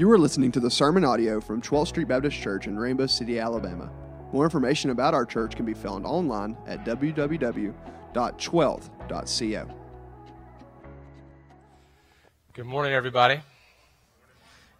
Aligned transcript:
You 0.00 0.10
are 0.12 0.18
listening 0.18 0.50
to 0.52 0.60
the 0.60 0.70
sermon 0.70 1.04
audio 1.04 1.42
from 1.42 1.60
12th 1.60 1.88
Street 1.88 2.08
Baptist 2.08 2.38
Church 2.38 2.66
in 2.66 2.78
Rainbow 2.78 3.04
City, 3.04 3.38
Alabama. 3.38 3.92
More 4.32 4.44
information 4.44 4.88
about 4.88 5.12
our 5.12 5.26
church 5.26 5.54
can 5.54 5.66
be 5.66 5.74
found 5.74 6.06
online 6.06 6.56
at 6.66 6.86
www.12th.co. 6.86 9.74
Good 12.54 12.64
morning, 12.64 12.94
everybody. 12.94 13.40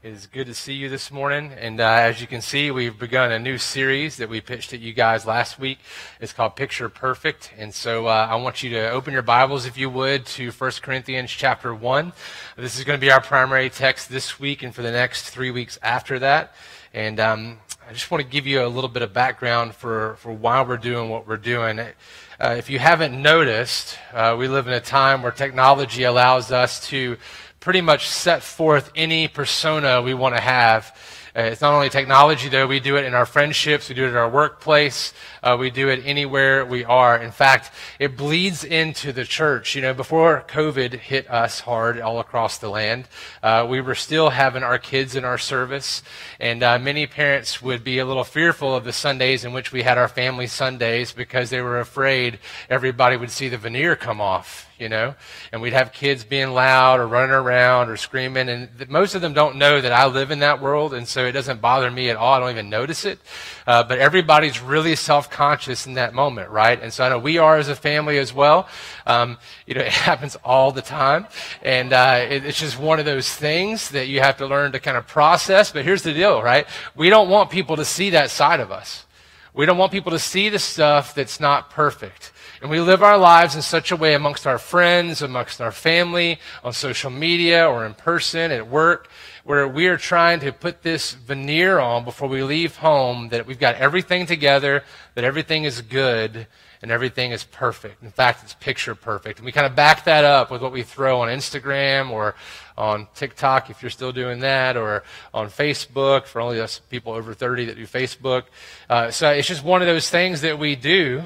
It 0.03 0.15
is 0.15 0.27
good 0.27 0.46
to 0.46 0.55
see 0.55 0.73
you 0.73 0.89
this 0.89 1.11
morning. 1.11 1.53
And 1.53 1.79
uh, 1.79 1.85
as 1.85 2.23
you 2.23 2.27
can 2.27 2.41
see, 2.41 2.71
we've 2.71 2.98
begun 2.98 3.30
a 3.33 3.39
new 3.39 3.59
series 3.59 4.16
that 4.16 4.30
we 4.30 4.41
pitched 4.41 4.73
at 4.73 4.80
you 4.80 4.95
guys 4.95 5.27
last 5.27 5.59
week. 5.59 5.79
It's 6.23 6.33
called 6.33 6.57
Picture 6.57 6.89
Perfect. 6.89 7.53
And 7.59 7.75
so 7.75 8.07
uh, 8.07 8.27
I 8.30 8.37
want 8.37 8.62
you 8.62 8.71
to 8.71 8.89
open 8.93 9.12
your 9.12 9.21
Bibles, 9.21 9.66
if 9.66 9.77
you 9.77 9.91
would, 9.91 10.25
to 10.25 10.52
1 10.52 10.71
Corinthians 10.80 11.30
chapter 11.30 11.75
1. 11.75 12.15
This 12.57 12.79
is 12.79 12.84
going 12.84 12.98
to 12.98 13.01
be 13.01 13.11
our 13.11 13.21
primary 13.21 13.69
text 13.69 14.09
this 14.09 14.41
week 14.41 14.62
and 14.62 14.75
for 14.75 14.80
the 14.80 14.91
next 14.91 15.29
three 15.29 15.51
weeks 15.51 15.79
after 15.83 16.19
that. 16.21 16.55
And 16.95 17.21
um, 17.21 17.59
I 17.87 17.93
just 17.93 18.10
want 18.10 18.24
to 18.24 18.30
give 18.30 18.46
you 18.46 18.65
a 18.65 18.69
little 18.69 18.88
bit 18.88 19.02
of 19.02 19.12
background 19.12 19.74
for, 19.74 20.16
for 20.21 20.32
why 20.32 20.62
we're 20.62 20.79
doing 20.79 21.10
what 21.10 21.27
we're 21.27 21.37
doing. 21.37 21.79
Uh, 21.79 22.55
if 22.57 22.71
you 22.71 22.79
haven't 22.79 23.21
noticed, 23.21 23.98
uh, 24.15 24.35
we 24.38 24.48
live 24.48 24.66
in 24.66 24.73
a 24.73 24.80
time 24.80 25.21
where 25.21 25.30
technology 25.30 26.05
allows 26.05 26.51
us 26.51 26.88
to 26.88 27.19
pretty 27.60 27.82
much 27.82 28.09
set 28.09 28.42
forth 28.42 28.91
any 28.96 29.28
persona 29.28 30.01
we 30.01 30.14
want 30.14 30.34
to 30.34 30.41
have. 30.41 30.96
Uh, 31.37 31.42
it's 31.42 31.60
not 31.60 31.74
only 31.74 31.88
technology, 31.88 32.48
though. 32.48 32.66
We 32.66 32.80
do 32.80 32.96
it 32.96 33.05
in 33.05 33.14
our 33.14 33.27
friendships. 33.27 33.88
We 33.88 33.95
do 33.95 34.05
it 34.06 34.09
in 34.09 34.16
our 34.16 34.28
workplace. 34.28 35.12
Uh, 35.42 35.56
we 35.60 35.70
do 35.70 35.88
it 35.88 36.02
anywhere 36.04 36.65
we 36.65 36.84
are. 36.84 37.16
In 37.16 37.30
fact, 37.30 37.70
it 38.01 38.16
bleeds 38.16 38.65
into 38.65 39.12
the 39.12 39.24
church. 39.24 39.77
You 39.77 39.82
know, 39.82 39.95
before 39.95 40.45
COVID 40.48 40.95
hit 40.95 41.30
us 41.30 41.60
hard 41.60 42.01
all 42.01 42.18
across 42.18 42.59
the 42.59 42.68
land, 42.68 43.06
uh, 43.42 43.66
we 43.68 43.80
were 43.80 43.95
still 43.95 44.30
having 44.30 44.65
our 44.65 44.79
kids 44.79 45.15
in 45.15 45.24
our 45.24 45.38
service. 45.38 46.02
And 46.40 46.62
uh, 46.62 46.79
many 46.79 47.06
parents 47.06 47.62
would 47.62 47.84
be 47.84 47.98
a 47.98 48.06
little 48.06 48.24
fearful 48.24 48.74
of 48.74 48.85
the 48.85 48.92
Sundays 48.92 49.45
in 49.45 49.52
which 49.52 49.70
we 49.70 49.82
had 49.82 49.98
our 49.98 50.09
family 50.09 50.48
Sundays 50.48 51.13
because 51.13 51.51
they 51.51 51.60
were 51.60 51.79
afraid 51.79 52.38
everybody 52.68 53.16
would 53.16 53.30
see 53.30 53.48
the 53.48 53.59
veneer 53.59 53.95
come 53.95 54.20
off 54.20 54.70
you 54.80 54.88
know, 54.88 55.14
and 55.52 55.60
we'd 55.60 55.74
have 55.74 55.92
kids 55.92 56.24
being 56.24 56.50
loud 56.50 56.98
or 56.98 57.06
running 57.06 57.30
around 57.30 57.90
or 57.90 57.96
screaming. 57.96 58.48
And 58.48 58.68
th- 58.78 58.88
most 58.88 59.14
of 59.14 59.20
them 59.20 59.34
don't 59.34 59.56
know 59.56 59.80
that 59.80 59.92
I 59.92 60.06
live 60.06 60.30
in 60.30 60.38
that 60.38 60.60
world, 60.60 60.95
and 60.95 61.06
so 61.06 61.26
it 61.26 61.32
doesn't 61.32 61.60
bother 61.60 61.90
me 61.90 62.09
at 62.09 62.16
all. 62.16 62.34
I 62.34 62.40
don't 62.40 62.50
even 62.50 62.70
notice 62.70 63.04
it. 63.04 63.18
Uh, 63.66 63.82
but 63.84 63.98
everybody's 63.98 64.60
really 64.60 64.97
self 64.97 65.31
conscious 65.31 65.86
in 65.86 65.94
that 65.94 66.14
moment, 66.14 66.50
right? 66.50 66.81
And 66.81 66.92
so 66.92 67.04
I 67.04 67.10
know 67.10 67.19
we 67.19 67.38
are 67.38 67.58
as 67.58 67.69
a 67.69 67.76
family 67.76 68.19
as 68.19 68.32
well. 68.32 68.69
Um, 69.06 69.36
you 69.66 69.75
know, 69.75 69.81
it 69.82 69.92
happens 69.92 70.36
all 70.42 70.72
the 70.72 70.82
time, 70.82 71.26
and 71.62 71.92
uh, 71.92 72.26
it, 72.28 72.44
it's 72.47 72.58
just 72.58 72.78
one 72.78 72.98
of 72.98 73.04
those 73.04 73.32
things 73.32 73.91
that 73.91 74.08
you 74.08 74.20
have 74.20 74.38
to 74.38 74.47
learn 74.47 74.72
to 74.72 74.81
kind 74.81 74.97
of 74.97 75.06
process. 75.06 75.70
But 75.70 75.84
here's 75.84 76.03
the 76.03 76.14
deal, 76.14 76.42
right? 76.42 76.66
We 76.97 77.10
don't 77.10 77.28
want 77.28 77.50
people 77.50 77.76
to 77.76 77.84
see 77.84 78.10
that 78.10 78.31
side 78.31 78.60
of 78.60 78.72
us. 78.72 79.04
We 79.53 79.66
don't 79.66 79.78
want 79.78 79.92
people 79.92 80.12
to 80.12 80.19
see 80.19 80.48
the 80.48 80.58
stuff 80.58 81.14
that's 81.14 81.41
not 81.41 81.70
perfect. 81.70 82.32
And 82.62 82.71
we 82.71 82.78
live 82.81 83.03
our 83.03 83.16
lives 83.16 83.56
in 83.56 83.62
such 83.62 83.91
a 83.91 83.97
way 83.97 84.12
amongst 84.12 84.47
our 84.47 84.59
friends, 84.59 85.22
amongst 85.22 85.62
our 85.62 85.72
family, 85.72 86.39
on 86.62 86.75
social 86.75 87.11
media 87.11 87.66
or 87.66 87.87
in 87.87 87.94
person, 87.94 88.53
at 88.53 88.69
work, 88.69 89.09
where 89.44 89.66
we 89.66 89.87
are 89.87 89.97
trying 89.97 90.41
to 90.41 90.53
put 90.53 90.83
this 90.83 91.12
veneer 91.12 91.78
on 91.78 92.05
before 92.05 92.28
we 92.28 92.43
leave 92.43 92.77
home 92.77 93.31
that 93.31 93.47
we've 93.47 93.59
got 93.59 93.77
everything 93.77 94.27
together, 94.27 94.84
that 95.15 95.25
everything 95.25 95.65
is 95.65 95.81
good, 95.81 96.47
and 96.83 96.91
everything 96.91 97.31
is 97.31 97.44
perfect. 97.44 98.03
In 98.03 98.11
fact, 98.11 98.44
it's 98.44 98.53
picture 98.53 98.94
perfect. 98.94 99.38
And 99.38 99.47
we 99.47 99.53
kind 99.53 99.66
of 99.66 99.75
back 99.75 100.05
that 100.05 100.27
up 100.27 100.50
with 100.50 100.61
what 100.61 100.71
we 100.71 100.83
throw 100.83 101.22
on 101.22 101.28
Instagram 101.28 102.11
or 102.11 102.34
on 102.77 103.09
TikTok 103.15 103.71
if 103.71 103.83
you're 103.83 103.91
still 103.91 104.12
doing 104.12 104.41
that, 104.41 104.77
or 104.77 105.03
on 105.33 105.49
Facebook 105.49 106.27
for 106.27 106.43
only 106.43 106.61
us 106.61 106.78
people 106.91 107.15
over 107.15 107.33
30 107.33 107.65
that 107.66 107.77
do 107.77 107.87
Facebook. 107.87 108.44
Uh, 108.91 109.11
so 109.11 109.31
it's 109.31 109.49
just 109.49 109.65
one 109.65 109.81
of 109.81 109.87
those 109.87 110.11
things 110.11 110.43
that 110.43 110.59
we 110.59 110.77
do 110.77 111.22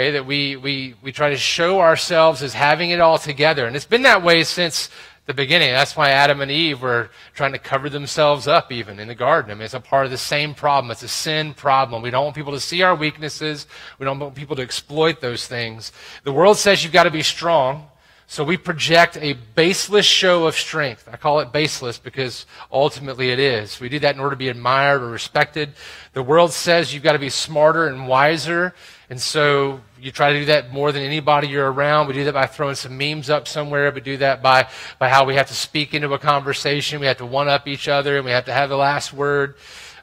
Okay, 0.00 0.12
that 0.12 0.24
we, 0.24 0.56
we, 0.56 0.94
we 1.02 1.12
try 1.12 1.28
to 1.28 1.36
show 1.36 1.80
ourselves 1.80 2.42
as 2.42 2.54
having 2.54 2.88
it 2.88 3.02
all 3.02 3.18
together. 3.18 3.66
And 3.66 3.76
it's 3.76 3.84
been 3.84 4.04
that 4.04 4.22
way 4.22 4.44
since 4.44 4.88
the 5.26 5.34
beginning. 5.34 5.72
That's 5.72 5.94
why 5.94 6.08
Adam 6.08 6.40
and 6.40 6.50
Eve 6.50 6.80
were 6.80 7.10
trying 7.34 7.52
to 7.52 7.58
cover 7.58 7.90
themselves 7.90 8.48
up 8.48 8.72
even 8.72 8.98
in 8.98 9.08
the 9.08 9.14
garden. 9.14 9.50
I 9.50 9.54
mean, 9.54 9.64
it's 9.64 9.74
a 9.74 9.80
part 9.80 10.06
of 10.06 10.10
the 10.10 10.16
same 10.16 10.54
problem. 10.54 10.90
It's 10.90 11.02
a 11.02 11.08
sin 11.08 11.52
problem. 11.52 12.00
We 12.00 12.08
don't 12.08 12.24
want 12.24 12.34
people 12.34 12.54
to 12.54 12.60
see 12.60 12.80
our 12.80 12.94
weaknesses. 12.94 13.66
We 13.98 14.06
don't 14.06 14.18
want 14.18 14.34
people 14.34 14.56
to 14.56 14.62
exploit 14.62 15.20
those 15.20 15.46
things. 15.46 15.92
The 16.24 16.32
world 16.32 16.56
says 16.56 16.82
you've 16.82 16.94
got 16.94 17.04
to 17.04 17.10
be 17.10 17.22
strong. 17.22 17.89
So 18.30 18.44
we 18.44 18.56
project 18.56 19.18
a 19.20 19.32
baseless 19.32 20.06
show 20.06 20.46
of 20.46 20.54
strength. 20.54 21.08
I 21.10 21.16
call 21.16 21.40
it 21.40 21.50
baseless 21.50 21.98
because 21.98 22.46
ultimately 22.70 23.30
it 23.30 23.40
is. 23.40 23.80
We 23.80 23.88
do 23.88 23.98
that 23.98 24.14
in 24.14 24.20
order 24.20 24.36
to 24.36 24.38
be 24.38 24.46
admired 24.46 25.02
or 25.02 25.08
respected. 25.08 25.72
The 26.12 26.22
world 26.22 26.52
says 26.52 26.94
you've 26.94 27.02
got 27.02 27.14
to 27.14 27.18
be 27.18 27.28
smarter 27.28 27.88
and 27.88 28.06
wiser. 28.06 28.72
And 29.10 29.20
so 29.20 29.80
you 30.00 30.12
try 30.12 30.32
to 30.32 30.38
do 30.38 30.44
that 30.44 30.72
more 30.72 30.92
than 30.92 31.02
anybody 31.02 31.48
you're 31.48 31.72
around. 31.72 32.06
We 32.06 32.14
do 32.14 32.22
that 32.22 32.34
by 32.34 32.46
throwing 32.46 32.76
some 32.76 32.96
memes 32.96 33.30
up 33.30 33.48
somewhere. 33.48 33.90
We 33.90 34.00
do 34.00 34.16
that 34.18 34.40
by, 34.44 34.68
by 35.00 35.08
how 35.08 35.24
we 35.24 35.34
have 35.34 35.48
to 35.48 35.54
speak 35.54 35.92
into 35.92 36.14
a 36.14 36.18
conversation. 36.20 37.00
We 37.00 37.06
have 37.06 37.18
to 37.18 37.26
one 37.26 37.48
up 37.48 37.66
each 37.66 37.88
other 37.88 38.14
and 38.14 38.24
we 38.24 38.30
have 38.30 38.44
to 38.44 38.52
have 38.52 38.68
the 38.68 38.76
last 38.76 39.12
word. 39.12 39.56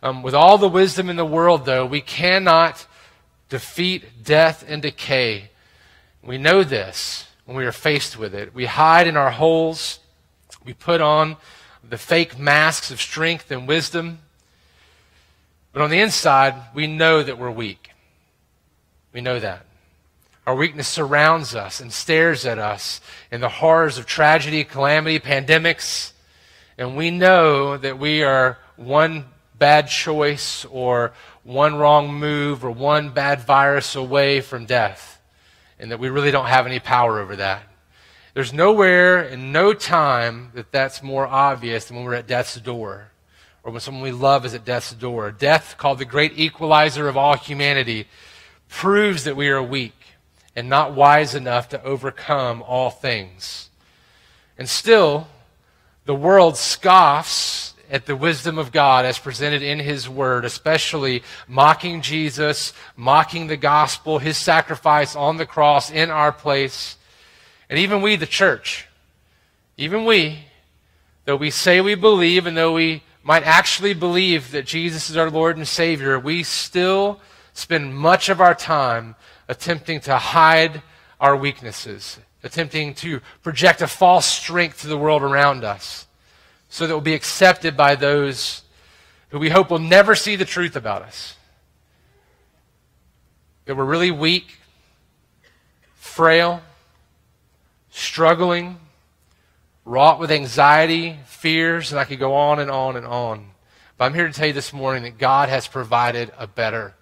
Um, 0.04 0.22
with 0.22 0.34
all 0.34 0.58
the 0.58 0.68
wisdom 0.68 1.10
in 1.10 1.16
the 1.16 1.26
world, 1.26 1.64
though, 1.66 1.86
we 1.86 2.02
cannot 2.02 2.88
defeat 3.48 4.22
death 4.26 4.66
and 4.68 4.82
decay. 4.82 5.52
We 6.22 6.38
know 6.38 6.66
this 6.66 7.27
when 7.48 7.56
we 7.56 7.66
are 7.66 7.72
faced 7.72 8.20
with 8.20 8.36
it. 8.36 8.54
We 8.54 8.66
hide 8.66 9.08
in 9.08 9.16
our 9.16 9.32
holes. 9.32 10.00
We 10.66 10.74
put 10.74 11.00
on 11.00 11.38
the 11.90 11.98
fake 11.98 12.38
masks 12.38 12.92
of 12.92 13.02
strength 13.02 13.50
and 13.52 13.66
wisdom. 13.66 14.20
But 15.72 15.82
on 15.82 15.90
the 15.90 16.02
inside, 16.02 16.56
we 16.76 16.88
know 16.88 17.24
that 17.24 17.40
we're 17.40 17.50
weak. 17.50 17.92
We 19.14 19.22
know 19.22 19.40
that. 19.40 19.66
Our 20.46 20.56
weakness 20.56 20.90
surrounds 20.90 21.56
us 21.56 21.80
and 21.80 21.92
stares 21.92 22.46
at 22.46 22.60
us 22.60 23.00
in 23.32 23.40
the 23.40 23.50
horrors 23.50 23.98
of 23.98 24.06
tragedy, 24.06 24.66
calamity, 24.66 25.18
pandemics. 25.20 26.12
And 26.78 26.98
we 26.98 27.12
know 27.12 27.78
that 27.78 27.98
we 27.98 28.24
are 28.24 28.58
one 28.76 29.24
bad 29.58 29.88
choice 29.88 30.66
or 30.66 31.14
one 31.44 31.76
wrong 31.76 32.14
move 32.14 32.66
or 32.66 32.72
one 32.72 33.12
bad 33.12 33.40
virus 33.40 33.96
away 33.96 34.42
from 34.42 34.66
death. 34.66 35.17
And 35.80 35.92
that 35.92 36.00
we 36.00 36.10
really 36.10 36.32
don't 36.32 36.48
have 36.48 36.66
any 36.66 36.80
power 36.80 37.20
over 37.20 37.36
that. 37.36 37.64
There's 38.34 38.54
nowhere 38.54 39.20
and 39.20 39.52
no 39.52 39.74
time 39.74 40.52
that 40.54 40.72
that's 40.72 41.02
more 41.02 41.26
obvious 41.26 41.86
than 41.86 41.98
when 41.98 42.06
we're 42.06 42.14
at 42.14 42.28
death's 42.28 42.56
door 42.56 43.10
or 43.64 43.72
when 43.72 43.82
someone 43.82 44.04
we 44.04 44.12
love 44.12 44.46
is 44.46 44.54
at 44.54 44.64
death's 44.64 44.94
door. 44.94 45.32
Death, 45.32 45.76
called 45.78 46.00
the 46.00 46.06
great 46.06 46.38
equalizer 46.40 47.08
of 47.08 47.18
all 47.18 47.36
humanity, 47.36 48.08
proves 48.70 49.24
that 49.26 49.36
we 49.36 49.50
are 49.50 49.62
weak 49.62 49.94
and 50.56 50.70
not 50.70 50.94
wise 50.94 51.36
enough 51.36 51.70
to 51.70 51.84
overcome 51.84 52.62
all 52.64 52.90
things. 52.90 53.70
And 54.58 54.70
still, 54.70 55.28
the 56.06 56.16
world 56.16 56.58
scoffs 56.58 57.67
at 57.90 58.06
the 58.06 58.16
wisdom 58.16 58.58
of 58.58 58.72
God 58.72 59.06
as 59.06 59.20
presented 59.20 59.62
in 59.62 59.80
His 59.80 60.10
Word, 60.10 60.46
especially 60.46 61.24
mocking 61.48 62.02
Jesus, 62.02 62.74
mocking 62.96 63.48
the 63.48 63.58
gospel, 63.58 64.20
His 64.20 64.38
sacrifice 64.38 65.16
on 65.16 65.38
the 65.38 65.46
cross 65.46 65.90
in 65.90 66.10
our 66.10 66.32
place. 66.32 66.98
And 67.70 67.80
even 67.80 68.02
we, 68.02 68.16
the 68.16 68.26
church, 68.26 68.88
even 69.78 70.06
we, 70.06 70.40
though 71.26 71.36
we 71.36 71.50
say 71.50 71.82
we 71.82 71.96
believe 71.96 72.46
and 72.46 72.58
though 72.58 72.74
we 72.74 73.04
might 73.24 73.44
actually 73.44 73.94
believe 73.94 74.52
that 74.52 74.66
Jesus 74.66 75.10
is 75.10 75.18
our 75.18 75.30
Lord 75.30 75.58
and 75.58 75.68
Savior, 75.68 76.20
we 76.20 76.44
still 76.44 77.20
spend 77.54 77.96
much 77.96 78.30
of 78.30 78.40
our 78.40 78.56
time 78.56 79.16
attempting 79.48 80.00
to 80.02 80.18
hide 80.18 80.82
our 81.20 81.36
weaknesses, 81.36 82.20
attempting 82.44 82.94
to 82.96 83.20
project 83.44 83.82
a 83.82 83.88
false 83.88 84.26
strength 84.26 84.82
to 84.82 84.88
the 84.88 84.98
world 84.98 85.24
around 85.24 85.64
us 85.64 86.07
so 86.70 86.86
that 86.86 86.94
we'll 86.94 87.02
be 87.02 87.14
accepted 87.14 87.78
by 87.78 87.96
those 87.96 88.64
who 89.30 89.40
we 89.40 89.50
hope 89.50 89.70
will 89.70 89.80
never 89.80 90.16
see 90.16 90.36
the 90.36 90.46
truth 90.46 90.76
about 90.76 91.02
us. 91.02 91.36
That 93.66 93.76
we're 93.76 93.86
really 93.86 94.12
weak, 94.12 94.60
frail, 95.96 96.62
struggling, 97.90 98.80
wrought 99.86 100.20
with 100.20 100.32
anxiety, 100.32 101.18
fears, 101.26 101.92
and 101.92 102.00
I 102.00 102.06
could 102.06 102.20
go 102.20 102.36
on 102.36 102.60
and 102.60 102.72
on 102.72 102.96
and 102.96 103.06
on. 103.06 103.52
But 103.98 104.06
I'm 104.06 104.14
here 104.14 104.28
to 104.28 104.34
tell 104.34 104.48
you 104.48 104.54
this 104.54 104.74
morning 104.74 105.04
that 105.04 105.18
God 105.18 105.50
has 105.50 105.68
provided 105.68 106.32
a 106.38 106.48
better 106.48 106.94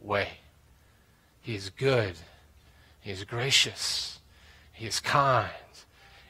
way. 0.00 0.28
He 1.40 1.54
is 1.54 1.70
good. 1.70 2.14
He 3.00 3.10
is 3.10 3.24
gracious. 3.24 4.20
He 4.72 4.86
is 4.86 5.00
kind. 5.00 5.50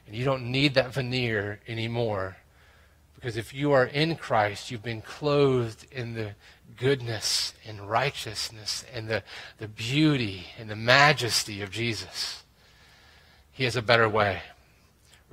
And 0.07 0.17
you 0.17 0.25
don't 0.25 0.51
need 0.51 0.75
that 0.75 0.95
veneer 0.95 1.61
anymore. 1.69 2.37
Because 3.23 3.37
if 3.37 3.55
you 3.55 3.71
are 3.71 3.87
in 3.87 4.17
Christ, 4.17 4.73
you've 4.73 4.83
been 4.83 5.01
clothed 5.01 5.87
in 5.93 6.15
the 6.15 6.33
goodness 6.77 7.55
and 7.65 7.89
righteousness 7.89 8.85
and 8.93 9.07
the, 9.07 9.23
the 9.59 9.69
beauty 9.69 10.47
and 10.59 10.69
the 10.69 10.75
majesty 10.75 11.63
of 11.63 11.71
Jesus. 11.71 12.43
He 13.53 13.63
has 13.63 13.77
a 13.77 13.83
better 13.83 14.09
way. 14.09 14.43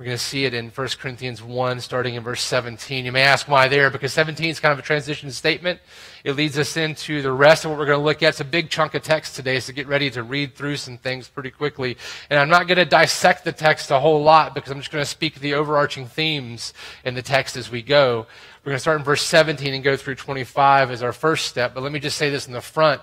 We're 0.00 0.06
going 0.06 0.16
to 0.16 0.24
see 0.24 0.46
it 0.46 0.54
in 0.54 0.70
1 0.70 0.88
Corinthians 0.98 1.42
1, 1.42 1.80
starting 1.80 2.14
in 2.14 2.22
verse 2.22 2.40
17. 2.40 3.04
You 3.04 3.12
may 3.12 3.20
ask 3.20 3.46
why 3.46 3.68
there, 3.68 3.90
because 3.90 4.14
17 4.14 4.48
is 4.48 4.58
kind 4.58 4.72
of 4.72 4.78
a 4.78 4.82
transition 4.82 5.30
statement. 5.30 5.78
It 6.24 6.36
leads 6.36 6.58
us 6.58 6.78
into 6.78 7.20
the 7.20 7.30
rest 7.30 7.66
of 7.66 7.70
what 7.70 7.78
we're 7.78 7.84
going 7.84 7.98
to 7.98 8.04
look 8.04 8.22
at. 8.22 8.30
It's 8.30 8.40
a 8.40 8.46
big 8.46 8.70
chunk 8.70 8.94
of 8.94 9.02
text 9.02 9.36
today, 9.36 9.60
so 9.60 9.74
get 9.74 9.86
ready 9.86 10.08
to 10.12 10.22
read 10.22 10.54
through 10.54 10.76
some 10.76 10.96
things 10.96 11.28
pretty 11.28 11.50
quickly. 11.50 11.98
And 12.30 12.40
I'm 12.40 12.48
not 12.48 12.66
going 12.66 12.78
to 12.78 12.86
dissect 12.86 13.44
the 13.44 13.52
text 13.52 13.90
a 13.90 14.00
whole 14.00 14.22
lot 14.22 14.54
because 14.54 14.70
I'm 14.70 14.78
just 14.78 14.90
going 14.90 15.04
to 15.04 15.10
speak 15.10 15.34
the 15.34 15.52
overarching 15.52 16.06
themes 16.06 16.72
in 17.04 17.12
the 17.12 17.20
text 17.20 17.58
as 17.58 17.70
we 17.70 17.82
go. 17.82 18.26
We're 18.64 18.70
going 18.70 18.76
to 18.76 18.80
start 18.80 19.00
in 19.00 19.04
verse 19.04 19.22
17 19.26 19.74
and 19.74 19.84
go 19.84 19.98
through 19.98 20.14
25 20.14 20.92
as 20.92 21.02
our 21.02 21.12
first 21.12 21.44
step. 21.44 21.74
But 21.74 21.82
let 21.82 21.92
me 21.92 22.00
just 22.00 22.16
say 22.16 22.30
this 22.30 22.46
in 22.46 22.54
the 22.54 22.62
front 22.62 23.02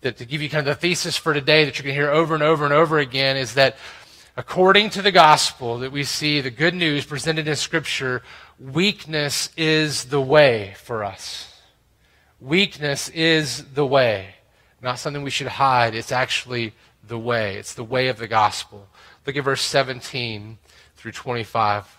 that 0.00 0.16
to 0.16 0.24
give 0.24 0.42
you 0.42 0.50
kind 0.50 0.66
of 0.66 0.74
the 0.74 0.80
thesis 0.80 1.16
for 1.16 1.32
today 1.32 1.64
that 1.64 1.78
you're 1.78 1.84
going 1.84 1.94
to 1.94 2.02
hear 2.02 2.10
over 2.10 2.34
and 2.34 2.42
over 2.42 2.64
and 2.64 2.74
over 2.74 2.98
again 2.98 3.36
is 3.36 3.54
that 3.54 3.76
according 4.36 4.90
to 4.90 5.02
the 5.02 5.12
gospel 5.12 5.78
that 5.78 5.92
we 5.92 6.04
see 6.04 6.40
the 6.40 6.50
good 6.50 6.74
news 6.74 7.04
presented 7.04 7.46
in 7.46 7.56
scripture 7.56 8.22
weakness 8.58 9.50
is 9.56 10.04
the 10.04 10.20
way 10.20 10.74
for 10.76 11.04
us. 11.04 11.60
Weakness 12.40 13.08
is 13.10 13.64
the 13.74 13.86
way. 13.86 14.34
Not 14.80 14.98
something 14.98 15.22
we 15.22 15.30
should 15.30 15.48
hide. 15.48 15.94
It's 15.94 16.12
actually 16.12 16.74
the 17.06 17.18
way. 17.18 17.56
It's 17.56 17.74
the 17.74 17.84
way 17.84 18.08
of 18.08 18.18
the 18.18 18.26
gospel. 18.26 18.88
Look 19.26 19.36
at 19.36 19.44
verse 19.44 19.62
17 19.62 20.58
through 20.96 21.12
25 21.12 21.98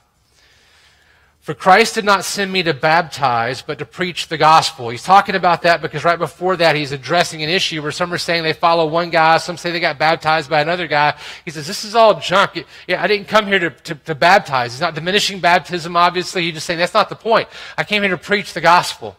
for 1.44 1.54
Christ 1.54 1.96
did 1.96 2.06
not 2.06 2.24
send 2.24 2.54
me 2.54 2.64
to 2.64 2.74
baptize, 2.74 3.62
but 3.62 3.78
to 3.80 3.86
preach 3.86 4.30
the 4.30 4.38
gospel. 4.38 4.88
He's 4.88 5.04
talking 5.04 5.36
about 5.36 5.64
that 5.64 5.82
because 5.82 6.06
right 6.06 6.18
before 6.18 6.56
that, 6.56 6.74
he's 6.74 6.94
addressing 6.94 7.44
an 7.44 7.50
issue 7.50 7.82
where 7.82 7.92
some 7.92 8.14
are 8.14 8.18
saying 8.18 8.44
they 8.44 8.54
follow 8.54 8.88
one 8.88 9.10
guy, 9.10 9.38
some 9.40 9.58
say 9.58 9.70
they 9.70 9.82
got 9.82 10.00
baptized 10.00 10.50
by 10.50 10.62
another 10.62 10.88
guy. 10.88 11.18
He 11.44 11.52
says, 11.52 11.68
This 11.68 11.84
is 11.84 11.96
all 11.96 12.18
junk. 12.18 12.64
Yeah, 12.88 13.04
I 13.04 13.08
didn't 13.08 13.28
come 13.28 13.46
here 13.46 13.60
to, 13.60 13.72
to, 13.72 13.96
to 13.96 14.16
baptize. 14.16 14.72
He's 14.72 14.80
not 14.80 14.96
diminishing 14.96 15.42
baptism, 15.42 15.98
obviously. 15.98 16.44
He's 16.44 16.54
just 16.54 16.66
saying 16.66 16.80
that's 16.80 16.94
not 16.94 17.10
the 17.10 17.16
point. 17.16 17.50
I 17.78 17.84
came 17.84 18.04
here 18.04 18.12
to 18.12 18.18
preach 18.18 18.54
the 18.54 18.62
gospel. 18.62 19.18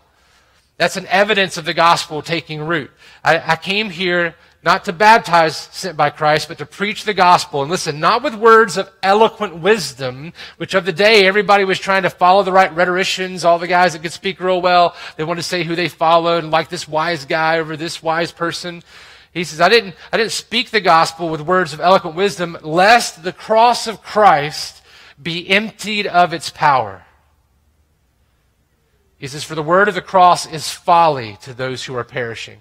That's 0.78 0.96
an 0.96 1.06
evidence 1.08 1.58
of 1.58 1.66
the 1.66 1.74
gospel 1.74 2.22
taking 2.22 2.62
root. 2.62 2.90
I, 3.22 3.52
I 3.52 3.56
came 3.56 3.90
here 3.90 4.34
not 4.64 4.86
to 4.86 4.94
baptize 4.94 5.56
sent 5.72 5.94
by 5.94 6.08
Christ, 6.08 6.48
but 6.48 6.56
to 6.56 6.64
preach 6.64 7.04
the 7.04 7.12
gospel. 7.12 7.60
And 7.60 7.70
listen, 7.70 8.00
not 8.00 8.22
with 8.22 8.34
words 8.34 8.78
of 8.78 8.90
eloquent 9.02 9.56
wisdom, 9.56 10.32
which 10.56 10.72
of 10.72 10.86
the 10.86 10.92
day 10.92 11.26
everybody 11.26 11.64
was 11.64 11.78
trying 11.78 12.04
to 12.04 12.10
follow 12.10 12.42
the 12.42 12.52
right 12.52 12.74
rhetoricians, 12.74 13.44
all 13.44 13.58
the 13.58 13.66
guys 13.66 13.92
that 13.92 14.00
could 14.00 14.12
speak 14.12 14.40
real 14.40 14.62
well. 14.62 14.96
They 15.16 15.24
wanted 15.24 15.42
to 15.42 15.48
say 15.48 15.64
who 15.64 15.76
they 15.76 15.90
followed 15.90 16.44
and 16.44 16.50
like 16.50 16.70
this 16.70 16.88
wise 16.88 17.26
guy 17.26 17.58
over 17.58 17.76
this 17.76 18.02
wise 18.02 18.32
person. 18.32 18.82
He 19.34 19.44
says, 19.44 19.60
I 19.60 19.68
didn't, 19.68 19.96
I 20.10 20.16
didn't 20.16 20.32
speak 20.32 20.70
the 20.70 20.80
gospel 20.80 21.28
with 21.28 21.42
words 21.42 21.74
of 21.74 21.80
eloquent 21.80 22.16
wisdom, 22.16 22.56
lest 22.62 23.22
the 23.22 23.32
cross 23.32 23.86
of 23.86 24.00
Christ 24.00 24.82
be 25.22 25.46
emptied 25.50 26.06
of 26.06 26.32
its 26.32 26.48
power. 26.48 27.04
He 29.18 29.26
says, 29.26 29.44
For 29.44 29.54
the 29.54 29.62
word 29.62 29.88
of 29.88 29.94
the 29.94 30.00
cross 30.00 30.50
is 30.50 30.70
folly 30.70 31.36
to 31.42 31.52
those 31.52 31.84
who 31.84 31.94
are 31.96 32.04
perishing 32.04 32.60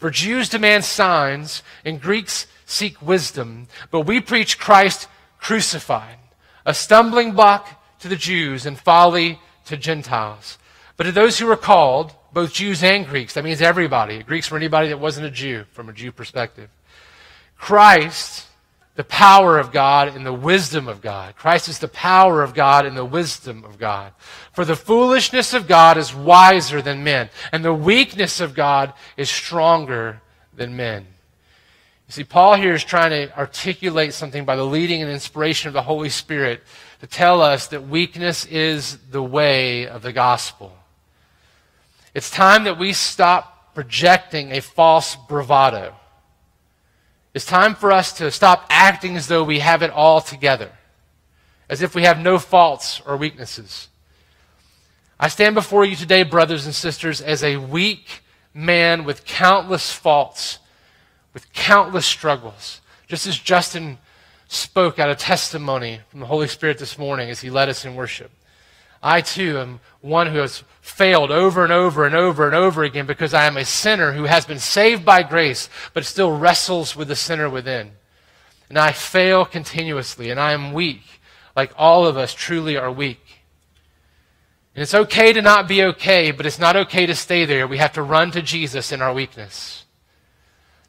For 0.00 0.10
Jews 0.10 0.48
demand 0.48 0.86
signs, 0.86 1.62
and 1.84 2.00
Greeks 2.00 2.46
seek 2.64 3.00
wisdom, 3.02 3.68
but 3.90 4.00
we 4.00 4.18
preach 4.20 4.58
Christ 4.58 5.08
crucified, 5.38 6.16
a 6.64 6.72
stumbling 6.72 7.32
block 7.32 7.68
to 8.00 8.08
the 8.08 8.16
Jews 8.16 8.64
and 8.64 8.78
folly 8.78 9.38
to 9.66 9.76
Gentiles. 9.76 10.56
But 10.96 11.04
to 11.04 11.12
those 11.12 11.38
who 11.38 11.50
are 11.50 11.56
called, 11.56 12.14
both 12.32 12.54
Jews 12.54 12.82
and 12.82 13.06
Greeks, 13.06 13.34
that 13.34 13.44
means 13.44 13.60
everybody. 13.60 14.22
Greeks 14.22 14.50
were 14.50 14.56
anybody 14.56 14.88
that 14.88 14.98
wasn't 14.98 15.26
a 15.26 15.30
Jew 15.30 15.64
from 15.72 15.90
a 15.90 15.92
Jew 15.92 16.12
perspective. 16.12 16.70
Christ 17.58 18.46
the 19.00 19.04
power 19.04 19.58
of 19.58 19.72
God 19.72 20.14
and 20.14 20.26
the 20.26 20.30
wisdom 20.34 20.86
of 20.86 21.00
God. 21.00 21.34
Christ 21.34 21.70
is 21.70 21.78
the 21.78 21.88
power 21.88 22.42
of 22.42 22.52
God 22.52 22.84
and 22.84 22.94
the 22.94 23.02
wisdom 23.02 23.64
of 23.64 23.78
God. 23.78 24.12
For 24.52 24.62
the 24.62 24.76
foolishness 24.76 25.54
of 25.54 25.66
God 25.66 25.96
is 25.96 26.14
wiser 26.14 26.82
than 26.82 27.02
men, 27.02 27.30
and 27.50 27.64
the 27.64 27.72
weakness 27.72 28.40
of 28.40 28.54
God 28.54 28.92
is 29.16 29.30
stronger 29.30 30.20
than 30.54 30.76
men. 30.76 31.06
You 32.08 32.12
see, 32.12 32.24
Paul 32.24 32.56
here 32.56 32.74
is 32.74 32.84
trying 32.84 33.12
to 33.12 33.38
articulate 33.38 34.12
something 34.12 34.44
by 34.44 34.54
the 34.54 34.66
leading 34.66 35.00
and 35.00 35.10
inspiration 35.10 35.68
of 35.68 35.72
the 35.72 35.80
Holy 35.80 36.10
Spirit 36.10 36.62
to 37.00 37.06
tell 37.06 37.40
us 37.40 37.68
that 37.68 37.88
weakness 37.88 38.44
is 38.44 38.98
the 39.10 39.22
way 39.22 39.88
of 39.88 40.02
the 40.02 40.12
gospel. 40.12 40.76
It's 42.12 42.28
time 42.28 42.64
that 42.64 42.78
we 42.78 42.92
stop 42.92 43.74
projecting 43.74 44.52
a 44.52 44.60
false 44.60 45.16
bravado. 45.16 45.94
It's 47.32 47.46
time 47.46 47.76
for 47.76 47.92
us 47.92 48.12
to 48.14 48.30
stop 48.30 48.66
acting 48.70 49.16
as 49.16 49.28
though 49.28 49.44
we 49.44 49.60
have 49.60 49.82
it 49.82 49.90
all 49.90 50.20
together, 50.20 50.72
as 51.68 51.80
if 51.80 51.94
we 51.94 52.02
have 52.02 52.18
no 52.18 52.38
faults 52.38 53.00
or 53.06 53.16
weaknesses. 53.16 53.88
I 55.18 55.28
stand 55.28 55.54
before 55.54 55.84
you 55.84 55.94
today, 55.94 56.24
brothers 56.24 56.66
and 56.66 56.74
sisters, 56.74 57.20
as 57.20 57.44
a 57.44 57.58
weak 57.58 58.22
man 58.52 59.04
with 59.04 59.24
countless 59.24 59.92
faults, 59.92 60.58
with 61.32 61.52
countless 61.52 62.06
struggles. 62.06 62.80
Just 63.06 63.26
as 63.28 63.38
Justin 63.38 63.98
spoke 64.48 64.98
out 64.98 65.10
a 65.10 65.14
testimony 65.14 66.00
from 66.08 66.18
the 66.18 66.26
Holy 66.26 66.48
Spirit 66.48 66.78
this 66.78 66.98
morning 66.98 67.30
as 67.30 67.40
he 67.40 67.50
led 67.50 67.68
us 67.68 67.84
in 67.84 67.94
worship. 67.94 68.32
I 69.00 69.20
too 69.20 69.58
am 69.58 69.80
one 70.00 70.28
who 70.28 70.38
has 70.38 70.64
failed 70.80 71.30
over 71.30 71.62
and 71.62 71.72
over 71.72 72.06
and 72.06 72.14
over 72.14 72.46
and 72.46 72.54
over 72.54 72.82
again 72.82 73.06
because 73.06 73.34
I 73.34 73.46
am 73.46 73.56
a 73.56 73.64
sinner 73.64 74.12
who 74.12 74.24
has 74.24 74.46
been 74.46 74.58
saved 74.58 75.04
by 75.04 75.22
grace, 75.22 75.68
but 75.92 76.04
still 76.04 76.36
wrestles 76.36 76.96
with 76.96 77.08
the 77.08 77.16
sinner 77.16 77.48
within. 77.48 77.92
And 78.68 78.78
I 78.78 78.92
fail 78.92 79.44
continuously, 79.44 80.30
and 80.30 80.38
I 80.38 80.52
am 80.52 80.72
weak, 80.72 81.02
like 81.56 81.72
all 81.76 82.06
of 82.06 82.16
us 82.16 82.32
truly 82.32 82.76
are 82.76 82.90
weak. 82.90 83.20
And 84.74 84.82
it's 84.82 84.94
okay 84.94 85.32
to 85.32 85.42
not 85.42 85.68
be 85.68 85.82
okay, 85.82 86.30
but 86.30 86.46
it's 86.46 86.58
not 86.58 86.76
okay 86.76 87.04
to 87.04 87.14
stay 87.14 87.44
there. 87.44 87.66
We 87.66 87.78
have 87.78 87.92
to 87.94 88.02
run 88.02 88.30
to 88.30 88.42
Jesus 88.42 88.92
in 88.92 89.02
our 89.02 89.12
weakness. 89.12 89.84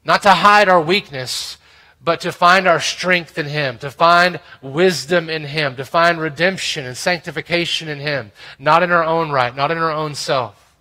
Not 0.06 0.22
to 0.24 0.32
hide 0.32 0.70
our 0.70 0.82
weakness, 0.82 1.58
but 2.03 2.22
to 2.22 2.31
find 2.31 2.67
our 2.67 2.79
strength 2.79 3.38
in 3.38 3.46
Him, 3.46 3.77
to 3.79 3.91
find 3.91 4.39
wisdom 4.62 5.29
in 5.29 5.43
Him, 5.43 5.75
to 5.75 5.86
find 5.86 6.20
redemption 6.20 6.86
and 6.86 6.98
sanctification 6.98 7.88
in 7.88 8.00
Him, 8.00 8.31
not 8.58 8.81
in 8.81 8.91
our 8.91 9.03
own 9.03 9.31
right, 9.31 9.55
not 9.55 9.72
in 9.72 9.77
our 9.77 9.91
own 9.91 10.15
self. 10.15 10.75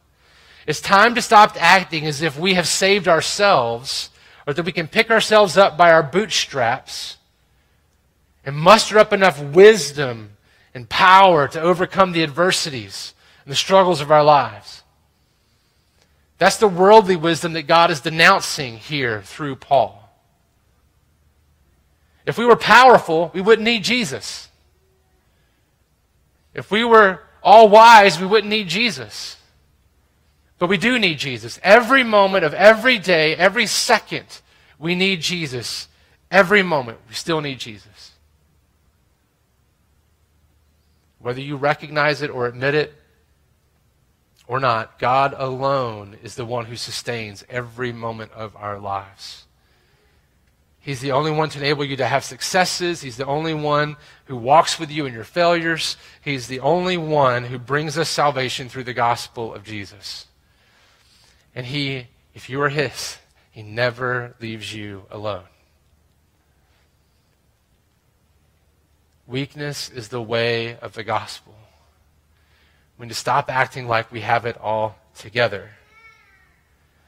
It's 0.66 0.80
time 0.80 1.14
to 1.14 1.22
stop 1.22 1.56
acting 1.60 2.06
as 2.06 2.22
if 2.22 2.38
we 2.38 2.54
have 2.54 2.68
saved 2.68 3.08
ourselves 3.08 4.10
or 4.46 4.54
that 4.54 4.64
we 4.64 4.72
can 4.72 4.88
pick 4.88 5.10
ourselves 5.10 5.56
up 5.56 5.76
by 5.76 5.92
our 5.92 6.02
bootstraps 6.02 7.18
and 8.44 8.56
muster 8.56 8.98
up 8.98 9.12
enough 9.12 9.42
wisdom 9.42 10.36
and 10.74 10.88
power 10.88 11.48
to 11.48 11.60
overcome 11.60 12.12
the 12.12 12.22
adversities 12.22 13.14
and 13.44 13.52
the 13.52 13.56
struggles 13.56 14.00
of 14.00 14.10
our 14.10 14.24
lives. 14.24 14.82
That's 16.38 16.56
the 16.56 16.68
worldly 16.68 17.16
wisdom 17.16 17.52
that 17.52 17.64
God 17.66 17.90
is 17.90 18.00
denouncing 18.00 18.78
here 18.78 19.20
through 19.22 19.56
Paul. 19.56 19.99
If 22.26 22.38
we 22.38 22.44
were 22.44 22.56
powerful, 22.56 23.30
we 23.34 23.40
wouldn't 23.40 23.64
need 23.64 23.84
Jesus. 23.84 24.48
If 26.54 26.70
we 26.70 26.84
were 26.84 27.20
all 27.42 27.68
wise, 27.68 28.20
we 28.20 28.26
wouldn't 28.26 28.50
need 28.50 28.68
Jesus. 28.68 29.36
But 30.58 30.68
we 30.68 30.76
do 30.76 30.98
need 30.98 31.18
Jesus. 31.18 31.58
Every 31.62 32.04
moment 32.04 32.44
of 32.44 32.52
every 32.52 32.98
day, 32.98 33.34
every 33.34 33.66
second, 33.66 34.26
we 34.78 34.94
need 34.94 35.22
Jesus. 35.22 35.88
Every 36.30 36.62
moment, 36.62 36.98
we 37.08 37.14
still 37.14 37.40
need 37.40 37.58
Jesus. 37.58 38.12
Whether 41.18 41.40
you 41.40 41.56
recognize 41.56 42.22
it 42.22 42.30
or 42.30 42.46
admit 42.46 42.74
it 42.74 42.94
or 44.46 44.60
not, 44.60 44.98
God 44.98 45.34
alone 45.36 46.16
is 46.22 46.34
the 46.34 46.44
one 46.44 46.66
who 46.66 46.76
sustains 46.76 47.44
every 47.48 47.92
moment 47.92 48.32
of 48.32 48.54
our 48.56 48.78
lives. 48.78 49.44
He's 50.90 51.00
the 51.00 51.12
only 51.12 51.30
one 51.30 51.48
to 51.50 51.58
enable 51.58 51.84
you 51.84 51.96
to 51.98 52.06
have 52.08 52.24
successes. 52.24 53.00
He's 53.00 53.16
the 53.16 53.24
only 53.24 53.54
one 53.54 53.96
who 54.24 54.36
walks 54.36 54.76
with 54.76 54.90
you 54.90 55.06
in 55.06 55.12
your 55.12 55.22
failures. 55.22 55.96
He's 56.20 56.48
the 56.48 56.58
only 56.58 56.96
one 56.96 57.44
who 57.44 57.60
brings 57.60 57.96
us 57.96 58.08
salvation 58.08 58.68
through 58.68 58.82
the 58.82 58.92
gospel 58.92 59.54
of 59.54 59.62
Jesus. 59.62 60.26
And 61.54 61.64
He, 61.64 62.08
if 62.34 62.50
you 62.50 62.60
are 62.60 62.70
His, 62.70 63.18
He 63.52 63.62
never 63.62 64.34
leaves 64.40 64.74
you 64.74 65.04
alone. 65.12 65.44
Weakness 69.28 69.90
is 69.90 70.08
the 70.08 70.20
way 70.20 70.76
of 70.78 70.94
the 70.94 71.04
gospel. 71.04 71.54
We 72.98 73.06
need 73.06 73.10
to 73.10 73.14
stop 73.14 73.48
acting 73.48 73.86
like 73.86 74.10
we 74.10 74.22
have 74.22 74.44
it 74.44 74.58
all 74.58 74.96
together. 75.14 75.70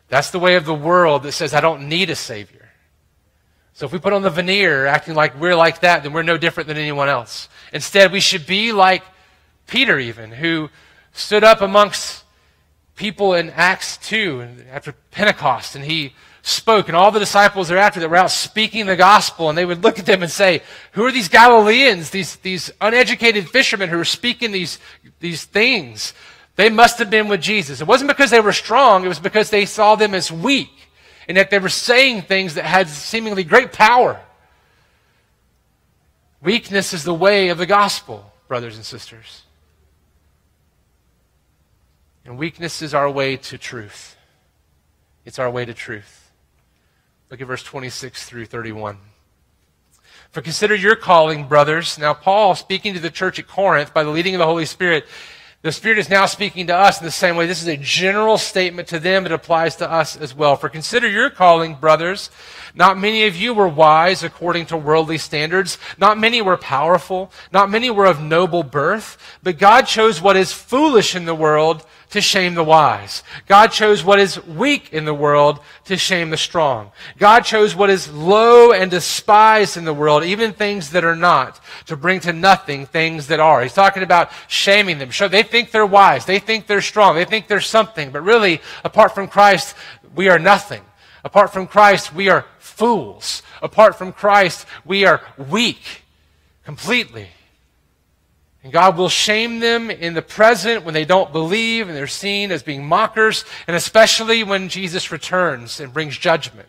That's 0.09 0.31
the 0.31 0.39
way 0.39 0.55
of 0.55 0.67
the 0.67 0.73
world 0.73 1.25
that 1.25 1.33
says, 1.33 1.53
I 1.53 1.61
don't 1.61 1.89
need 1.89 2.11
a 2.11 2.15
Savior. 2.15 2.62
So 3.75 3.87
if 3.87 3.93
we 3.93 3.99
put 3.99 4.13
on 4.13 4.23
the 4.23 4.31
veneer 4.31 4.87
acting 4.87 5.15
like 5.15 5.39
we're 5.41 5.57
like 5.57 5.81
that, 5.81 6.03
then 6.03 6.13
we're 6.13 6.23
no 6.23 6.37
different 6.37 6.69
than 6.69 6.77
anyone 6.77 7.09
else. 7.09 7.49
Instead, 7.73 8.13
we 8.13 8.21
should 8.21 8.47
be 8.47 8.73
like 8.73 9.03
Peter, 9.67 9.99
even, 9.99 10.31
who 10.31 10.69
stood 11.13 11.45
up 11.45 11.61
amongst 11.61 12.25
people 12.97 13.35
in 13.35 13.51
Acts 13.51 13.97
2 13.99 14.65
after 14.71 14.93
Pentecost, 15.11 15.75
and 15.75 15.85
he 15.85 16.13
spoke, 16.43 16.89
and 16.89 16.97
all 16.97 17.11
the 17.11 17.19
disciples 17.19 17.69
thereafter 17.69 18.01
that 18.01 18.11
were 18.11 18.17
out 18.17 18.31
speaking 18.31 18.87
the 18.87 18.97
gospel, 18.97 19.49
and 19.49 19.57
they 19.57 19.65
would 19.65 19.83
look 19.83 19.99
at 19.99 20.07
them 20.07 20.23
and 20.23 20.31
say, 20.31 20.63
Who 20.93 21.05
are 21.05 21.13
these 21.13 21.29
Galileans, 21.29 22.11
these, 22.11 22.37
these 22.37 22.71
uneducated 22.81 23.49
fishermen 23.49 23.89
who 23.89 23.99
are 23.99 24.05
speaking 24.05 24.53
these, 24.53 24.79
these 25.21 25.45
things? 25.45 26.13
They 26.57 26.69
must 26.69 26.99
have 26.99 27.09
been 27.09 27.29
with 27.29 27.41
Jesus. 27.41 27.81
It 27.81 27.87
wasn't 27.87 28.11
because 28.11 28.31
they 28.31 28.41
were 28.41 28.53
strong, 28.53 29.05
it 29.05 29.09
was 29.09 29.21
because 29.21 29.51
they 29.51 29.65
saw 29.65 29.95
them 29.95 30.15
as 30.15 30.31
weak, 30.31 30.91
and 31.33 31.39
yet 31.39 31.49
they 31.49 31.59
were 31.59 31.71
saying 31.71 32.21
things 32.21 32.57
that 32.57 32.67
had 32.67 32.91
seemingly 32.91 33.43
great 33.43 33.73
power. 33.73 34.21
Weakness 36.43 36.93
is 36.93 37.05
the 37.05 37.15
way 37.15 37.49
of 37.49 37.57
the 37.57 37.65
gospel, 37.65 38.31
brothers 38.49 38.77
and 38.77 38.85
sisters. 38.85 39.41
And 42.27 42.37
weakness 42.37 42.83
is 42.83 42.93
our 42.93 43.11
way 43.11 43.39
to 43.39 43.57
truth. 43.57 44.15
It's 45.25 45.39
our 45.39 45.51
way 45.51 45.65
to 45.65 45.73
truth. 45.73 46.31
Look 47.31 47.41
at 47.41 47.47
verse 47.47 47.63
26 47.63 48.27
through 48.27 48.45
31. 48.45 48.99
For 50.33 50.43
consider 50.43 50.75
your 50.75 50.97
calling, 50.97 51.49
brothers. 51.49 51.99
Now, 51.99 52.13
Paul, 52.13 52.55
speaking 52.55 52.93
to 52.93 53.01
the 53.01 53.09
church 53.09 53.39
at 53.39 53.49
Corinth 53.49 53.95
by 53.95 54.05
the 54.05 54.11
leading 54.11 54.35
of 54.35 54.39
the 54.39 54.45
Holy 54.45 54.67
Spirit, 54.67 55.07
the 55.63 55.71
Spirit 55.71 55.99
is 55.99 56.11
now 56.11 56.27
speaking 56.27 56.67
to 56.67 56.77
us 56.77 56.99
in 56.99 57.05
the 57.05 57.13
same 57.13 57.37
way. 57.37 57.47
This 57.47 57.63
is 57.63 57.69
a 57.69 57.77
general 57.77 58.37
statement 58.37 58.89
to 58.89 58.99
them. 58.99 59.25
It 59.25 59.31
applies 59.31 59.77
to 59.77 59.89
us 59.89 60.17
as 60.17 60.35
well. 60.35 60.57
For 60.57 60.69
consider 60.69 61.09
your 61.09 61.31
calling, 61.31 61.77
brothers. 61.77 62.31
Not 62.75 62.99
many 62.99 63.27
of 63.27 63.37
you 63.37 63.55
were 63.55 63.69
wise 63.69 64.25
according 64.25 64.67
to 64.67 64.77
worldly 64.77 65.19
standards. 65.19 65.79
Not 65.99 66.19
many 66.19 66.43
were 66.43 66.57
powerful. 66.57 67.31
Not 67.53 67.71
many 67.71 67.91
were 67.91 68.07
of 68.07 68.21
noble 68.21 68.65
birth. 68.65 69.17
But 69.45 69.59
God 69.59 69.83
chose 69.83 70.21
what 70.21 70.37
is 70.37 70.53
foolish 70.53 71.15
in 71.15 71.27
the 71.27 71.35
world 71.35 71.87
to 72.13 72.21
shame 72.21 72.55
the 72.55 72.65
wise. 72.65 73.23
God 73.47 73.69
chose 73.69 74.05
what 74.05 74.21
is 74.21 74.43
weak 74.45 74.93
in 74.93 75.05
the 75.05 75.15
world 75.15 75.61
to 75.87 75.97
shame 75.97 76.31
the 76.31 76.37
strong. 76.37 76.93
God 77.19 77.41
chose 77.41 77.75
what 77.75 77.91
is 77.91 78.13
low 78.13 78.73
and 78.73 78.91
despised 78.91 79.77
in 79.77 79.85
the 79.85 79.95
world, 79.95 80.23
even 80.23 80.53
things 80.53 80.91
that 80.91 81.05
are 81.05 81.17
not, 81.17 81.61
to 81.87 81.97
bring 81.97 82.21
to 82.21 82.33
nothing 82.33 82.87
things 82.87 83.27
that 83.29 83.41
are. 83.41 83.63
He's 83.63 83.73
talking 83.73 84.03
about 84.03 84.31
shaming 84.47 84.99
them. 84.99 85.11
They 85.31 85.43
think 85.43 85.71
they're 85.71 85.87
wise. 85.87 86.27
They 86.27 86.39
think 86.39 86.67
they're 86.67 86.83
strong. 86.83 87.15
They 87.15 87.25
think 87.25 87.49
they're 87.49 87.61
something. 87.61 88.11
But 88.11 88.23
really, 88.23 88.61
apart 88.85 89.15
from 89.15 89.27
Christ, 89.27 89.75
we 90.15 90.29
are 90.29 90.39
nothing. 90.39 90.83
Apart 91.25 91.53
from 91.53 91.67
Christ, 91.67 92.15
we 92.15 92.29
are 92.29 92.45
fools. 92.59 93.43
Apart 93.63 93.97
from 93.97 94.13
Christ, 94.13 94.67
we 94.85 95.05
are 95.07 95.23
weak 95.37 96.03
completely. 96.65 97.29
And 98.63 98.73
God 98.73 98.97
will 98.97 99.09
shame 99.09 99.59
them 99.59 99.91
in 99.91 100.15
the 100.15 100.23
present 100.23 100.85
when 100.85 100.95
they 100.95 101.05
don't 101.05 101.33
believe 101.33 101.89
and 101.89 101.97
they're 101.97 102.07
seen 102.07 102.53
as 102.53 102.63
being 102.63 102.87
mockers, 102.87 103.45
and 103.67 103.77
especially 103.77 104.45
when 104.45 104.69
Jesus 104.69 105.11
returns 105.11 105.81
and 105.81 105.93
brings 105.93 106.17
judgment, 106.17 106.69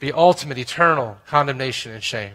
the 0.00 0.12
ultimate 0.12 0.58
eternal 0.58 1.18
condemnation 1.26 1.92
and 1.92 2.02
shame. 2.02 2.34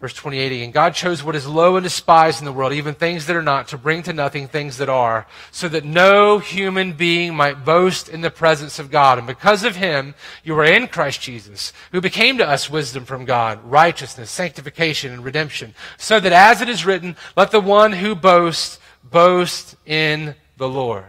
Verse 0.00 0.14
28 0.14 0.64
And 0.64 0.72
God 0.72 0.94
chose 0.94 1.22
what 1.22 1.36
is 1.36 1.46
low 1.46 1.76
and 1.76 1.84
despised 1.84 2.40
in 2.40 2.46
the 2.46 2.52
world, 2.52 2.72
even 2.72 2.94
things 2.94 3.26
that 3.26 3.36
are 3.36 3.42
not, 3.42 3.68
to 3.68 3.78
bring 3.78 4.02
to 4.04 4.14
nothing 4.14 4.48
things 4.48 4.78
that 4.78 4.88
are, 4.88 5.26
so 5.50 5.68
that 5.68 5.84
no 5.84 6.38
human 6.38 6.94
being 6.94 7.34
might 7.34 7.66
boast 7.66 8.08
in 8.08 8.22
the 8.22 8.30
presence 8.30 8.78
of 8.78 8.90
God. 8.90 9.18
And 9.18 9.26
because 9.26 9.62
of 9.62 9.76
him, 9.76 10.14
you 10.42 10.58
are 10.58 10.64
in 10.64 10.88
Christ 10.88 11.20
Jesus, 11.20 11.74
who 11.92 12.00
became 12.00 12.38
to 12.38 12.48
us 12.48 12.70
wisdom 12.70 13.04
from 13.04 13.26
God, 13.26 13.62
righteousness, 13.62 14.30
sanctification, 14.30 15.12
and 15.12 15.22
redemption, 15.22 15.74
so 15.98 16.18
that 16.18 16.32
as 16.32 16.62
it 16.62 16.68
is 16.70 16.86
written, 16.86 17.14
let 17.36 17.50
the 17.50 17.60
one 17.60 17.92
who 17.92 18.14
boasts 18.14 18.78
boast 19.04 19.76
in 19.84 20.34
the 20.56 20.68
Lord. 20.68 21.04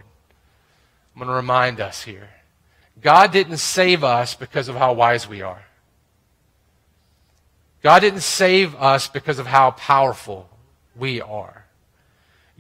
I'm 1.16 1.20
going 1.20 1.30
to 1.30 1.34
remind 1.34 1.80
us 1.80 2.04
here. 2.04 2.30
God 3.02 3.32
didn't 3.32 3.58
save 3.58 4.04
us 4.04 4.36
because 4.36 4.68
of 4.68 4.76
how 4.76 4.94
wise 4.94 5.28
we 5.28 5.42
are. 5.42 5.64
God 7.82 8.00
didn't 8.00 8.22
save 8.22 8.76
us 8.76 9.08
because 9.08 9.40
of 9.40 9.48
how 9.48 9.72
powerful 9.72 10.50
we 10.96 11.22
are. 11.22 11.66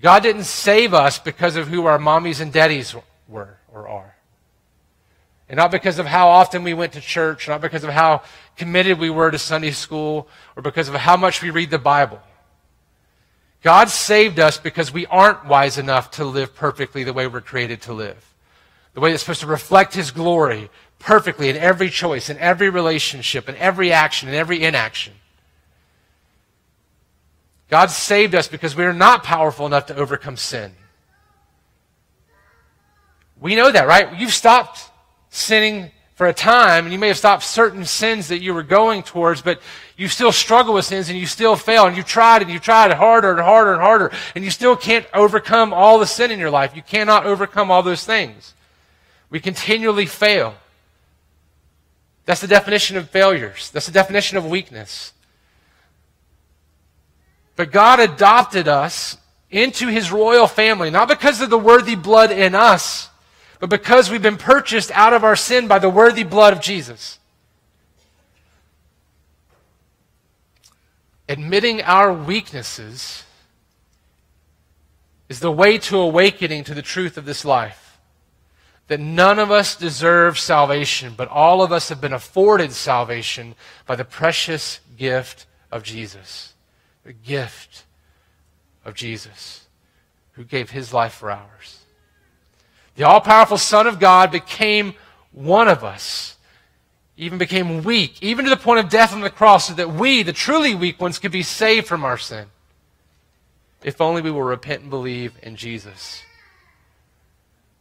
God 0.01 0.23
didn't 0.23 0.45
save 0.45 0.93
us 0.93 1.19
because 1.19 1.55
of 1.55 1.67
who 1.67 1.85
our 1.85 1.99
mommies 1.99 2.41
and 2.41 2.51
daddies 2.51 2.95
were 3.27 3.57
or 3.71 3.87
are. 3.87 4.15
And 5.47 5.57
not 5.57 5.69
because 5.69 5.99
of 5.99 6.05
how 6.05 6.29
often 6.29 6.63
we 6.63 6.73
went 6.73 6.93
to 6.93 7.01
church, 7.01 7.47
not 7.47 7.61
because 7.61 7.83
of 7.83 7.91
how 7.91 8.23
committed 8.55 8.97
we 8.97 9.09
were 9.09 9.29
to 9.29 9.37
Sunday 9.37 9.71
school, 9.71 10.27
or 10.55 10.63
because 10.63 10.87
of 10.87 10.95
how 10.95 11.17
much 11.17 11.41
we 11.41 11.49
read 11.49 11.69
the 11.69 11.77
Bible. 11.77 12.21
God 13.61 13.89
saved 13.89 14.39
us 14.39 14.57
because 14.57 14.91
we 14.91 15.05
aren't 15.05 15.45
wise 15.45 15.77
enough 15.77 16.09
to 16.11 16.25
live 16.25 16.55
perfectly 16.55 17.03
the 17.03 17.13
way 17.13 17.27
we're 17.27 17.41
created 17.41 17.81
to 17.83 17.93
live. 17.93 18.33
The 18.93 19.01
way 19.01 19.11
that's 19.11 19.23
supposed 19.23 19.41
to 19.41 19.47
reflect 19.47 19.93
His 19.93 20.09
glory, 20.09 20.69
perfectly 21.01 21.49
in 21.49 21.57
every 21.57 21.89
choice, 21.89 22.29
in 22.29 22.37
every 22.37 22.69
relationship, 22.69 23.49
in 23.49 23.55
every 23.57 23.91
action, 23.91 24.29
in 24.29 24.35
every 24.35 24.63
inaction. 24.63 25.13
God 27.69 27.89
saved 27.89 28.35
us 28.35 28.47
because 28.47 28.75
we 28.75 28.83
are 28.83 28.93
not 28.93 29.23
powerful 29.23 29.65
enough 29.65 29.85
to 29.87 29.95
overcome 29.95 30.37
sin. 30.37 30.73
We 33.39 33.55
know 33.55 33.71
that, 33.71 33.87
right? 33.87 34.19
You've 34.19 34.33
stopped 34.33 34.81
sinning 35.29 35.91
for 36.15 36.27
a 36.27 36.33
time, 36.33 36.83
and 36.83 36.93
you 36.93 36.99
may 36.99 37.07
have 37.07 37.17
stopped 37.17 37.43
certain 37.43 37.83
sins 37.83 38.27
that 38.27 38.41
you 38.41 38.53
were 38.53 38.61
going 38.61 39.01
towards, 39.01 39.41
but 39.41 39.59
you 39.97 40.07
still 40.07 40.31
struggle 40.31 40.75
with 40.75 40.85
sins 40.85 41.09
and 41.09 41.17
you 41.17 41.25
still 41.25 41.55
fail, 41.55 41.87
and 41.87 41.97
you've 41.97 42.05
tried 42.05 42.43
and 42.43 42.51
you've 42.51 42.61
tried 42.61 42.91
harder 42.91 43.31
and 43.31 43.39
harder 43.39 43.73
and 43.73 43.81
harder, 43.81 44.11
and 44.35 44.43
you 44.43 44.51
still 44.51 44.75
can't 44.75 45.07
overcome 45.13 45.73
all 45.73 45.97
the 45.97 46.05
sin 46.05 46.29
in 46.29 46.37
your 46.37 46.51
life. 46.51 46.75
You 46.75 46.83
cannot 46.83 47.25
overcome 47.25 47.71
all 47.71 47.81
those 47.81 48.05
things. 48.05 48.53
We 49.31 49.39
continually 49.39 50.05
fail. 50.05 50.53
That's 52.31 52.39
the 52.39 52.47
definition 52.47 52.95
of 52.95 53.09
failures. 53.09 53.71
That's 53.71 53.87
the 53.87 53.91
definition 53.91 54.37
of 54.37 54.45
weakness. 54.45 55.11
But 57.57 57.73
God 57.73 57.99
adopted 57.99 58.69
us 58.69 59.17
into 59.49 59.87
his 59.87 60.13
royal 60.13 60.47
family, 60.47 60.89
not 60.89 61.09
because 61.09 61.41
of 61.41 61.49
the 61.49 61.57
worthy 61.57 61.95
blood 61.95 62.31
in 62.31 62.55
us, 62.55 63.09
but 63.59 63.69
because 63.69 64.09
we've 64.09 64.21
been 64.21 64.37
purchased 64.37 64.91
out 64.91 65.11
of 65.11 65.25
our 65.25 65.35
sin 65.35 65.67
by 65.67 65.77
the 65.77 65.89
worthy 65.89 66.23
blood 66.23 66.53
of 66.53 66.61
Jesus. 66.61 67.19
Admitting 71.27 71.81
our 71.81 72.13
weaknesses 72.13 73.25
is 75.27 75.41
the 75.41 75.51
way 75.51 75.77
to 75.79 75.97
awakening 75.97 76.63
to 76.63 76.73
the 76.73 76.81
truth 76.81 77.17
of 77.17 77.25
this 77.25 77.43
life 77.43 77.90
that 78.91 78.99
none 78.99 79.39
of 79.39 79.49
us 79.49 79.77
deserve 79.77 80.37
salvation, 80.37 81.13
but 81.15 81.29
all 81.29 81.61
of 81.61 81.71
us 81.71 81.87
have 81.87 82.01
been 82.01 82.11
afforded 82.11 82.73
salvation 82.73 83.55
by 83.85 83.95
the 83.95 84.03
precious 84.03 84.81
gift 84.97 85.45
of 85.71 85.81
Jesus. 85.81 86.55
The 87.05 87.13
gift 87.13 87.85
of 88.83 88.93
Jesus, 88.93 89.65
who 90.33 90.43
gave 90.43 90.71
his 90.71 90.93
life 90.93 91.13
for 91.13 91.31
ours. 91.31 91.85
The 92.95 93.05
all 93.05 93.21
powerful 93.21 93.57
Son 93.57 93.87
of 93.87 93.97
God 93.97 94.29
became 94.29 94.95
one 95.31 95.69
of 95.69 95.85
us, 95.85 96.35
even 97.15 97.37
became 97.37 97.83
weak, 97.83 98.21
even 98.21 98.43
to 98.43 98.49
the 98.49 98.57
point 98.57 98.81
of 98.81 98.89
death 98.89 99.13
on 99.13 99.21
the 99.21 99.29
cross, 99.29 99.69
so 99.69 99.73
that 99.73 99.93
we, 99.93 100.21
the 100.21 100.33
truly 100.33 100.75
weak 100.75 100.99
ones, 100.99 101.17
could 101.17 101.31
be 101.31 101.43
saved 101.43 101.87
from 101.87 102.03
our 102.03 102.17
sin. 102.17 102.47
If 103.85 104.01
only 104.01 104.21
we 104.21 104.31
will 104.31 104.43
repent 104.43 104.81
and 104.81 104.89
believe 104.89 105.39
in 105.41 105.55
Jesus. 105.55 106.23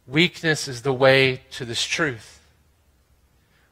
Weakness 0.07 0.67
is 0.67 0.81
the 0.81 0.93
way 0.93 1.41
to 1.51 1.65
this 1.65 1.83
truth. 1.83 2.41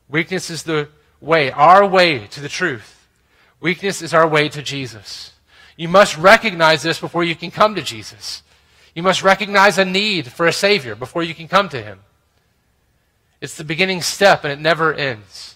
Weakness 0.07 0.49
is 0.49 0.63
the 0.63 0.89
way, 1.21 1.51
our 1.51 1.85
way 1.85 2.27
to 2.27 2.39
the 2.39 2.49
truth. 2.49 3.07
Weakness 3.59 4.01
is 4.01 4.13
our 4.13 4.27
way 4.27 4.49
to 4.49 4.61
Jesus. 4.61 5.33
You 5.75 5.87
must 5.87 6.17
recognize 6.17 6.81
this 6.81 6.99
before 6.99 7.23
you 7.23 7.35
can 7.35 7.51
come 7.51 7.75
to 7.75 7.81
Jesus. 7.81 8.43
You 8.95 9.03
must 9.03 9.23
recognize 9.23 9.77
a 9.77 9.85
need 9.85 10.31
for 10.31 10.47
a 10.47 10.53
Savior 10.53 10.95
before 10.95 11.23
you 11.23 11.35
can 11.35 11.47
come 11.47 11.69
to 11.69 11.81
Him. 11.81 11.99
It's 13.41 13.55
the 13.55 13.63
beginning 13.63 14.01
step 14.01 14.43
and 14.43 14.51
it 14.51 14.59
never 14.59 14.93
ends. 14.93 15.55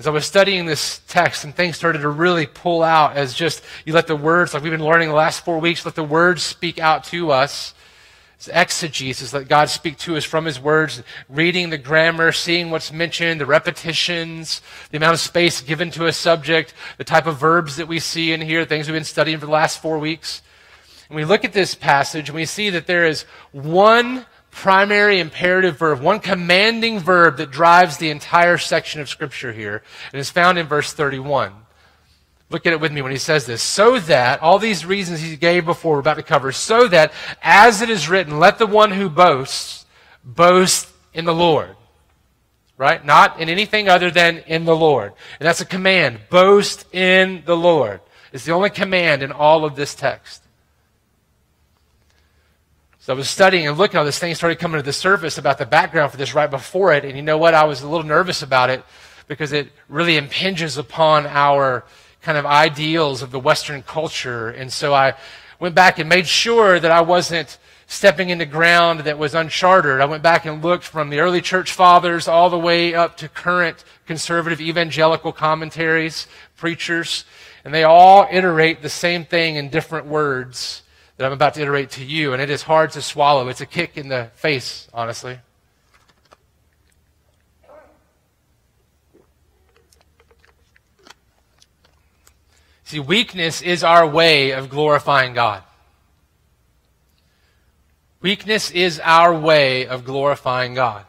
As 0.00 0.06
I 0.06 0.10
was 0.12 0.24
studying 0.24 0.64
this 0.64 1.02
text 1.08 1.44
and 1.44 1.54
things 1.54 1.76
started 1.76 1.98
to 1.98 2.08
really 2.08 2.46
pull 2.46 2.82
out 2.82 3.18
as 3.18 3.34
just 3.34 3.62
you 3.84 3.92
let 3.92 4.06
the 4.06 4.16
words, 4.16 4.54
like 4.54 4.62
we've 4.62 4.72
been 4.72 4.82
learning 4.82 5.10
the 5.10 5.14
last 5.14 5.44
four 5.44 5.58
weeks, 5.58 5.84
let 5.84 5.94
the 5.94 6.02
words 6.02 6.42
speak 6.42 6.78
out 6.78 7.04
to 7.04 7.32
us. 7.32 7.74
It's 8.36 8.48
exegesis, 8.48 9.34
let 9.34 9.46
God 9.46 9.68
speak 9.68 9.98
to 9.98 10.16
us 10.16 10.24
from 10.24 10.46
His 10.46 10.58
words, 10.58 11.02
reading 11.28 11.68
the 11.68 11.76
grammar, 11.76 12.32
seeing 12.32 12.70
what's 12.70 12.90
mentioned, 12.90 13.42
the 13.42 13.44
repetitions, 13.44 14.62
the 14.90 14.96
amount 14.96 15.12
of 15.12 15.20
space 15.20 15.60
given 15.60 15.90
to 15.90 16.06
a 16.06 16.14
subject, 16.14 16.72
the 16.96 17.04
type 17.04 17.26
of 17.26 17.36
verbs 17.36 17.76
that 17.76 17.86
we 17.86 17.98
see 17.98 18.32
in 18.32 18.40
here, 18.40 18.64
things 18.64 18.86
we've 18.86 18.94
been 18.94 19.04
studying 19.04 19.38
for 19.38 19.44
the 19.44 19.52
last 19.52 19.82
four 19.82 19.98
weeks. 19.98 20.40
And 21.10 21.16
we 21.16 21.26
look 21.26 21.44
at 21.44 21.52
this 21.52 21.74
passage 21.74 22.30
and 22.30 22.36
we 22.36 22.46
see 22.46 22.70
that 22.70 22.86
there 22.86 23.04
is 23.04 23.24
one 23.52 24.24
primary 24.50 25.20
imperative 25.20 25.78
verb, 25.78 26.00
one 26.00 26.20
commanding 26.20 26.98
verb 26.98 27.36
that 27.38 27.50
drives 27.50 27.96
the 27.96 28.10
entire 28.10 28.58
section 28.58 29.00
of 29.00 29.08
Scripture 29.08 29.52
here, 29.52 29.82
and 30.12 30.20
is 30.20 30.30
found 30.30 30.58
in 30.58 30.66
verse 30.66 30.92
31. 30.92 31.52
Look 32.50 32.66
at 32.66 32.72
it 32.72 32.80
with 32.80 32.92
me 32.92 33.00
when 33.00 33.12
he 33.12 33.18
says 33.18 33.46
this. 33.46 33.62
So 33.62 34.00
that, 34.00 34.42
all 34.42 34.58
these 34.58 34.84
reasons 34.84 35.20
he 35.20 35.36
gave 35.36 35.64
before 35.64 35.94
we're 35.94 36.00
about 36.00 36.14
to 36.14 36.22
cover, 36.22 36.50
so 36.50 36.88
that, 36.88 37.12
as 37.42 37.80
it 37.80 37.88
is 37.88 38.08
written, 38.08 38.40
let 38.40 38.58
the 38.58 38.66
one 38.66 38.90
who 38.90 39.08
boasts 39.08 39.86
boast 40.24 40.88
in 41.14 41.24
the 41.24 41.34
Lord. 41.34 41.76
Right? 42.76 43.04
Not 43.04 43.40
in 43.40 43.48
anything 43.48 43.88
other 43.88 44.10
than 44.10 44.38
in 44.38 44.64
the 44.64 44.74
Lord. 44.74 45.12
And 45.38 45.46
that's 45.46 45.60
a 45.60 45.66
command. 45.66 46.20
Boast 46.30 46.86
in 46.94 47.42
the 47.44 47.56
Lord. 47.56 48.00
It's 48.32 48.44
the 48.44 48.52
only 48.52 48.70
command 48.70 49.22
in 49.22 49.32
all 49.32 49.64
of 49.64 49.76
this 49.76 49.94
text. 49.94 50.42
So 53.02 53.14
I 53.14 53.16
was 53.16 53.30
studying 53.30 53.66
and 53.66 53.78
looking, 53.78 53.96
all 53.96 54.04
this 54.04 54.18
thing 54.18 54.34
started 54.34 54.58
coming 54.58 54.78
to 54.78 54.84
the 54.84 54.92
surface 54.92 55.38
about 55.38 55.56
the 55.56 55.64
background 55.64 56.10
for 56.10 56.18
this 56.18 56.34
right 56.34 56.50
before 56.50 56.92
it. 56.92 57.02
And 57.02 57.16
you 57.16 57.22
know 57.22 57.38
what? 57.38 57.54
I 57.54 57.64
was 57.64 57.80
a 57.80 57.88
little 57.88 58.06
nervous 58.06 58.42
about 58.42 58.68
it 58.68 58.84
because 59.26 59.52
it 59.52 59.70
really 59.88 60.18
impinges 60.18 60.76
upon 60.76 61.24
our 61.26 61.86
kind 62.20 62.36
of 62.36 62.44
ideals 62.44 63.22
of 63.22 63.30
the 63.30 63.40
Western 63.40 63.82
culture. 63.82 64.50
And 64.50 64.70
so 64.70 64.92
I 64.92 65.14
went 65.58 65.74
back 65.74 65.98
and 65.98 66.10
made 66.10 66.28
sure 66.28 66.78
that 66.78 66.90
I 66.90 67.00
wasn't 67.00 67.56
stepping 67.86 68.28
into 68.28 68.44
ground 68.44 69.00
that 69.00 69.16
was 69.18 69.34
uncharted. 69.34 70.02
I 70.02 70.04
went 70.04 70.22
back 70.22 70.44
and 70.44 70.62
looked 70.62 70.84
from 70.84 71.08
the 71.08 71.20
early 71.20 71.40
church 71.40 71.72
fathers 71.72 72.28
all 72.28 72.50
the 72.50 72.58
way 72.58 72.94
up 72.94 73.16
to 73.16 73.30
current 73.30 73.82
conservative 74.04 74.60
evangelical 74.60 75.32
commentaries, 75.32 76.26
preachers, 76.58 77.24
and 77.64 77.72
they 77.72 77.82
all 77.82 78.28
iterate 78.30 78.82
the 78.82 78.90
same 78.90 79.24
thing 79.24 79.56
in 79.56 79.70
different 79.70 80.04
words 80.04 80.82
that 81.20 81.26
I'm 81.26 81.32
about 81.32 81.52
to 81.52 81.60
iterate 81.60 81.90
to 81.90 82.02
you, 82.02 82.32
and 82.32 82.40
it 82.40 82.48
is 82.48 82.62
hard 82.62 82.92
to 82.92 83.02
swallow. 83.02 83.48
It's 83.48 83.60
a 83.60 83.66
kick 83.66 83.98
in 83.98 84.08
the 84.08 84.30
face, 84.36 84.88
honestly. 84.94 85.38
See, 92.84 93.00
weakness 93.00 93.60
is 93.60 93.84
our 93.84 94.06
way 94.06 94.52
of 94.52 94.70
glorifying 94.70 95.34
God. 95.34 95.62
Weakness 98.22 98.70
is 98.70 98.98
our 99.00 99.38
way 99.38 99.86
of 99.86 100.06
glorifying 100.06 100.72
God. 100.72 101.04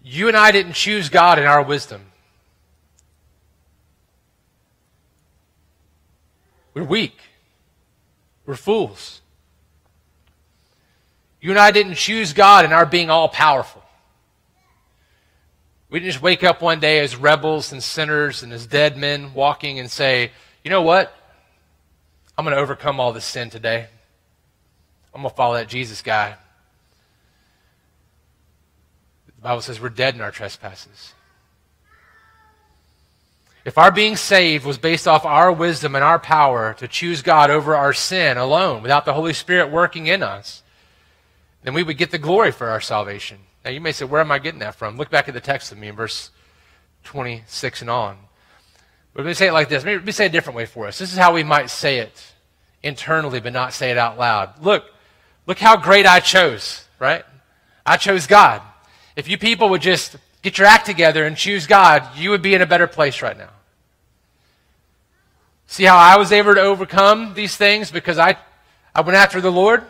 You 0.00 0.28
and 0.28 0.36
I 0.36 0.52
didn't 0.52 0.74
choose 0.74 1.08
God 1.08 1.40
in 1.40 1.44
our 1.44 1.60
wisdom. 1.64 2.02
We're 6.72 6.84
weak. 6.84 7.18
We're 8.46 8.56
fools. 8.56 9.20
You 11.40 11.50
and 11.50 11.58
I 11.58 11.70
didn't 11.70 11.94
choose 11.94 12.32
God 12.32 12.64
in 12.64 12.72
our 12.72 12.86
being 12.86 13.10
all 13.10 13.28
powerful. 13.28 13.82
We 15.90 16.00
didn't 16.00 16.12
just 16.12 16.22
wake 16.22 16.42
up 16.42 16.62
one 16.62 16.80
day 16.80 17.00
as 17.00 17.16
rebels 17.16 17.70
and 17.70 17.82
sinners 17.82 18.42
and 18.42 18.52
as 18.52 18.66
dead 18.66 18.96
men 18.96 19.34
walking 19.34 19.78
and 19.78 19.90
say, 19.90 20.32
you 20.64 20.70
know 20.70 20.82
what? 20.82 21.14
I'm 22.36 22.44
going 22.44 22.56
to 22.56 22.60
overcome 22.60 22.98
all 22.98 23.12
this 23.12 23.24
sin 23.24 23.50
today. 23.50 23.86
I'm 25.14 25.20
going 25.20 25.30
to 25.30 25.36
follow 25.36 25.54
that 25.54 25.68
Jesus 25.68 26.02
guy. 26.02 26.34
The 29.26 29.42
Bible 29.42 29.62
says 29.62 29.80
we're 29.80 29.90
dead 29.90 30.14
in 30.14 30.20
our 30.20 30.32
trespasses. 30.32 31.12
If 33.64 33.78
our 33.78 33.90
being 33.90 34.16
saved 34.16 34.66
was 34.66 34.76
based 34.76 35.08
off 35.08 35.24
our 35.24 35.50
wisdom 35.50 35.94
and 35.94 36.04
our 36.04 36.18
power 36.18 36.74
to 36.74 36.86
choose 36.86 37.22
God 37.22 37.50
over 37.50 37.74
our 37.74 37.94
sin 37.94 38.36
alone, 38.36 38.82
without 38.82 39.06
the 39.06 39.14
Holy 39.14 39.32
Spirit 39.32 39.70
working 39.70 40.06
in 40.06 40.22
us, 40.22 40.62
then 41.62 41.72
we 41.72 41.82
would 41.82 41.96
get 41.96 42.10
the 42.10 42.18
glory 42.18 42.52
for 42.52 42.68
our 42.68 42.80
salvation. 42.80 43.38
Now, 43.64 43.70
you 43.70 43.80
may 43.80 43.92
say, 43.92 44.04
where 44.04 44.20
am 44.20 44.30
I 44.30 44.38
getting 44.38 44.60
that 44.60 44.74
from? 44.74 44.98
Look 44.98 45.10
back 45.10 45.28
at 45.28 45.34
the 45.34 45.40
text 45.40 45.70
with 45.70 45.78
me 45.78 45.88
in 45.88 45.96
verse 45.96 46.30
26 47.04 47.80
and 47.80 47.90
on. 47.90 48.18
But 49.14 49.24
let 49.24 49.28
me 49.28 49.34
say 49.34 49.48
it 49.48 49.52
like 49.52 49.70
this. 49.70 49.82
Let 49.82 50.04
me 50.04 50.12
say 50.12 50.26
it 50.26 50.28
a 50.28 50.32
different 50.32 50.56
way 50.56 50.66
for 50.66 50.86
us. 50.86 50.98
This 50.98 51.12
is 51.12 51.18
how 51.18 51.32
we 51.32 51.42
might 51.42 51.70
say 51.70 51.98
it 51.98 52.32
internally, 52.82 53.40
but 53.40 53.54
not 53.54 53.72
say 53.72 53.90
it 53.90 53.96
out 53.96 54.18
loud. 54.18 54.62
Look, 54.62 54.84
look 55.46 55.58
how 55.58 55.76
great 55.76 56.04
I 56.04 56.20
chose, 56.20 56.84
right? 56.98 57.24
I 57.86 57.96
chose 57.96 58.26
God. 58.26 58.60
If 59.16 59.28
you 59.28 59.38
people 59.38 59.70
would 59.70 59.80
just 59.80 60.16
get 60.44 60.58
your 60.58 60.66
act 60.66 60.84
together 60.84 61.24
and 61.24 61.36
choose 61.36 61.66
God, 61.66 62.06
you 62.16 62.28
would 62.30 62.42
be 62.42 62.54
in 62.54 62.60
a 62.60 62.66
better 62.66 62.86
place 62.86 63.22
right 63.22 63.36
now. 63.36 63.48
See 65.66 65.84
how 65.84 65.96
I 65.96 66.18
was 66.18 66.30
able 66.30 66.54
to 66.54 66.60
overcome 66.60 67.32
these 67.32 67.56
things 67.56 67.90
because 67.90 68.18
I, 68.18 68.36
I 68.94 69.00
went 69.00 69.16
after 69.16 69.40
the 69.40 69.50
Lord? 69.50 69.82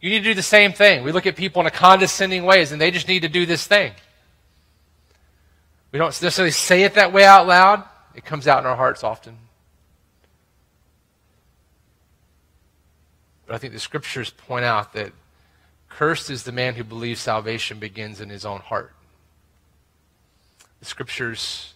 You 0.00 0.10
need 0.10 0.18
to 0.18 0.24
do 0.24 0.34
the 0.34 0.42
same 0.42 0.72
thing. 0.72 1.04
We 1.04 1.12
look 1.12 1.26
at 1.26 1.36
people 1.36 1.60
in 1.60 1.66
a 1.66 1.70
condescending 1.70 2.44
ways, 2.44 2.72
and 2.72 2.80
they 2.80 2.90
just 2.90 3.06
need 3.06 3.20
to 3.20 3.28
do 3.28 3.46
this 3.46 3.66
thing. 3.66 3.92
We 5.92 5.98
don't 5.98 6.08
necessarily 6.08 6.50
say 6.50 6.82
it 6.82 6.94
that 6.94 7.12
way 7.12 7.24
out 7.24 7.46
loud. 7.46 7.84
It 8.16 8.24
comes 8.24 8.48
out 8.48 8.58
in 8.58 8.66
our 8.66 8.76
hearts 8.76 9.04
often. 9.04 9.38
But 13.46 13.54
I 13.54 13.58
think 13.58 13.72
the 13.72 13.80
scriptures 13.80 14.30
point 14.30 14.64
out 14.64 14.92
that 14.94 15.12
cursed 15.88 16.30
is 16.30 16.42
the 16.42 16.52
man 16.52 16.74
who 16.74 16.82
believes 16.82 17.20
salvation 17.20 17.78
begins 17.78 18.20
in 18.20 18.28
his 18.28 18.44
own 18.44 18.58
heart. 18.58 18.93
The 20.84 20.90
scriptures 20.90 21.72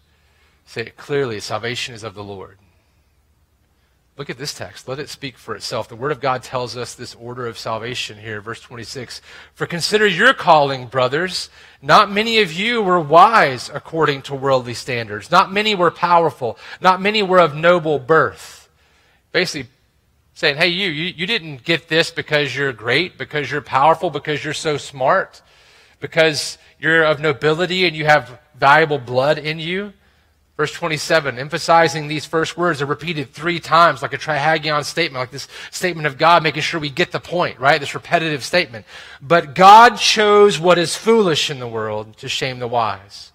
say 0.67 0.83
it 0.83 0.99
clearly 0.99 1.41
salvation 1.41 1.95
is 1.95 2.05
of 2.05 2.13
the 2.13 2.23
Lord. 2.23 2.59
Look 4.19 4.29
at 4.29 4.37
this 4.37 4.53
text. 4.53 4.87
Let 4.87 4.99
it 4.99 5.09
speak 5.09 5.39
for 5.39 5.57
itself. 5.57 5.89
The 5.89 5.97
Word 5.97 6.13
of 6.13 6.21
God 6.21 6.43
tells 6.43 6.77
us 6.77 6.95
this 6.95 7.15
order 7.15 7.47
of 7.47 7.57
salvation 7.57 8.19
here, 8.19 8.43
verse 8.43 8.61
26. 8.61 9.23
For 9.55 9.65
consider 9.65 10.07
your 10.07 10.35
calling, 10.35 10.89
brothers. 10.89 11.49
Not 11.81 12.11
many 12.11 12.41
of 12.41 12.53
you 12.53 12.83
were 12.83 13.01
wise 13.01 13.71
according 13.73 14.23
to 14.23 14.35
worldly 14.35 14.75
standards. 14.75 15.31
Not 15.31 15.51
many 15.51 15.75
were 15.75 15.91
powerful. 15.91 16.59
Not 16.83 17.01
many 17.01 17.23
were 17.23 17.41
of 17.41 17.55
noble 17.55 17.99
birth. 17.99 18.69
Basically, 19.33 19.71
saying, 20.35 20.59
hey, 20.59 20.69
you, 20.69 20.91
you, 20.91 21.15
you 21.17 21.27
didn't 21.27 21.65
get 21.65 21.89
this 21.89 22.11
because 22.11 22.55
you're 22.55 22.75
great, 22.75 23.17
because 23.17 23.51
you're 23.51 23.63
powerful, 23.63 24.11
because 24.11 24.45
you're 24.45 24.53
so 24.53 24.77
smart, 24.77 25.41
because 25.99 26.59
you're 26.79 27.05
of 27.05 27.21
nobility 27.21 27.87
and 27.87 27.97
you 27.97 28.05
have 28.05 28.39
valuable 28.59 28.99
blood 28.99 29.39
in 29.39 29.59
you. 29.59 29.93
Verse 30.57 30.73
27, 30.73 31.39
emphasizing 31.39 32.09
these 32.09 32.27
first 32.27 32.57
words 32.57 32.83
are 32.83 32.87
repeated 32.87 33.31
three 33.33 33.61
times, 33.61 34.03
like 34.03 34.13
a 34.13 34.19
trihagion 34.19 34.85
statement, 34.85 35.21
like 35.21 35.31
this 35.31 35.47
statement 35.71 36.09
of 36.09 36.19
God, 36.19 36.43
making 36.43 36.63
sure 36.63 36.81
we 36.81 36.91
get 36.91 37.13
the 37.13 37.21
point, 37.21 37.61
right? 37.61 37.79
This 37.79 37.95
repetitive 37.95 38.43
statement. 38.43 38.85
But 39.23 39.55
God 39.55 39.99
chose 39.99 40.59
what 40.59 40.77
is 40.77 40.97
foolish 40.97 41.49
in 41.49 41.61
the 41.61 41.69
world 41.69 42.17
to 42.17 42.29
shame 42.29 42.59
the 42.59 42.67
wise. 42.67 43.31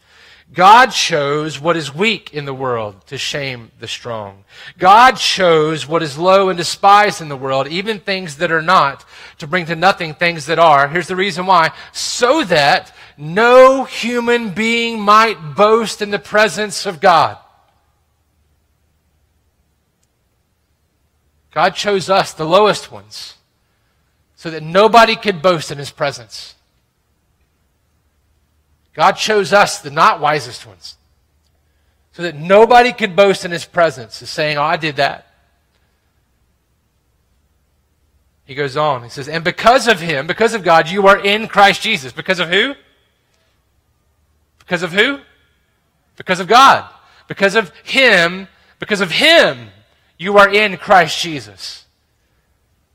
God 0.53 0.87
chose 0.87 1.59
what 1.59 1.77
is 1.77 1.95
weak 1.95 2.33
in 2.33 2.45
the 2.45 2.53
world 2.53 3.07
to 3.07 3.17
shame 3.17 3.71
the 3.79 3.87
strong. 3.87 4.43
God 4.77 5.13
chose 5.13 5.87
what 5.87 6.03
is 6.03 6.17
low 6.17 6.49
and 6.49 6.57
despised 6.57 7.21
in 7.21 7.29
the 7.29 7.37
world, 7.37 7.67
even 7.67 7.99
things 7.99 8.37
that 8.37 8.51
are 8.51 8.61
not, 8.61 9.03
to 9.39 9.47
bring 9.47 9.65
to 9.67 9.75
nothing 9.75 10.13
things 10.13 10.45
that 10.45 10.59
are. 10.59 10.87
Here's 10.87 11.07
the 11.07 11.15
reason 11.15 11.47
why. 11.47 11.71
So 11.91 12.43
that 12.43 12.93
no 13.17 13.83
human 13.83 14.49
being 14.49 14.99
might 14.99 15.55
boast 15.55 16.01
in 16.01 16.11
the 16.11 16.19
presence 16.19 16.85
of 16.85 16.99
God. 16.99 17.37
God 21.51 21.75
chose 21.75 22.09
us, 22.09 22.33
the 22.33 22.45
lowest 22.45 22.91
ones, 22.91 23.35
so 24.35 24.49
that 24.49 24.63
nobody 24.63 25.15
could 25.15 25.41
boast 25.41 25.71
in 25.71 25.77
his 25.77 25.91
presence. 25.91 26.55
God 28.93 29.13
chose 29.13 29.53
us, 29.53 29.79
the 29.79 29.91
not 29.91 30.19
wisest 30.19 30.65
ones, 30.65 30.97
so 32.11 32.23
that 32.23 32.35
nobody 32.35 32.91
could 32.91 33.15
boast 33.15 33.45
in 33.45 33.51
his 33.51 33.65
presence, 33.65 34.21
is 34.21 34.29
saying, 34.29 34.57
Oh, 34.57 34.63
I 34.63 34.77
did 34.77 34.95
that. 34.97 35.27
He 38.45 38.55
goes 38.55 38.75
on. 38.75 39.03
He 39.03 39.09
says, 39.09 39.27
And 39.27 39.43
because 39.43 39.87
of 39.87 39.99
him, 39.99 40.27
because 40.27 40.53
of 40.53 40.63
God, 40.63 40.89
you 40.89 41.07
are 41.07 41.17
in 41.17 41.47
Christ 41.47 41.81
Jesus. 41.81 42.11
Because 42.11 42.39
of 42.39 42.49
who? 42.49 42.75
Because 44.65 44.83
of 44.83 44.91
who? 44.91 45.19
Because 46.15 46.39
of 46.39 46.47
God. 46.47 46.89
Because 47.27 47.55
of 47.55 47.71
Him, 47.83 48.47
because 48.79 49.01
of 49.01 49.11
Him, 49.11 49.69
you 50.17 50.37
are 50.37 50.51
in 50.51 50.77
Christ 50.77 51.21
Jesus. 51.21 51.85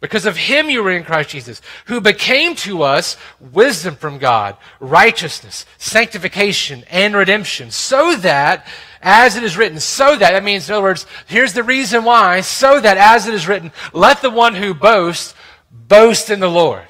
Because 0.00 0.26
of 0.26 0.36
Him, 0.36 0.70
you 0.70 0.86
are 0.86 0.92
in 0.92 1.02
Christ 1.02 1.30
Jesus, 1.30 1.60
who 1.86 2.00
became 2.00 2.54
to 2.56 2.82
us 2.82 3.16
wisdom 3.40 3.96
from 3.96 4.18
God, 4.18 4.56
righteousness, 4.78 5.66
sanctification, 5.76 6.84
and 6.88 7.16
redemption, 7.16 7.72
so 7.72 8.14
that, 8.16 8.64
as 9.02 9.34
it 9.34 9.42
is 9.42 9.56
written, 9.56 9.80
so 9.80 10.14
that, 10.16 10.30
that 10.32 10.44
means, 10.44 10.68
in 10.68 10.74
other 10.74 10.84
words, 10.84 11.04
here's 11.26 11.52
the 11.52 11.64
reason 11.64 12.04
why, 12.04 12.42
so 12.42 12.80
that, 12.80 12.96
as 12.96 13.26
it 13.26 13.34
is 13.34 13.48
written, 13.48 13.72
let 13.92 14.22
the 14.22 14.30
one 14.30 14.54
who 14.54 14.72
boasts 14.72 15.34
boast 15.70 16.30
in 16.30 16.38
the 16.38 16.50
Lord. 16.50 16.86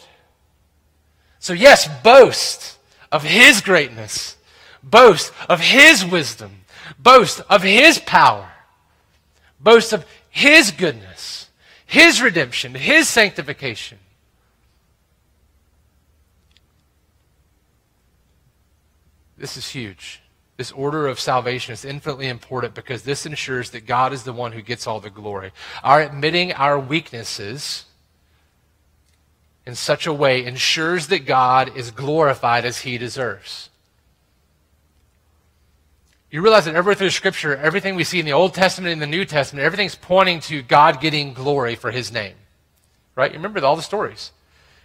So, 1.38 1.54
yes, 1.54 1.88
boast 2.02 2.78
of 3.10 3.22
His 3.22 3.62
greatness, 3.62 4.36
boast 4.82 5.32
of 5.48 5.60
His 5.60 6.04
wisdom, 6.04 6.64
boast 6.98 7.40
of 7.48 7.62
His 7.62 7.98
power, 7.98 8.50
boast 9.60 9.92
of 9.92 10.04
His 10.30 10.70
goodness, 10.70 11.48
His 11.86 12.20
redemption, 12.22 12.74
His 12.74 13.08
sanctification. 13.08 13.98
This 19.36 19.56
is 19.56 19.68
huge. 19.68 20.20
This 20.56 20.72
order 20.72 21.06
of 21.06 21.20
salvation 21.20 21.72
is 21.72 21.84
infinitely 21.84 22.26
important 22.26 22.74
because 22.74 23.04
this 23.04 23.24
ensures 23.24 23.70
that 23.70 23.86
God 23.86 24.12
is 24.12 24.24
the 24.24 24.32
one 24.32 24.50
who 24.50 24.60
gets 24.60 24.88
all 24.88 24.98
the 24.98 25.08
glory. 25.08 25.52
Our 25.84 26.02
admitting 26.02 26.52
our 26.52 26.76
weaknesses 26.76 27.84
in 29.64 29.76
such 29.76 30.06
a 30.06 30.12
way 30.12 30.44
ensures 30.44 31.06
that 31.08 31.26
God 31.26 31.76
is 31.76 31.92
glorified 31.92 32.64
as 32.64 32.80
he 32.80 32.98
deserves. 32.98 33.70
You 36.30 36.42
realize 36.42 36.66
that 36.66 36.74
everywhere 36.74 36.94
through 36.94 37.10
Scripture, 37.10 37.56
everything 37.56 37.94
we 37.94 38.04
see 38.04 38.20
in 38.20 38.26
the 38.26 38.32
Old 38.32 38.54
Testament 38.54 38.92
and 38.92 39.00
the 39.00 39.06
New 39.06 39.24
Testament, 39.24 39.64
everything's 39.64 39.94
pointing 39.94 40.40
to 40.40 40.62
God 40.62 41.00
getting 41.00 41.32
glory 41.32 41.74
for 41.74 41.90
his 41.90 42.12
name. 42.12 42.34
Right? 43.14 43.32
You 43.32 43.38
remember 43.38 43.64
all 43.64 43.76
the 43.76 43.82
stories. 43.82 44.32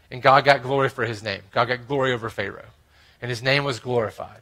And 0.09 0.21
God 0.21 0.45
got 0.45 0.63
glory 0.63 0.89
for 0.89 1.05
his 1.05 1.23
name. 1.23 1.41
God 1.51 1.65
got 1.65 1.87
glory 1.87 2.13
over 2.13 2.29
Pharaoh. 2.29 2.65
And 3.21 3.29
his 3.29 3.41
name 3.41 3.63
was 3.63 3.79
glorified 3.79 4.41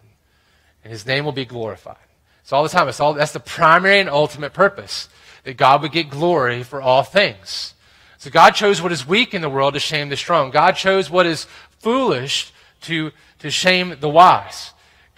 and 0.84 0.92
his 0.92 1.06
name 1.06 1.26
will 1.26 1.32
be 1.32 1.46
glorified. 1.46 1.96
So 2.44 2.58
all 2.58 2.64
the 2.64 2.70
time. 2.70 2.88
It's 2.88 3.00
all, 3.00 3.14
that's 3.14 3.34
the 3.34 3.40
primary 3.40 4.00
and 4.00 4.10
ultimate 4.10 4.54
purpose, 4.54 5.10
that 5.44 5.58
God 5.58 5.82
would 5.82 5.92
get 5.92 6.10
glory 6.10 6.64
for 6.64 6.82
all 6.82 7.04
things. 7.04 7.74
So 8.18 8.30
God 8.30 8.52
chose 8.52 8.82
what 8.82 8.92
is 8.92 9.08
weak 9.08 9.34
in 9.34 9.42
the 9.42 9.50
world 9.50 9.74
to 9.74 9.80
shame 9.80 10.10
the 10.10 10.18
strong. 10.18 10.52
God 10.52 10.74
chose 10.74 11.10
what 11.10 11.26
is 11.26 11.48
foolish 11.80 12.52
to, 12.82 13.12
to 13.40 13.50
shame 13.50 13.96
the 14.00 14.10
wise. 14.10 14.71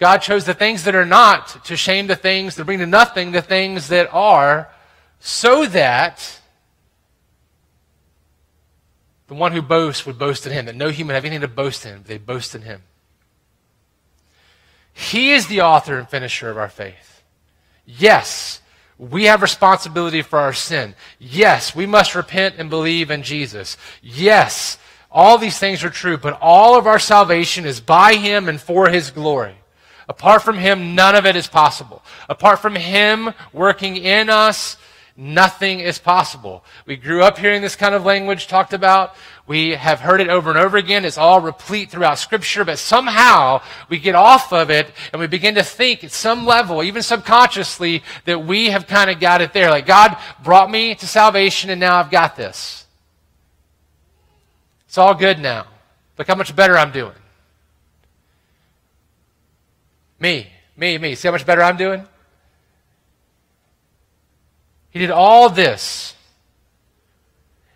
God 0.04 0.18
chose 0.18 0.44
the 0.44 0.54
things 0.54 0.84
that 0.84 0.96
are 0.96 1.06
not 1.06 1.64
to 1.64 1.78
shame 1.78 2.08
the 2.08 2.18
things 2.18 2.58
that 2.58 2.66
bring 2.66 2.80
to 2.80 2.86
nothing 2.86 3.32
the 3.32 3.42
things 3.42 3.88
that 3.88 4.14
are, 4.14 4.70
so 5.22 5.66
that 5.68 6.42
the 9.28 9.34
one 9.34 9.54
who 9.54 9.62
boasts 9.62 10.06
would 10.06 10.20
boast 10.20 10.46
in 10.46 10.52
him, 10.52 10.66
that 10.66 10.76
no 10.76 10.90
human 10.90 11.14
have 11.14 11.24
anything 11.24 11.40
to 11.40 11.48
boast 11.48 11.86
in, 11.86 12.00
but 12.00 12.08
they 12.08 12.18
boast 12.18 12.54
in 12.54 12.64
him. 12.64 12.84
He 14.92 15.32
is 15.32 15.48
the 15.48 15.62
author 15.62 15.98
and 15.98 16.10
finisher 16.10 16.50
of 16.50 16.58
our 16.58 16.68
faith. 16.68 17.24
Yes, 17.86 18.60
we 18.98 19.24
have 19.24 19.42
responsibility 19.42 20.22
for 20.22 20.38
our 20.38 20.52
sin. 20.52 20.96
Yes, 21.18 21.74
we 21.74 21.86
must 21.86 22.14
repent 22.14 22.56
and 22.58 22.70
believe 22.70 23.10
in 23.10 23.24
Jesus. 23.24 23.78
Yes, 24.02 24.78
all 25.10 25.38
these 25.38 25.60
things 25.60 25.82
are 25.82 25.90
true, 25.90 26.18
but 26.18 26.38
all 26.42 26.78
of 26.78 26.88
our 26.88 27.00
salvation 27.00 27.66
is 27.66 27.80
by 27.80 28.16
Him 28.16 28.50
and 28.50 28.60
for 28.60 28.90
His 28.90 29.10
glory. 29.10 29.56
Apart 30.10 30.42
from 30.42 30.58
Him, 30.58 30.96
none 30.96 31.16
of 31.16 31.26
it 31.26 31.36
is 31.36 31.48
possible. 31.48 32.04
Apart 32.30 32.60
from 32.60 32.76
Him 32.76 33.34
working 33.52 33.98
in 33.98 34.30
us, 34.30 34.78
nothing 35.16 35.80
is 35.80 36.00
possible. 36.00 36.64
We 36.86 36.96
grew 36.96 37.24
up 37.24 37.38
hearing 37.38 37.62
this 37.62 37.76
kind 37.76 37.96
of 37.96 38.06
language 38.06 38.48
talked 38.48 38.74
about. 38.74 39.16
We 39.46 39.72
have 39.72 40.00
heard 40.00 40.22
it 40.22 40.30
over 40.30 40.50
and 40.50 40.60
over 40.60 40.78
again. 40.78 41.06
It's 41.06 41.18
all 41.18 41.42
replete 41.42 41.90
throughout 41.90 42.18
Scripture, 42.18 42.64
but 42.64 42.80
somehow 42.80 43.62
we 43.90 44.00
get 44.00 44.16
off 44.16 44.54
of 44.54 44.70
it 44.70 44.92
and 45.12 45.20
we 45.20 45.28
begin 45.28 45.56
to 45.56 45.64
think 45.64 46.04
at 46.04 46.12
some 46.12 46.46
level, 46.46 46.82
even 46.84 47.02
subconsciously, 47.02 48.04
that 48.26 48.46
we 48.46 48.70
have 48.70 48.88
kind 48.88 49.10
of 49.10 49.20
got 49.20 49.42
it 49.42 49.54
there. 49.54 49.70
Like, 49.70 49.86
God 49.86 50.18
brought 50.44 50.72
me 50.72 50.96
to 50.96 51.08
salvation 51.08 51.70
and 51.70 51.80
now 51.80 51.98
I've 51.98 52.12
got 52.12 52.36
this. 52.36 52.86
It's 54.88 54.98
all 54.98 55.16
good 55.16 55.40
now. 55.40 55.68
Look 56.18 56.28
how 56.28 56.36
much 56.36 56.56
better 56.56 56.78
I'm 56.78 56.92
doing. 56.92 57.14
Me, 60.24 60.48
me, 60.76 60.98
me. 60.98 61.14
See 61.14 61.28
how 61.28 61.34
much 61.34 61.46
better 61.46 61.62
I'm 61.62 61.78
doing? 61.78 62.04
He 64.90 64.98
did 64.98 65.12
all 65.12 65.50
this 65.50 66.14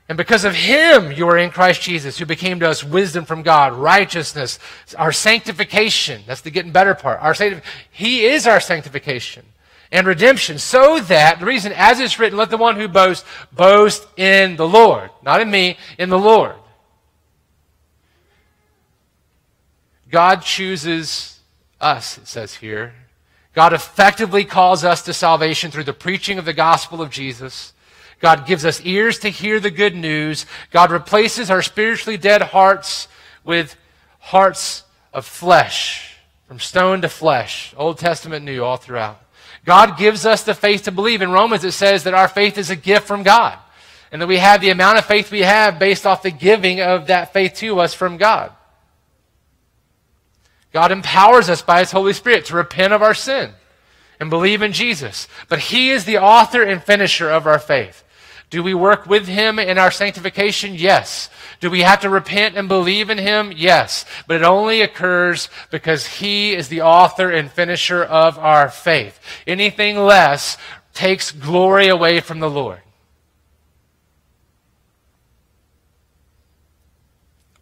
and 0.10 0.17
because 0.17 0.45
of 0.45 0.55
him, 0.55 1.12
you 1.12 1.27
are 1.27 1.38
in 1.38 1.49
Christ 1.49 1.81
Jesus, 1.81 2.17
who 2.17 2.25
became 2.25 2.62
to 2.62 2.69
us 2.69 2.83
wisdom 2.83 3.25
from 3.25 3.43
God, 3.43 3.73
righteousness, 3.73 4.57
our 4.97 5.12
sanctification. 5.12 6.21
That's 6.25 6.41
the 6.41 6.49
getting 6.49 6.71
better 6.71 6.95
part. 6.95 7.21
Our 7.21 7.33
sanctif- 7.33 7.63
he 7.91 8.25
is 8.25 8.47
our 8.47 8.62
sanctification 8.62 9.45
and 9.91 10.07
redemption, 10.07 10.60
so 10.60 10.99
that, 10.99 11.39
the 11.39 11.45
reason, 11.45 11.73
as 11.73 11.99
it's 11.99 12.19
written, 12.19 12.38
let 12.38 12.49
the 12.49 12.57
one 12.57 12.77
who 12.77 12.88
boasts 12.88 13.27
boast 13.51 14.05
in 14.17 14.55
the 14.55 14.67
Lord. 14.67 15.10
Not 15.23 15.41
in 15.41 15.51
me, 15.51 15.77
in 15.97 16.10
the 16.10 16.19
Lord. 16.19 16.55
God 20.10 20.41
chooses 20.41 21.37
us, 21.79 22.17
it 22.17 22.27
says 22.27 22.55
here. 22.55 22.93
God 23.53 23.73
effectively 23.73 24.45
calls 24.45 24.83
us 24.83 25.01
to 25.03 25.13
salvation 25.13 25.71
through 25.71 25.85
the 25.85 25.93
preaching 25.93 26.37
of 26.37 26.45
the 26.45 26.53
gospel 26.53 27.01
of 27.01 27.09
Jesus. 27.09 27.73
God 28.19 28.45
gives 28.47 28.65
us 28.65 28.81
ears 28.85 29.19
to 29.19 29.29
hear 29.29 29.59
the 29.59 29.71
good 29.71 29.95
news. 29.95 30.45
God 30.71 30.91
replaces 30.91 31.49
our 31.49 31.61
spiritually 31.61 32.17
dead 32.17 32.41
hearts 32.41 33.07
with 33.43 33.75
hearts 34.19 34.83
of 35.13 35.25
flesh, 35.25 36.17
from 36.47 36.59
stone 36.59 37.01
to 37.01 37.09
flesh. 37.09 37.73
Old 37.77 37.97
Testament, 37.97 38.45
New, 38.45 38.63
all 38.63 38.77
throughout. 38.77 39.21
God 39.65 39.97
gives 39.97 40.25
us 40.25 40.43
the 40.43 40.53
faith 40.53 40.83
to 40.83 40.91
believe. 40.91 41.21
In 41.21 41.31
Romans, 41.31 41.63
it 41.63 41.71
says 41.71 42.03
that 42.03 42.13
our 42.13 42.27
faith 42.27 42.57
is 42.57 42.69
a 42.69 42.75
gift 42.75 43.07
from 43.07 43.23
God, 43.23 43.57
and 44.11 44.21
that 44.21 44.27
we 44.27 44.37
have 44.37 44.61
the 44.61 44.69
amount 44.69 44.97
of 44.97 45.05
faith 45.05 45.31
we 45.31 45.41
have 45.41 45.79
based 45.79 46.05
off 46.05 46.23
the 46.23 46.31
giving 46.31 46.79
of 46.79 47.07
that 47.07 47.33
faith 47.33 47.55
to 47.55 47.79
us 47.79 47.93
from 47.93 48.17
God. 48.17 48.51
God 50.77 50.91
empowers 50.91 51.49
us 51.49 51.63
by 51.63 51.79
His 51.79 51.89
Holy 51.89 52.13
Spirit 52.13 52.45
to 52.45 52.55
repent 52.55 52.93
of 52.93 53.01
our 53.01 53.15
sin 53.15 53.49
and 54.19 54.29
believe 54.29 54.61
in 54.61 54.73
Jesus. 54.73 55.27
But 55.49 55.57
He 55.57 55.89
is 55.89 56.05
the 56.05 56.19
author 56.19 56.61
and 56.61 56.83
finisher 56.83 57.31
of 57.31 57.47
our 57.47 57.57
faith. 57.57 58.03
Do 58.51 58.61
we 58.61 58.75
work 58.75 59.07
with 59.07 59.27
him 59.27 59.57
in 59.57 59.79
our 59.79 59.89
sanctification? 59.89 60.75
Yes. 60.75 61.31
Do 61.61 61.71
we 61.71 61.81
have 61.81 62.01
to 62.01 62.11
repent 62.11 62.55
and 62.55 62.67
believe 62.67 63.09
in 63.09 63.17
him? 63.17 63.51
Yes. 63.55 64.05
But 64.27 64.35
it 64.37 64.43
only 64.43 64.81
occurs 64.81 65.49
because 65.71 66.05
he 66.05 66.53
is 66.53 66.67
the 66.67 66.81
author 66.81 67.31
and 67.31 67.51
finisher 67.51 68.03
of 68.03 68.37
our 68.37 68.69
faith. 68.69 69.19
Anything 69.47 69.97
less 69.97 70.59
takes 70.93 71.31
glory 71.31 71.87
away 71.87 72.19
from 72.19 72.39
the 72.39 72.51
Lord. 72.51 72.81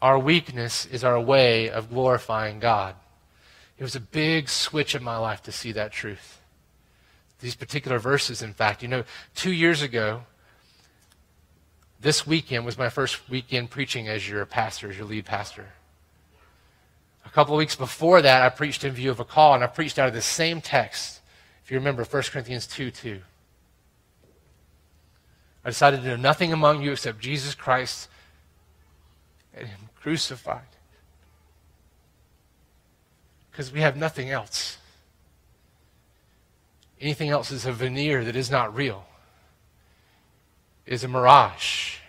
Our 0.01 0.19
weakness 0.19 0.85
is 0.85 1.05
our 1.05 1.19
way 1.19 1.69
of 1.69 1.89
glorifying 1.89 2.59
God. 2.59 2.95
It 3.77 3.83
was 3.83 3.95
a 3.95 3.99
big 3.99 4.47
switch 4.49 4.95
in 4.95 5.03
my 5.03 5.17
life 5.17 5.43
to 5.43 5.51
see 5.51 5.71
that 5.73 5.91
truth. 5.91 6.39
These 7.39 7.55
particular 7.55 7.99
verses, 7.99 8.41
in 8.41 8.53
fact, 8.53 8.81
you 8.81 8.87
know, 8.87 9.03
two 9.35 9.51
years 9.51 9.81
ago, 9.81 10.23
this 11.99 12.25
weekend 12.25 12.65
was 12.65 12.77
my 12.77 12.89
first 12.89 13.29
weekend 13.29 13.69
preaching 13.69 14.07
as 14.07 14.29
your 14.29 14.45
pastor, 14.45 14.89
as 14.89 14.97
your 14.97 15.07
lead 15.07 15.25
pastor. 15.25 15.65
A 17.25 17.29
couple 17.29 17.53
of 17.55 17.57
weeks 17.57 17.75
before 17.75 18.21
that, 18.21 18.43
I 18.43 18.49
preached 18.49 18.83
in 18.83 18.93
view 18.93 19.11
of 19.11 19.19
a 19.19 19.25
call, 19.25 19.55
and 19.55 19.63
I 19.63 19.67
preached 19.67 19.99
out 19.99 20.07
of 20.07 20.13
the 20.13 20.21
same 20.21 20.61
text. 20.61 21.19
If 21.63 21.71
you 21.71 21.77
remember, 21.77 22.03
1 22.03 22.23
Corinthians 22.23 22.67
2 22.67 22.91
2. 22.91 23.19
I 25.65 25.69
decided 25.69 26.03
to 26.03 26.09
know 26.09 26.15
nothing 26.15 26.53
among 26.53 26.83
you 26.83 26.91
except 26.91 27.19
Jesus 27.19 27.55
Christ 27.55 28.07
and 29.53 29.67
Him 29.67 29.89
crucified. 29.95 30.61
Because 33.55 33.71
we 33.71 33.79
have 33.79 33.95
nothing 33.95 34.29
else. 34.29 34.79
Anything 36.99 37.29
else 37.29 37.51
is 37.51 37.65
a 37.65 37.71
veneer 37.71 38.25
that 38.25 38.35
is 38.35 38.51
not 38.51 38.75
real 38.75 39.05
is 40.85 41.05
a 41.05 41.07
mirage. 41.07 41.99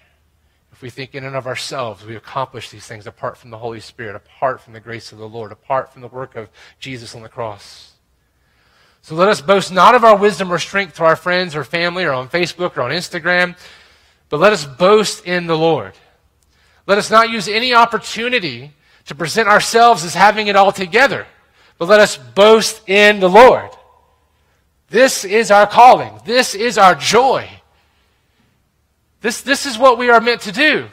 If 0.73 0.83
we 0.83 0.91
think 0.91 1.15
in 1.15 1.23
and 1.23 1.37
of 1.37 1.47
ourselves, 1.47 2.05
we 2.05 2.17
accomplish 2.17 2.71
these 2.71 2.85
things 2.85 3.07
apart 3.07 3.39
from 3.39 3.51
the 3.51 3.59
Holy 3.59 3.79
Spirit, 3.79 4.17
apart 4.17 4.61
from 4.61 4.73
the 4.73 4.81
grace 4.81 5.13
of 5.13 5.19
the 5.19 5.29
Lord, 5.29 5.53
apart 5.53 5.93
from 5.93 6.03
the 6.03 6.09
work 6.09 6.35
of 6.35 6.51
Jesus 6.81 7.15
on 7.15 7.23
the 7.23 7.29
cross. 7.29 7.93
So 9.03 9.15
let 9.15 9.29
us 9.29 9.41
boast 9.41 9.73
not 9.73 9.95
of 9.95 10.03
our 10.03 10.17
wisdom 10.17 10.53
or 10.53 10.59
strength 10.59 10.97
to 10.97 11.05
our 11.05 11.15
friends 11.15 11.55
or 11.55 11.63
family 11.63 12.03
or 12.03 12.13
on 12.13 12.29
Facebook 12.29 12.77
or 12.77 12.83
on 12.83 12.91
Instagram, 12.91 13.57
but 14.31 14.41
let 14.41 14.53
us 14.53 14.67
boast 14.67 15.25
in 15.25 15.47
the 15.47 15.57
Lord. 15.57 15.93
Let 16.89 16.99
us 16.99 17.09
not 17.09 17.31
use 17.31 17.47
any 17.47 17.73
opportunity 17.73 18.73
to 19.05 19.15
present 19.15 19.47
ourselves 19.47 20.03
as 20.03 20.15
having 20.15 20.49
it 20.49 20.57
all 20.57 20.73
together, 20.73 21.25
but 21.79 21.89
let 21.89 22.01
us 22.01 22.17
boast 22.17 22.89
in 22.89 23.21
the 23.21 23.29
Lord. 23.29 23.71
This 24.89 25.25
is 25.25 25.51
our 25.51 25.67
calling. 25.67 26.19
This 26.25 26.55
is 26.55 26.79
our 26.79 26.95
joy. 26.95 27.49
This, 29.21 29.43
this 29.43 29.67
is 29.67 29.79
what 29.79 29.99
we 29.99 30.11
are 30.11 30.21
meant 30.21 30.43
to 30.43 30.53
do. 30.53 30.89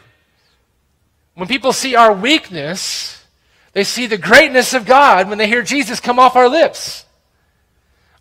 When 1.36 1.48
people 1.48 1.74
see 1.74 1.96
our 1.96 2.14
weakness, 2.14 3.24
they 3.74 3.84
see 3.84 4.08
the 4.08 4.18
greatness 4.18 4.74
of 4.74 4.86
God 4.86 5.30
when 5.30 5.38
they 5.38 5.48
hear 5.48 5.64
Jesus 5.64 6.00
come 6.00 6.20
off 6.20 6.36
our 6.36 6.50
lips. 6.50 7.06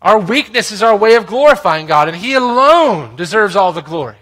Our 0.01 0.19
weakness 0.19 0.71
is 0.71 0.83
our 0.83 0.95
way 0.95 1.15
of 1.15 1.27
glorifying 1.27 1.87
God, 1.87 2.07
and 2.07 2.17
He 2.17 2.33
alone 2.33 3.15
deserves 3.15 3.55
all 3.55 3.71
the 3.71 3.81
glory. 3.81 4.17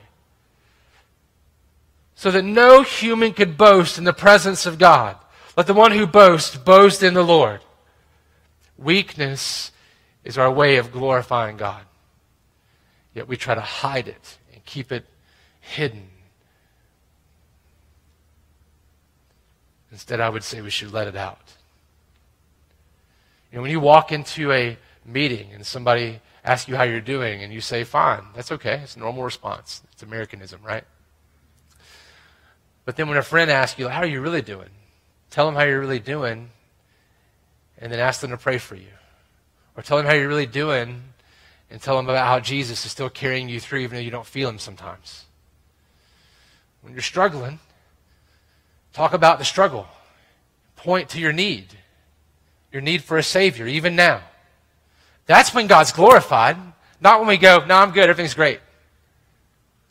so 2.15 2.29
that 2.29 2.45
no 2.45 2.83
human 2.83 3.33
could 3.33 3.57
boast 3.57 3.97
in 3.97 4.03
the 4.03 4.13
presence 4.13 4.67
of 4.67 4.77
God. 4.77 5.15
Let 5.57 5.65
the 5.65 5.73
one 5.73 5.91
who 5.91 6.05
boasts 6.05 6.55
boast 6.55 7.01
in 7.01 7.15
the 7.15 7.23
Lord. 7.23 7.61
Weakness 8.81 9.71
is 10.23 10.37
our 10.37 10.51
way 10.51 10.77
of 10.77 10.91
glorifying 10.91 11.57
God. 11.57 11.83
Yet 13.13 13.27
we 13.27 13.37
try 13.37 13.55
to 13.55 13.61
hide 13.61 14.07
it 14.07 14.37
and 14.53 14.63
keep 14.65 14.91
it 14.91 15.05
hidden. 15.59 16.09
Instead, 19.91 20.19
I 20.21 20.29
would 20.29 20.43
say 20.43 20.61
we 20.61 20.69
should 20.69 20.93
let 20.93 21.07
it 21.07 21.15
out. 21.15 21.53
You 23.51 23.57
know, 23.57 23.63
when 23.63 23.71
you 23.71 23.81
walk 23.81 24.11
into 24.11 24.51
a 24.51 24.77
meeting 25.05 25.49
and 25.53 25.65
somebody 25.65 26.21
asks 26.43 26.69
you 26.69 26.75
how 26.75 26.83
you're 26.83 27.01
doing 27.01 27.43
and 27.43 27.51
you 27.51 27.59
say, 27.59 27.83
fine, 27.83 28.23
that's 28.33 28.51
okay. 28.51 28.79
It's 28.83 28.95
a 28.95 28.99
normal 28.99 29.23
response. 29.23 29.81
It's 29.91 30.03
Americanism, 30.03 30.61
right? 30.63 30.85
But 32.85 32.95
then 32.95 33.09
when 33.09 33.17
a 33.17 33.23
friend 33.23 33.51
asks 33.51 33.77
you, 33.77 33.89
how 33.89 33.99
are 33.99 34.07
you 34.07 34.21
really 34.21 34.41
doing? 34.41 34.69
Tell 35.29 35.45
them 35.45 35.55
how 35.55 35.63
you're 35.63 35.81
really 35.81 35.99
doing 35.99 36.49
and 37.81 37.91
then 37.91 37.99
ask 37.99 38.21
them 38.21 38.29
to 38.29 38.37
pray 38.37 38.59
for 38.59 38.75
you. 38.75 38.87
Or 39.75 39.83
tell 39.83 39.97
them 39.97 40.05
how 40.05 40.13
you're 40.13 40.27
really 40.27 40.45
doing 40.45 41.01
and 41.69 41.81
tell 41.81 41.97
them 41.97 42.07
about 42.07 42.27
how 42.27 42.39
Jesus 42.39 42.85
is 42.85 42.91
still 42.91 43.09
carrying 43.09 43.49
you 43.49 43.59
through 43.59 43.79
even 43.79 43.95
though 43.95 44.03
you 44.03 44.11
don't 44.11 44.25
feel 44.25 44.47
him 44.47 44.59
sometimes. 44.59 45.25
When 46.81 46.93
you're 46.93 47.01
struggling, 47.01 47.59
talk 48.93 49.13
about 49.13 49.39
the 49.39 49.45
struggle. 49.45 49.87
Point 50.75 51.09
to 51.09 51.19
your 51.19 51.33
need, 51.33 51.67
your 52.71 52.81
need 52.81 53.03
for 53.03 53.17
a 53.17 53.23
Savior, 53.23 53.67
even 53.67 53.95
now. 53.95 54.21
That's 55.25 55.53
when 55.53 55.67
God's 55.67 55.91
glorified, 55.91 56.57
not 56.99 57.19
when 57.19 57.27
we 57.27 57.37
go, 57.37 57.63
no, 57.65 57.75
I'm 57.75 57.91
good, 57.91 58.09
everything's 58.09 58.33
great. 58.33 58.59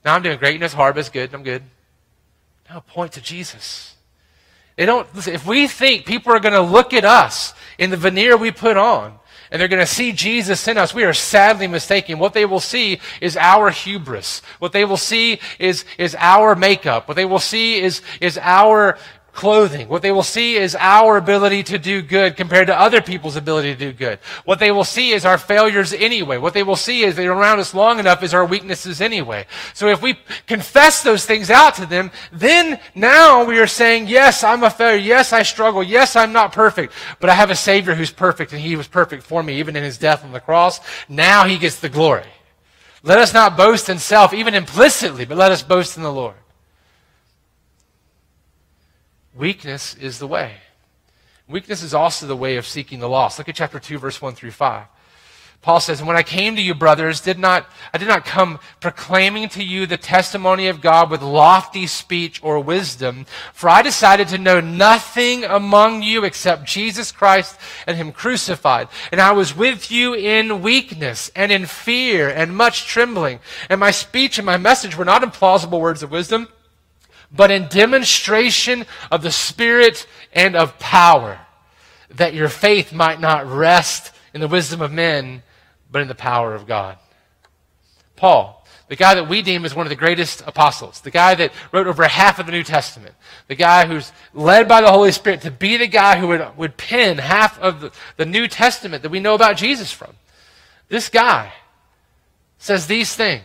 No, 0.04 0.12
I'm 0.12 0.22
doing 0.22 0.38
great. 0.38 0.54
You 0.54 0.58
know, 0.58 0.64
it's 0.64 0.74
hard, 0.74 0.94
but 0.94 1.00
it's 1.00 1.08
good. 1.10 1.34
I'm 1.34 1.42
good. 1.42 1.62
No, 2.68 2.80
point 2.80 3.12
to 3.12 3.20
Jesus. 3.20 3.94
They 4.76 4.86
don't, 4.86 5.12
listen, 5.14 5.34
if 5.34 5.46
we 5.46 5.68
think 5.68 6.06
people 6.06 6.32
are 6.32 6.40
going 6.40 6.54
to 6.54 6.60
look 6.60 6.94
at 6.94 7.04
us 7.04 7.52
in 7.80 7.90
the 7.90 7.96
veneer 7.96 8.36
we 8.36 8.52
put 8.52 8.76
on 8.76 9.18
and 9.50 9.60
they're 9.60 9.68
going 9.68 9.84
to 9.84 9.92
see 9.92 10.12
Jesus 10.12 10.68
in 10.68 10.78
us, 10.78 10.94
we 10.94 11.02
are 11.02 11.12
sadly 11.12 11.66
mistaken. 11.66 12.20
What 12.20 12.34
they 12.34 12.44
will 12.44 12.60
see 12.60 13.00
is 13.20 13.36
our 13.36 13.70
hubris. 13.70 14.42
What 14.60 14.72
they 14.72 14.84
will 14.84 14.96
see 14.96 15.40
is, 15.58 15.84
is 15.98 16.14
our 16.20 16.54
makeup. 16.54 17.08
What 17.08 17.16
they 17.16 17.24
will 17.24 17.40
see 17.40 17.80
is, 17.80 18.00
is 18.20 18.38
our 18.38 18.96
clothing. 19.32 19.88
What 19.88 20.02
they 20.02 20.12
will 20.12 20.22
see 20.22 20.56
is 20.56 20.76
our 20.78 21.16
ability 21.16 21.62
to 21.64 21.78
do 21.78 22.02
good 22.02 22.36
compared 22.36 22.66
to 22.66 22.78
other 22.78 23.00
people's 23.00 23.36
ability 23.36 23.74
to 23.74 23.78
do 23.78 23.92
good. 23.92 24.18
What 24.44 24.58
they 24.58 24.70
will 24.70 24.84
see 24.84 25.10
is 25.10 25.24
our 25.24 25.38
failures 25.38 25.92
anyway. 25.92 26.38
What 26.38 26.54
they 26.54 26.62
will 26.62 26.76
see 26.76 27.02
is 27.02 27.16
they're 27.16 27.32
around 27.32 27.60
us 27.60 27.74
long 27.74 27.98
enough 27.98 28.22
is 28.22 28.34
our 28.34 28.44
weaknesses 28.44 29.00
anyway. 29.00 29.46
So 29.74 29.88
if 29.88 30.02
we 30.02 30.18
confess 30.46 31.02
those 31.02 31.24
things 31.24 31.50
out 31.50 31.76
to 31.76 31.86
them, 31.86 32.10
then 32.32 32.80
now 32.94 33.44
we 33.44 33.58
are 33.58 33.66
saying, 33.66 34.08
yes, 34.08 34.42
I'm 34.44 34.62
a 34.62 34.70
failure. 34.70 35.00
Yes, 35.00 35.32
I 35.32 35.42
struggle. 35.42 35.82
Yes, 35.82 36.16
I'm 36.16 36.32
not 36.32 36.52
perfect, 36.52 36.92
but 37.20 37.30
I 37.30 37.34
have 37.34 37.50
a 37.50 37.56
Savior 37.56 37.94
who's 37.94 38.12
perfect 38.12 38.52
and 38.52 38.60
He 38.60 38.76
was 38.76 38.88
perfect 38.88 39.22
for 39.22 39.42
me 39.42 39.58
even 39.58 39.76
in 39.76 39.84
His 39.84 39.98
death 39.98 40.24
on 40.24 40.32
the 40.32 40.40
cross. 40.40 40.80
Now 41.08 41.44
He 41.44 41.58
gets 41.58 41.80
the 41.80 41.88
glory. 41.88 42.24
Let 43.02 43.18
us 43.18 43.32
not 43.32 43.56
boast 43.56 43.88
in 43.88 43.98
self, 43.98 44.34
even 44.34 44.54
implicitly, 44.54 45.24
but 45.24 45.38
let 45.38 45.52
us 45.52 45.62
boast 45.62 45.96
in 45.96 46.02
the 46.02 46.12
Lord. 46.12 46.34
Weakness 49.40 49.94
is 49.94 50.18
the 50.18 50.26
way. 50.26 50.56
Weakness 51.48 51.82
is 51.82 51.94
also 51.94 52.26
the 52.26 52.36
way 52.36 52.58
of 52.58 52.66
seeking 52.66 53.00
the 53.00 53.08
lost. 53.08 53.38
Look 53.38 53.48
at 53.48 53.54
chapter 53.54 53.80
2, 53.80 53.96
verse 53.96 54.20
1 54.20 54.34
through 54.34 54.50
5. 54.50 54.84
Paul 55.62 55.80
says, 55.80 55.98
And 55.98 56.06
when 56.06 56.18
I 56.18 56.22
came 56.22 56.56
to 56.56 56.62
you, 56.62 56.74
brothers, 56.74 57.22
did 57.22 57.38
not, 57.38 57.66
I 57.94 57.96
did 57.96 58.06
not 58.06 58.26
come 58.26 58.58
proclaiming 58.80 59.48
to 59.50 59.64
you 59.64 59.86
the 59.86 59.96
testimony 59.96 60.66
of 60.66 60.82
God 60.82 61.10
with 61.10 61.22
lofty 61.22 61.86
speech 61.86 62.38
or 62.42 62.60
wisdom, 62.60 63.24
for 63.54 63.70
I 63.70 63.80
decided 63.80 64.28
to 64.28 64.36
know 64.36 64.60
nothing 64.60 65.44
among 65.44 66.02
you 66.02 66.22
except 66.24 66.66
Jesus 66.66 67.10
Christ 67.10 67.58
and 67.86 67.96
Him 67.96 68.12
crucified. 68.12 68.88
And 69.10 69.22
I 69.22 69.32
was 69.32 69.56
with 69.56 69.90
you 69.90 70.12
in 70.12 70.60
weakness 70.60 71.30
and 71.34 71.50
in 71.50 71.64
fear 71.64 72.28
and 72.28 72.54
much 72.54 72.86
trembling. 72.86 73.40
And 73.70 73.80
my 73.80 73.90
speech 73.90 74.36
and 74.36 74.44
my 74.44 74.58
message 74.58 74.98
were 74.98 75.06
not 75.06 75.22
in 75.22 75.30
plausible 75.30 75.80
words 75.80 76.02
of 76.02 76.10
wisdom 76.10 76.48
but 77.34 77.50
in 77.50 77.68
demonstration 77.68 78.86
of 79.10 79.22
the 79.22 79.30
Spirit 79.30 80.06
and 80.32 80.56
of 80.56 80.78
power, 80.78 81.38
that 82.10 82.34
your 82.34 82.48
faith 82.48 82.92
might 82.92 83.20
not 83.20 83.46
rest 83.46 84.12
in 84.34 84.40
the 84.40 84.48
wisdom 84.48 84.80
of 84.80 84.92
men, 84.92 85.42
but 85.90 86.02
in 86.02 86.08
the 86.08 86.14
power 86.14 86.54
of 86.54 86.66
God. 86.66 86.98
Paul, 88.16 88.64
the 88.88 88.96
guy 88.96 89.14
that 89.14 89.28
we 89.28 89.40
deem 89.42 89.64
as 89.64 89.74
one 89.74 89.86
of 89.86 89.90
the 89.90 89.96
greatest 89.96 90.42
apostles, 90.46 91.00
the 91.00 91.12
guy 91.12 91.36
that 91.36 91.52
wrote 91.70 91.86
over 91.86 92.06
half 92.08 92.40
of 92.40 92.46
the 92.46 92.52
New 92.52 92.64
Testament, 92.64 93.14
the 93.46 93.54
guy 93.54 93.86
who's 93.86 94.12
led 94.34 94.66
by 94.66 94.80
the 94.80 94.90
Holy 94.90 95.12
Spirit 95.12 95.42
to 95.42 95.50
be 95.50 95.76
the 95.76 95.86
guy 95.86 96.18
who 96.18 96.26
would, 96.28 96.56
would 96.56 96.76
pen 96.76 97.18
half 97.18 97.58
of 97.60 97.80
the, 97.80 97.92
the 98.16 98.26
New 98.26 98.48
Testament 98.48 99.04
that 99.04 99.10
we 99.10 99.20
know 99.20 99.34
about 99.34 99.56
Jesus 99.56 99.92
from. 99.92 100.12
This 100.88 101.08
guy 101.08 101.52
says 102.58 102.88
these 102.88 103.14
things 103.14 103.44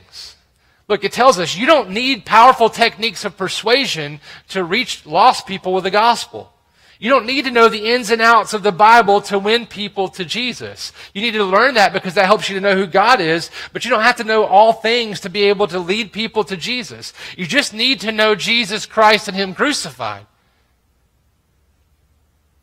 Look, 0.87 1.03
it 1.03 1.11
tells 1.11 1.39
us 1.39 1.55
you 1.55 1.65
don't 1.65 1.89
need 1.89 2.25
powerful 2.25 2.69
techniques 2.69 3.25
of 3.25 3.37
persuasion 3.37 4.19
to 4.49 4.63
reach 4.63 5.05
lost 5.05 5.47
people 5.47 5.73
with 5.73 5.83
the 5.83 5.91
gospel. 5.91 6.51
You 6.97 7.09
don't 7.09 7.25
need 7.25 7.45
to 7.45 7.51
know 7.51 7.67
the 7.67 7.93
ins 7.93 8.09
and 8.09 8.21
outs 8.21 8.53
of 8.53 8.63
the 8.63 8.71
Bible 8.71 9.19
to 9.23 9.37
win 9.37 9.65
people 9.65 10.07
to 10.09 10.23
Jesus. 10.23 10.93
You 11.13 11.21
need 11.21 11.33
to 11.33 11.43
learn 11.43 11.73
that 11.73 11.91
because 11.91 12.13
that 12.13 12.25
helps 12.25 12.47
you 12.47 12.55
to 12.55 12.61
know 12.61 12.75
who 12.75 12.87
God 12.87 13.19
is, 13.19 13.51
but 13.73 13.83
you 13.83 13.91
don't 13.91 14.03
have 14.03 14.15
to 14.17 14.23
know 14.23 14.45
all 14.45 14.71
things 14.71 15.19
to 15.21 15.29
be 15.29 15.43
able 15.43 15.67
to 15.67 15.79
lead 15.79 16.13
people 16.13 16.43
to 16.45 16.55
Jesus. 16.55 17.13
You 17.35 17.45
just 17.45 17.73
need 17.73 17.99
to 18.01 18.13
know 18.13 18.33
Jesus 18.33 18.85
Christ 18.85 19.27
and 19.27 19.35
Him 19.35 19.53
crucified. 19.53 20.25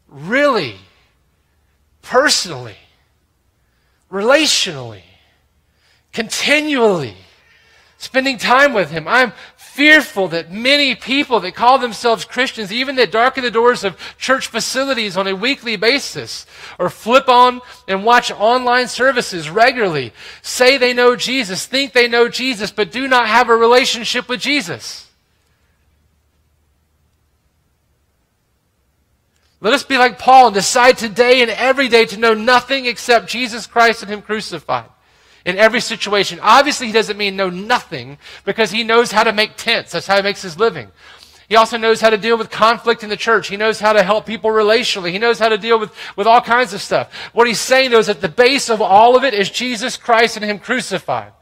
Really, 0.08 0.76
personally, 2.00 2.76
relationally, 4.10 5.02
continually 6.12 7.16
spending 8.02 8.36
time 8.36 8.72
with 8.72 8.90
Him. 8.90 9.06
I'm 9.06 9.32
fearful 9.56 10.28
that 10.28 10.50
many 10.50 10.94
people 10.94 11.38
that 11.40 11.54
call 11.54 11.78
themselves 11.78 12.24
Christians, 12.24 12.72
even 12.72 12.96
that 12.96 13.12
darken 13.12 13.44
the 13.44 13.50
doors 13.50 13.84
of 13.84 13.96
church 14.18 14.48
facilities 14.48 15.16
on 15.16 15.28
a 15.28 15.36
weekly 15.36 15.76
basis, 15.76 16.44
or 16.78 16.90
flip 16.90 17.28
on 17.28 17.60
and 17.86 18.04
watch 18.04 18.32
online 18.32 18.88
services 18.88 19.48
regularly, 19.48 20.12
say 20.42 20.76
they 20.76 20.92
know 20.92 21.14
Jesus, 21.14 21.64
think 21.64 21.92
they 21.92 22.08
know 22.08 22.28
Jesus, 22.28 22.72
but 22.72 22.90
do 22.90 23.06
not 23.06 23.28
have 23.28 23.48
a 23.48 23.56
relationship 23.56 24.28
with 24.28 24.40
Jesus. 24.40 25.08
Let 29.60 29.74
us 29.74 29.84
be 29.84 29.96
like 29.96 30.18
Paul 30.18 30.48
and 30.48 30.54
decide 30.54 30.98
today 30.98 31.40
and 31.40 31.50
every 31.50 31.86
day 31.86 32.04
to 32.06 32.16
know 32.16 32.34
nothing 32.34 32.86
except 32.86 33.28
Jesus 33.28 33.68
Christ 33.68 34.02
and 34.02 34.10
Him 34.10 34.20
crucified 34.20 34.90
in 35.44 35.56
every 35.56 35.80
situation. 35.80 36.38
Obviously, 36.42 36.86
he 36.86 36.92
doesn't 36.92 37.16
mean 37.16 37.36
know 37.36 37.50
nothing 37.50 38.18
because 38.44 38.70
he 38.70 38.84
knows 38.84 39.10
how 39.10 39.24
to 39.24 39.32
make 39.32 39.56
tents. 39.56 39.92
That's 39.92 40.06
how 40.06 40.16
he 40.16 40.22
makes 40.22 40.42
his 40.42 40.58
living. 40.58 40.90
He 41.48 41.56
also 41.56 41.76
knows 41.76 42.00
how 42.00 42.08
to 42.08 42.16
deal 42.16 42.38
with 42.38 42.50
conflict 42.50 43.02
in 43.02 43.10
the 43.10 43.16
church. 43.16 43.48
He 43.48 43.58
knows 43.58 43.78
how 43.78 43.92
to 43.92 44.02
help 44.02 44.24
people 44.24 44.50
relationally. 44.50 45.10
He 45.10 45.18
knows 45.18 45.38
how 45.38 45.50
to 45.50 45.58
deal 45.58 45.78
with, 45.78 45.92
with 46.16 46.26
all 46.26 46.40
kinds 46.40 46.72
of 46.72 46.80
stuff. 46.80 47.12
What 47.34 47.46
he's 47.46 47.60
saying, 47.60 47.90
though, 47.90 47.98
is 47.98 48.06
that 48.06 48.22
the 48.22 48.28
base 48.28 48.70
of 48.70 48.80
all 48.80 49.16
of 49.16 49.24
it 49.24 49.34
is 49.34 49.50
Jesus 49.50 49.98
Christ 49.98 50.36
and 50.36 50.44
Him 50.46 50.58
crucified. 50.58 51.32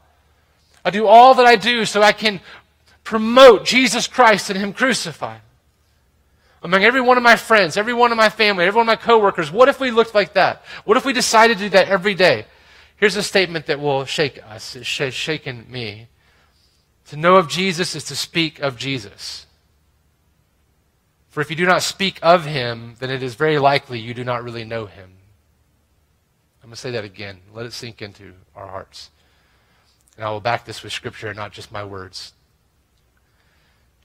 I 0.83 0.89
do 0.89 1.07
all 1.07 1.35
that 1.35 1.45
I 1.45 1.55
do 1.55 1.85
so 1.85 2.01
I 2.01 2.11
can 2.11 2.41
promote 3.05 3.63
Jesus 3.63 4.07
Christ 4.07 4.49
and 4.49 4.59
Him 4.59 4.73
crucified. 4.73 5.39
Among 6.63 6.83
every 6.83 7.01
one 7.01 7.17
of 7.17 7.23
my 7.23 7.37
friends, 7.37 7.77
every 7.77 7.93
one 7.93 8.11
of 8.11 8.17
my 8.17 8.29
family, 8.29 8.65
every 8.65 8.77
one 8.77 8.89
of 8.89 8.99
my 8.99 9.01
coworkers, 9.01 9.49
what 9.49 9.69
if 9.69 9.79
we 9.79 9.91
looked 9.91 10.13
like 10.13 10.33
that? 10.33 10.63
What 10.83 10.97
if 10.97 11.05
we 11.05 11.13
decided 11.13 11.57
to 11.57 11.63
do 11.63 11.69
that 11.69 11.87
every 11.87 12.15
day? 12.15 12.45
Here's 13.01 13.15
a 13.15 13.23
statement 13.23 13.65
that 13.65 13.79
will 13.79 14.05
shake 14.05 14.39
us. 14.47 14.75
It's 14.75 14.85
shaken 14.85 15.65
me. 15.67 16.07
To 17.07 17.17
know 17.17 17.37
of 17.37 17.49
Jesus 17.49 17.95
is 17.95 18.03
to 18.05 18.15
speak 18.15 18.59
of 18.59 18.77
Jesus. 18.77 19.47
For 21.29 21.41
if 21.41 21.49
you 21.49 21.55
do 21.55 21.65
not 21.65 21.81
speak 21.81 22.19
of 22.21 22.45
him, 22.45 22.97
then 22.99 23.09
it 23.09 23.23
is 23.23 23.33
very 23.33 23.57
likely 23.57 23.99
you 23.99 24.13
do 24.13 24.23
not 24.23 24.43
really 24.43 24.63
know 24.63 24.85
him. 24.85 25.13
I'm 26.61 26.67
going 26.67 26.75
to 26.75 26.79
say 26.79 26.91
that 26.91 27.03
again. 27.03 27.39
Let 27.51 27.65
it 27.65 27.73
sink 27.73 28.03
into 28.03 28.35
our 28.55 28.67
hearts. 28.67 29.09
And 30.15 30.23
I 30.23 30.29
will 30.29 30.39
back 30.39 30.65
this 30.65 30.83
with 30.83 30.93
scripture, 30.93 31.29
and 31.29 31.37
not 31.37 31.53
just 31.53 31.71
my 31.71 31.83
words. 31.83 32.33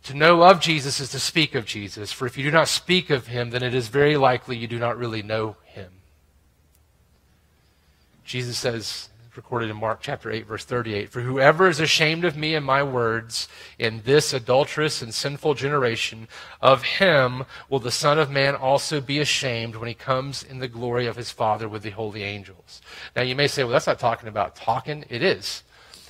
To 0.04 0.14
know 0.14 0.42
of 0.42 0.58
Jesus 0.58 1.00
is 1.00 1.10
to 1.10 1.18
speak 1.20 1.54
of 1.54 1.66
Jesus. 1.66 2.12
For 2.12 2.26
if 2.26 2.38
you 2.38 2.44
do 2.44 2.50
not 2.50 2.68
speak 2.68 3.10
of 3.10 3.26
him, 3.26 3.50
then 3.50 3.62
it 3.62 3.74
is 3.74 3.88
very 3.88 4.16
likely 4.16 4.56
you 4.56 4.66
do 4.66 4.78
not 4.78 4.96
really 4.96 5.22
know 5.22 5.56
him. 5.64 5.95
Jesus 8.26 8.58
says, 8.58 9.08
recorded 9.36 9.70
in 9.70 9.76
Mark 9.76 10.00
chapter 10.00 10.30
8, 10.30 10.46
verse 10.46 10.64
38 10.64 11.10
For 11.10 11.20
whoever 11.20 11.68
is 11.68 11.78
ashamed 11.78 12.24
of 12.24 12.36
me 12.36 12.54
and 12.54 12.64
my 12.64 12.82
words 12.82 13.48
in 13.78 14.02
this 14.04 14.32
adulterous 14.32 15.02
and 15.02 15.14
sinful 15.14 15.54
generation, 15.54 16.26
of 16.60 16.82
him 16.82 17.44
will 17.68 17.78
the 17.78 17.90
Son 17.90 18.18
of 18.18 18.30
Man 18.30 18.54
also 18.54 19.00
be 19.00 19.20
ashamed 19.20 19.76
when 19.76 19.88
he 19.88 19.94
comes 19.94 20.42
in 20.42 20.58
the 20.58 20.68
glory 20.68 21.06
of 21.06 21.16
his 21.16 21.30
Father 21.30 21.68
with 21.68 21.82
the 21.82 21.90
holy 21.90 22.22
angels. 22.22 22.80
Now 23.14 23.22
you 23.22 23.36
may 23.36 23.46
say, 23.46 23.62
well, 23.62 23.72
that's 23.72 23.86
not 23.86 23.98
talking 23.98 24.28
about 24.28 24.56
talking. 24.56 25.04
It 25.08 25.22
is. 25.22 25.62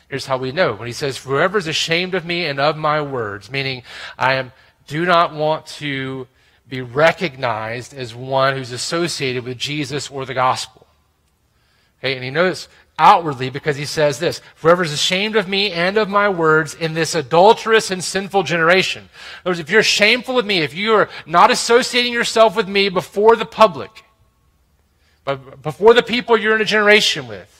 Here's 0.08 0.26
how 0.26 0.38
we 0.38 0.52
know. 0.52 0.74
When 0.74 0.86
he 0.86 0.92
says, 0.92 1.18
Whoever 1.18 1.58
is 1.58 1.66
ashamed 1.66 2.14
of 2.14 2.24
me 2.24 2.46
and 2.46 2.60
of 2.60 2.76
my 2.76 3.02
words, 3.02 3.50
meaning 3.50 3.82
I 4.16 4.34
am, 4.34 4.52
do 4.86 5.04
not 5.04 5.34
want 5.34 5.66
to 5.66 6.28
be 6.68 6.80
recognized 6.80 7.92
as 7.92 8.14
one 8.14 8.56
who's 8.56 8.72
associated 8.72 9.44
with 9.44 9.58
Jesus 9.58 10.08
or 10.08 10.24
the 10.24 10.34
gospel. 10.34 10.85
Okay, 12.00 12.14
and 12.14 12.24
he 12.24 12.30
knows 12.30 12.68
outwardly 12.98 13.50
because 13.50 13.76
he 13.76 13.84
says 13.84 14.18
this 14.18 14.40
Whoever 14.62 14.82
is 14.82 14.92
ashamed 14.92 15.36
of 15.36 15.48
me 15.48 15.72
and 15.72 15.96
of 15.96 16.08
my 16.08 16.28
words 16.28 16.74
in 16.74 16.94
this 16.94 17.14
adulterous 17.14 17.90
and 17.90 18.02
sinful 18.02 18.42
generation. 18.42 19.04
In 19.04 19.08
other 19.44 19.50
words, 19.50 19.60
if 19.60 19.70
you're 19.70 19.82
shameful 19.82 20.38
of 20.38 20.46
me, 20.46 20.58
if 20.58 20.74
you 20.74 20.94
are 20.94 21.08
not 21.26 21.50
associating 21.50 22.12
yourself 22.12 22.56
with 22.56 22.68
me 22.68 22.88
before 22.88 23.36
the 23.36 23.46
public, 23.46 23.90
but 25.24 25.62
before 25.62 25.94
the 25.94 26.02
people 26.02 26.38
you're 26.38 26.54
in 26.54 26.62
a 26.62 26.66
generation 26.66 27.26
with, 27.26 27.55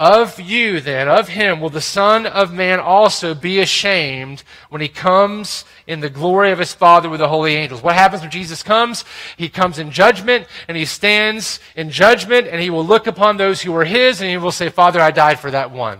of 0.00 0.38
you, 0.38 0.80
then, 0.80 1.08
of 1.08 1.28
him, 1.28 1.60
will 1.60 1.70
the 1.70 1.80
Son 1.80 2.24
of 2.24 2.52
Man 2.52 2.78
also 2.78 3.34
be 3.34 3.58
ashamed 3.58 4.44
when 4.68 4.80
he 4.80 4.88
comes 4.88 5.64
in 5.88 5.98
the 5.98 6.08
glory 6.08 6.52
of 6.52 6.60
his 6.60 6.72
Father 6.72 7.08
with 7.08 7.18
the 7.18 7.28
holy 7.28 7.56
angels. 7.56 7.82
What 7.82 7.96
happens 7.96 8.22
when 8.22 8.30
Jesus 8.30 8.62
comes? 8.62 9.04
He 9.36 9.48
comes 9.48 9.78
in 9.78 9.90
judgment, 9.90 10.46
and 10.68 10.76
he 10.76 10.84
stands 10.84 11.58
in 11.74 11.90
judgment, 11.90 12.46
and 12.46 12.60
he 12.60 12.70
will 12.70 12.86
look 12.86 13.08
upon 13.08 13.36
those 13.38 13.60
who 13.60 13.72
were 13.72 13.84
his, 13.84 14.20
and 14.20 14.30
he 14.30 14.36
will 14.36 14.52
say, 14.52 14.68
Father, 14.68 15.00
I 15.00 15.10
died 15.10 15.40
for 15.40 15.50
that 15.50 15.72
one. 15.72 15.98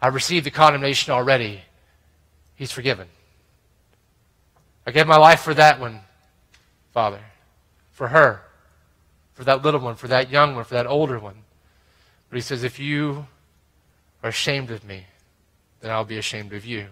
I 0.00 0.08
received 0.08 0.46
the 0.46 0.50
condemnation 0.50 1.12
already. 1.12 1.60
He's 2.54 2.72
forgiven. 2.72 3.08
I 4.86 4.92
gave 4.92 5.06
my 5.06 5.18
life 5.18 5.40
for 5.40 5.52
that 5.52 5.80
one, 5.80 6.00
Father, 6.94 7.20
for 7.92 8.08
her, 8.08 8.40
for 9.34 9.44
that 9.44 9.62
little 9.62 9.80
one, 9.80 9.96
for 9.96 10.08
that 10.08 10.30
young 10.30 10.54
one, 10.54 10.64
for 10.64 10.74
that 10.74 10.86
older 10.86 11.18
one. 11.18 11.42
But 12.30 12.36
he 12.36 12.42
says, 12.42 12.62
if 12.62 12.78
you 12.78 13.26
are 14.22 14.30
ashamed 14.30 14.70
of 14.70 14.84
me, 14.84 15.06
then 15.80 15.90
I'll 15.90 16.04
be 16.04 16.18
ashamed 16.18 16.52
of 16.52 16.64
you. 16.64 16.86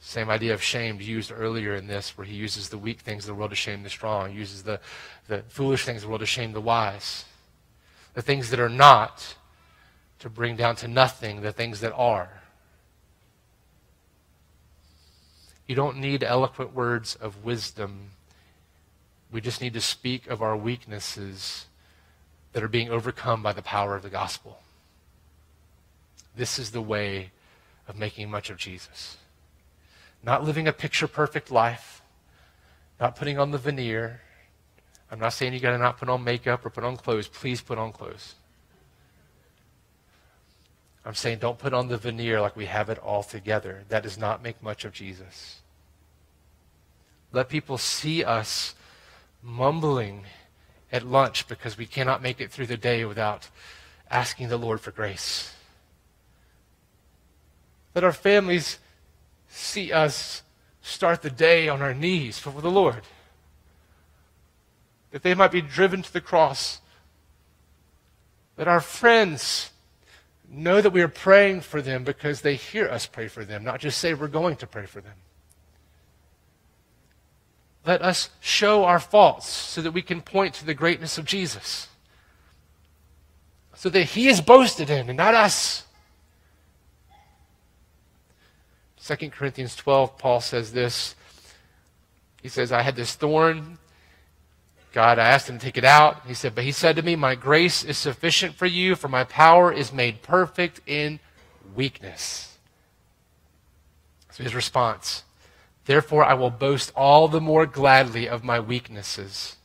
Same 0.00 0.30
idea 0.30 0.54
of 0.54 0.62
shame 0.62 1.00
used 1.00 1.32
earlier 1.34 1.74
in 1.74 1.86
this, 1.86 2.16
where 2.16 2.26
he 2.26 2.34
uses 2.34 2.68
the 2.68 2.78
weak 2.78 3.00
things 3.00 3.24
of 3.24 3.28
the 3.28 3.34
world 3.34 3.50
to 3.50 3.56
shame 3.56 3.82
the 3.82 3.90
strong. 3.90 4.30
He 4.30 4.38
uses 4.38 4.62
the, 4.62 4.80
the 5.28 5.42
foolish 5.48 5.84
things 5.84 5.98
of 5.98 6.02
the 6.02 6.08
world 6.08 6.20
to 6.20 6.26
shame 6.26 6.52
the 6.52 6.60
wise. 6.60 7.24
The 8.14 8.22
things 8.22 8.50
that 8.50 8.60
are 8.60 8.68
not 8.68 9.34
to 10.20 10.28
bring 10.28 10.56
down 10.56 10.76
to 10.76 10.88
nothing 10.88 11.40
the 11.40 11.52
things 11.52 11.80
that 11.80 11.92
are. 11.94 12.42
You 15.66 15.74
don't 15.74 15.98
need 15.98 16.24
eloquent 16.24 16.74
words 16.74 17.14
of 17.14 17.44
wisdom. 17.44 18.10
We 19.30 19.40
just 19.40 19.60
need 19.60 19.74
to 19.74 19.80
speak 19.80 20.26
of 20.26 20.42
our 20.42 20.56
weaknesses 20.56 21.66
that 22.52 22.62
are 22.62 22.68
being 22.68 22.90
overcome 22.90 23.42
by 23.42 23.52
the 23.52 23.62
power 23.62 23.94
of 23.94 24.02
the 24.02 24.10
gospel. 24.10 24.60
This 26.36 26.58
is 26.58 26.70
the 26.70 26.82
way 26.82 27.32
of 27.86 27.96
making 27.96 28.30
much 28.30 28.50
of 28.50 28.56
Jesus. 28.56 29.16
Not 30.22 30.44
living 30.44 30.68
a 30.68 30.72
picture 30.72 31.08
perfect 31.08 31.50
life, 31.50 32.02
not 33.00 33.16
putting 33.16 33.38
on 33.38 33.50
the 33.50 33.58
veneer. 33.58 34.20
I'm 35.10 35.18
not 35.18 35.32
saying 35.32 35.54
you 35.54 35.60
got 35.60 35.70
to 35.70 35.78
not 35.78 35.98
put 35.98 36.08
on 36.08 36.22
makeup 36.22 36.64
or 36.64 36.70
put 36.70 36.84
on 36.84 36.96
clothes. 36.96 37.28
Please 37.28 37.60
put 37.60 37.78
on 37.78 37.92
clothes. 37.92 38.34
I'm 41.04 41.14
saying 41.14 41.38
don't 41.38 41.58
put 41.58 41.72
on 41.72 41.88
the 41.88 41.96
veneer 41.96 42.40
like 42.40 42.56
we 42.56 42.66
have 42.66 42.90
it 42.90 42.98
all 42.98 43.22
together. 43.22 43.84
That 43.88 44.02
does 44.02 44.18
not 44.18 44.42
make 44.42 44.62
much 44.62 44.84
of 44.84 44.92
Jesus. 44.92 45.60
Let 47.32 47.48
people 47.48 47.78
see 47.78 48.22
us 48.22 48.74
mumbling 49.42 50.24
at 50.92 51.06
lunch 51.06 51.46
because 51.48 51.78
we 51.78 51.86
cannot 51.86 52.22
make 52.22 52.40
it 52.40 52.50
through 52.50 52.66
the 52.66 52.76
day 52.76 53.04
without 53.04 53.48
asking 54.10 54.48
the 54.48 54.56
Lord 54.56 54.80
for 54.80 54.90
grace. 54.90 55.54
Let 57.94 58.04
our 58.04 58.12
families 58.12 58.78
see 59.48 59.92
us 59.92 60.42
start 60.82 61.22
the 61.22 61.30
day 61.30 61.68
on 61.68 61.82
our 61.82 61.94
knees 61.94 62.40
before 62.40 62.62
the 62.62 62.70
Lord. 62.70 63.02
That 65.10 65.22
they 65.22 65.34
might 65.34 65.52
be 65.52 65.60
driven 65.60 66.02
to 66.02 66.12
the 66.12 66.20
cross. 66.20 66.80
That 68.56 68.68
our 68.68 68.80
friends 68.80 69.70
know 70.48 70.80
that 70.80 70.90
we 70.90 71.02
are 71.02 71.08
praying 71.08 71.60
for 71.60 71.80
them 71.80 72.04
because 72.04 72.40
they 72.40 72.56
hear 72.56 72.88
us 72.88 73.06
pray 73.06 73.28
for 73.28 73.44
them, 73.44 73.64
not 73.64 73.80
just 73.80 73.98
say 73.98 74.14
we're 74.14 74.28
going 74.28 74.56
to 74.56 74.66
pray 74.66 74.86
for 74.86 75.00
them. 75.00 75.14
Let 77.90 78.02
us 78.02 78.30
show 78.38 78.84
our 78.84 79.00
faults 79.00 79.48
so 79.48 79.82
that 79.82 79.90
we 79.90 80.00
can 80.00 80.20
point 80.20 80.54
to 80.54 80.64
the 80.64 80.74
greatness 80.74 81.18
of 81.18 81.24
Jesus. 81.24 81.88
So 83.74 83.90
that 83.90 84.04
he 84.04 84.28
is 84.28 84.40
boasted 84.40 84.90
in 84.90 85.08
and 85.08 85.16
not 85.16 85.34
us. 85.34 85.88
2 89.04 89.30
Corinthians 89.30 89.74
12, 89.74 90.18
Paul 90.18 90.40
says 90.40 90.72
this. 90.72 91.16
He 92.40 92.48
says, 92.48 92.70
I 92.70 92.82
had 92.82 92.94
this 92.94 93.16
thorn. 93.16 93.78
God, 94.92 95.18
I 95.18 95.26
asked 95.26 95.50
him 95.50 95.58
to 95.58 95.64
take 95.64 95.76
it 95.76 95.84
out. 95.84 96.24
He 96.28 96.34
said, 96.34 96.54
But 96.54 96.62
he 96.62 96.70
said 96.70 96.94
to 96.94 97.02
me, 97.02 97.16
My 97.16 97.34
grace 97.34 97.82
is 97.82 97.98
sufficient 97.98 98.54
for 98.54 98.66
you, 98.66 98.94
for 98.94 99.08
my 99.08 99.24
power 99.24 99.72
is 99.72 99.92
made 99.92 100.22
perfect 100.22 100.80
in 100.86 101.18
weakness. 101.74 102.56
So 104.30 104.44
his 104.44 104.54
response 104.54 105.24
Therefore, 105.90 106.24
I 106.24 106.34
will 106.34 106.50
boast 106.50 106.92
all 106.94 107.26
the 107.26 107.40
more 107.40 107.66
gladly 107.66 108.28
of 108.28 108.44
my 108.44 108.60
weaknesses, 108.60 109.56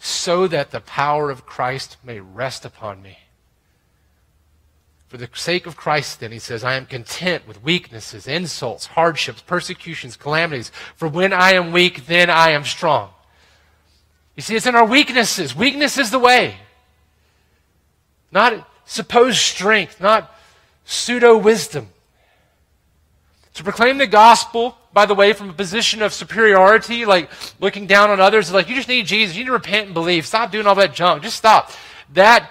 so 0.00 0.48
that 0.48 0.72
the 0.72 0.80
power 0.80 1.30
of 1.30 1.46
Christ 1.46 1.96
may 2.02 2.18
rest 2.18 2.64
upon 2.64 3.00
me. 3.00 3.18
For 5.06 5.16
the 5.16 5.28
sake 5.32 5.64
of 5.68 5.76
Christ, 5.76 6.18
then, 6.18 6.32
he 6.32 6.40
says, 6.40 6.64
I 6.64 6.74
am 6.74 6.86
content 6.86 7.46
with 7.46 7.62
weaknesses, 7.62 8.26
insults, 8.26 8.86
hardships, 8.86 9.42
persecutions, 9.42 10.16
calamities. 10.16 10.72
For 10.96 11.06
when 11.06 11.32
I 11.32 11.52
am 11.52 11.70
weak, 11.70 12.06
then 12.06 12.30
I 12.30 12.50
am 12.50 12.64
strong. 12.64 13.10
You 14.34 14.42
see, 14.42 14.56
it's 14.56 14.66
in 14.66 14.74
our 14.74 14.84
weaknesses. 14.84 15.54
Weakness 15.54 15.98
is 15.98 16.10
the 16.10 16.18
way. 16.18 16.56
Not 18.32 18.68
supposed 18.86 19.38
strength, 19.38 20.00
not 20.00 20.34
pseudo 20.84 21.38
wisdom. 21.38 21.90
To 23.54 23.62
proclaim 23.62 23.98
the 23.98 24.08
gospel, 24.08 24.78
by 24.94 25.06
the 25.06 25.14
way, 25.14 25.32
from 25.32 25.50
a 25.50 25.52
position 25.52 26.00
of 26.02 26.14
superiority, 26.14 27.04
like 27.04 27.28
looking 27.60 27.86
down 27.86 28.10
on 28.10 28.20
others, 28.20 28.52
like 28.52 28.68
you 28.68 28.76
just 28.76 28.88
need 28.88 29.06
Jesus, 29.06 29.36
you 29.36 29.42
need 29.42 29.48
to 29.48 29.52
repent 29.52 29.86
and 29.86 29.94
believe. 29.94 30.24
Stop 30.24 30.52
doing 30.52 30.66
all 30.66 30.76
that 30.76 30.94
junk. 30.94 31.24
Just 31.24 31.36
stop. 31.36 31.72
That 32.12 32.48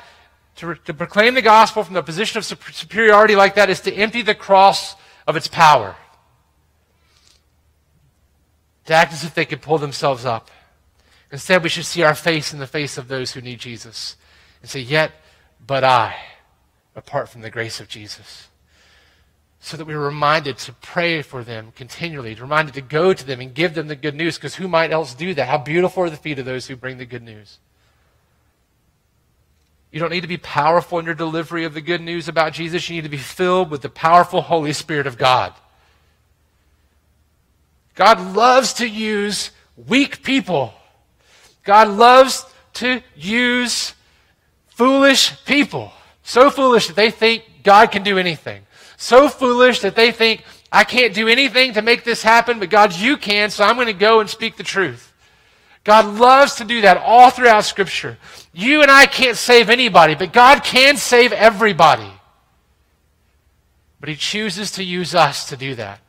to, 0.57 0.75
to 0.75 0.93
proclaim 0.93 1.33
the 1.33 1.41
gospel 1.41 1.83
from 1.83 1.93
the 1.93 2.03
position 2.03 2.37
of 2.37 2.45
superiority 2.45 3.35
like 3.35 3.55
that 3.55 3.69
is 3.69 3.79
to 3.81 3.93
empty 3.93 4.21
the 4.21 4.35
cross 4.35 4.95
of 5.25 5.37
its 5.37 5.47
power. 5.47 5.95
To 8.85 8.93
act 8.93 9.13
as 9.13 9.23
if 9.23 9.33
they 9.33 9.45
could 9.45 9.61
pull 9.61 9.77
themselves 9.77 10.25
up. 10.25 10.51
Instead, 11.31 11.63
we 11.63 11.69
should 11.69 11.85
see 11.85 12.03
our 12.03 12.13
face 12.13 12.53
in 12.53 12.59
the 12.59 12.67
face 12.67 12.97
of 12.97 13.07
those 13.07 13.31
who 13.31 13.41
need 13.41 13.59
Jesus 13.59 14.17
and 14.61 14.69
say, 14.69 14.81
Yet, 14.81 15.13
but 15.65 15.85
I, 15.85 16.17
apart 16.93 17.29
from 17.29 17.41
the 17.41 17.49
grace 17.49 17.79
of 17.79 17.87
Jesus 17.87 18.49
so 19.63 19.77
that 19.77 19.85
we 19.85 19.95
were 19.95 20.05
reminded 20.05 20.57
to 20.57 20.73
pray 20.73 21.21
for 21.21 21.41
them 21.41 21.71
continually, 21.73 22.35
reminded 22.35 22.73
to 22.73 22.81
go 22.81 23.13
to 23.13 23.25
them 23.25 23.39
and 23.39 23.53
give 23.53 23.73
them 23.75 23.87
the 23.87 23.95
good 23.95 24.13
news, 24.13 24.35
because 24.35 24.55
who 24.55 24.67
might 24.67 24.91
else 24.91 25.13
do 25.13 25.33
that? 25.33 25.47
How 25.47 25.57
beautiful 25.57 26.03
are 26.03 26.09
the 26.09 26.17
feet 26.17 26.37
of 26.37 26.43
those 26.43 26.67
who 26.67 26.75
bring 26.75 26.97
the 26.97 27.05
good 27.05 27.23
news. 27.23 27.59
You 29.89 30.01
don't 30.01 30.09
need 30.09 30.19
to 30.19 30.27
be 30.27 30.35
powerful 30.35 30.99
in 30.99 31.05
your 31.05 31.15
delivery 31.15 31.63
of 31.63 31.73
the 31.73 31.79
good 31.79 32.01
news 32.01 32.27
about 32.27 32.51
Jesus. 32.51 32.89
You 32.89 32.97
need 32.97 33.03
to 33.03 33.09
be 33.09 33.15
filled 33.15 33.71
with 33.71 33.81
the 33.81 33.89
powerful 33.89 34.41
Holy 34.41 34.73
Spirit 34.73 35.07
of 35.07 35.17
God. 35.17 35.53
God 37.95 38.35
loves 38.35 38.73
to 38.73 38.85
use 38.85 39.51
weak 39.87 40.23
people. 40.23 40.73
God 41.63 41.87
loves 41.87 42.45
to 42.73 43.01
use 43.15 43.93
foolish 44.67 45.45
people. 45.45 45.93
So 46.21 46.49
foolish 46.49 46.87
that 46.87 46.97
they 46.97 47.11
think 47.11 47.45
God 47.63 47.91
can 47.91 48.03
do 48.03 48.17
anything 48.17 48.63
so 49.03 49.27
foolish 49.27 49.81
that 49.81 49.95
they 49.95 50.11
think, 50.11 50.43
I 50.71 50.85
can't 50.85 51.13
do 51.13 51.27
anything 51.27 51.73
to 51.73 51.81
make 51.81 52.03
this 52.03 52.23
happen, 52.23 52.59
but 52.59 52.69
God, 52.69 52.95
you 52.95 53.17
can, 53.17 53.49
so 53.49 53.63
I'm 53.63 53.75
going 53.75 53.87
to 53.87 53.93
go 53.93 54.21
and 54.21 54.29
speak 54.29 54.55
the 54.55 54.63
truth. 54.63 55.13
God 55.83 56.05
loves 56.17 56.55
to 56.55 56.63
do 56.63 56.81
that 56.81 56.97
all 56.97 57.29
throughout 57.29 57.65
Scripture. 57.65 58.17
You 58.53 58.81
and 58.81 58.89
I 58.89 59.05
can't 59.05 59.35
save 59.35 59.69
anybody, 59.69 60.15
but 60.15 60.31
God 60.31 60.63
can 60.63 60.95
save 60.95 61.33
everybody. 61.33 62.11
But 63.99 64.07
He 64.07 64.15
chooses 64.15 64.71
to 64.71 64.83
use 64.83 65.13
us 65.13 65.49
to 65.49 65.57
do 65.57 65.75
that. 65.75 65.99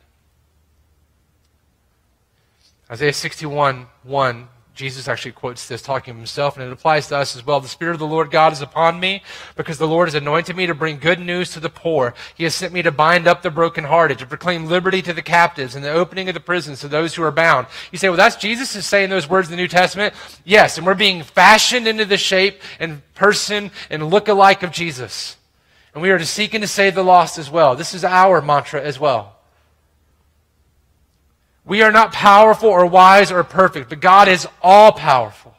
Isaiah 2.89 3.13
61 3.13 3.87
1 4.03 4.47
Jesus 4.75 5.07
actually 5.07 5.31
quotes 5.31 5.69
this 5.69 5.81
talking 5.81 6.11
of 6.11 6.17
himself, 6.17 6.57
and 6.57 6.65
it 6.65 6.71
applies 6.71 7.07
to 7.07 7.15
us 7.15 7.33
as 7.33 7.45
well. 7.45 7.61
The 7.61 7.69
Spirit 7.69 7.93
of 7.93 7.99
the 7.99 8.05
Lord 8.05 8.29
God 8.29 8.51
is 8.51 8.61
upon 8.61 8.99
me 8.99 9.23
because 9.55 9.77
the 9.77 9.87
Lord 9.87 10.09
has 10.09 10.15
anointed 10.15 10.55
me 10.57 10.67
to 10.67 10.75
bring 10.75 10.99
good 10.99 11.19
news 11.19 11.51
to 11.53 11.61
the 11.61 11.69
poor. 11.69 12.13
He 12.35 12.43
has 12.43 12.53
sent 12.53 12.73
me 12.73 12.81
to 12.81 12.91
bind 12.91 13.25
up 13.25 13.41
the 13.41 13.49
brokenhearted, 13.49 14.19
to 14.19 14.25
proclaim 14.25 14.65
liberty 14.65 15.01
to 15.03 15.13
the 15.13 15.21
captives 15.21 15.75
and 15.75 15.85
the 15.85 15.91
opening 15.91 16.27
of 16.27 16.33
the 16.33 16.41
prisons 16.41 16.81
to 16.81 16.89
those 16.89 17.15
who 17.15 17.23
are 17.23 17.31
bound. 17.31 17.67
You 17.93 17.97
say, 17.97 18.09
well, 18.09 18.17
that's 18.17 18.35
Jesus 18.35 18.75
is 18.75 18.85
saying 18.85 19.09
those 19.09 19.29
words 19.29 19.47
in 19.47 19.51
the 19.51 19.61
New 19.61 19.69
Testament. 19.69 20.13
Yes, 20.43 20.77
and 20.77 20.85
we're 20.85 20.93
being 20.93 21.23
fashioned 21.23 21.87
into 21.87 22.03
the 22.03 22.17
shape 22.17 22.61
and 22.77 23.01
person 23.15 23.71
and 23.89 24.09
look 24.09 24.27
alike 24.27 24.61
of 24.61 24.71
Jesus. 24.71 25.37
And 25.93 26.01
we 26.01 26.11
are 26.11 26.17
to 26.17 26.25
seek 26.25 26.53
and 26.53 26.61
to 26.61 26.67
save 26.67 26.95
the 26.95 27.03
lost 27.03 27.37
as 27.37 27.49
well. 27.49 27.77
This 27.77 27.93
is 27.93 28.03
our 28.03 28.41
mantra 28.41 28.81
as 28.81 28.99
well. 28.99 29.34
We 31.65 31.81
are 31.81 31.91
not 31.91 32.13
powerful 32.13 32.69
or 32.69 32.85
wise 32.85 33.31
or 33.31 33.43
perfect, 33.43 33.89
but 33.89 33.99
God 33.99 34.27
is 34.27 34.47
all 34.61 34.91
powerful. 34.91 35.55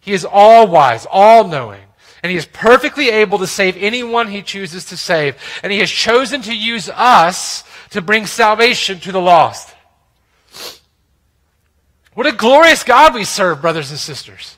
He 0.00 0.12
is 0.12 0.24
all 0.24 0.66
wise, 0.66 1.06
all 1.10 1.46
knowing. 1.46 1.82
And 2.22 2.30
he 2.30 2.36
is 2.36 2.46
perfectly 2.46 3.10
able 3.10 3.38
to 3.38 3.46
save 3.46 3.76
anyone 3.76 4.28
he 4.28 4.42
chooses 4.42 4.86
to 4.86 4.96
save. 4.96 5.36
And 5.62 5.72
he 5.72 5.78
has 5.80 5.90
chosen 5.90 6.42
to 6.42 6.56
use 6.56 6.88
us 6.88 7.64
to 7.90 8.00
bring 8.00 8.26
salvation 8.26 8.98
to 9.00 9.12
the 9.12 9.20
lost. 9.20 9.74
What 12.14 12.26
a 12.26 12.32
glorious 12.32 12.82
God 12.82 13.14
we 13.14 13.24
serve, 13.24 13.60
brothers 13.60 13.90
and 13.90 13.98
sisters. 13.98 14.56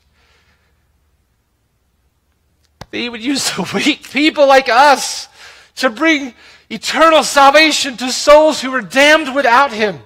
That 2.90 2.98
he 2.98 3.08
would 3.08 3.22
use 3.22 3.52
weak 3.74 4.10
people 4.10 4.46
like 4.46 4.68
us 4.68 5.28
to 5.76 5.90
bring 5.90 6.34
eternal 6.70 7.22
salvation 7.22 7.96
to 7.98 8.10
souls 8.10 8.60
who 8.60 8.70
were 8.70 8.80
damned 8.80 9.34
without 9.34 9.72
him. 9.72 10.00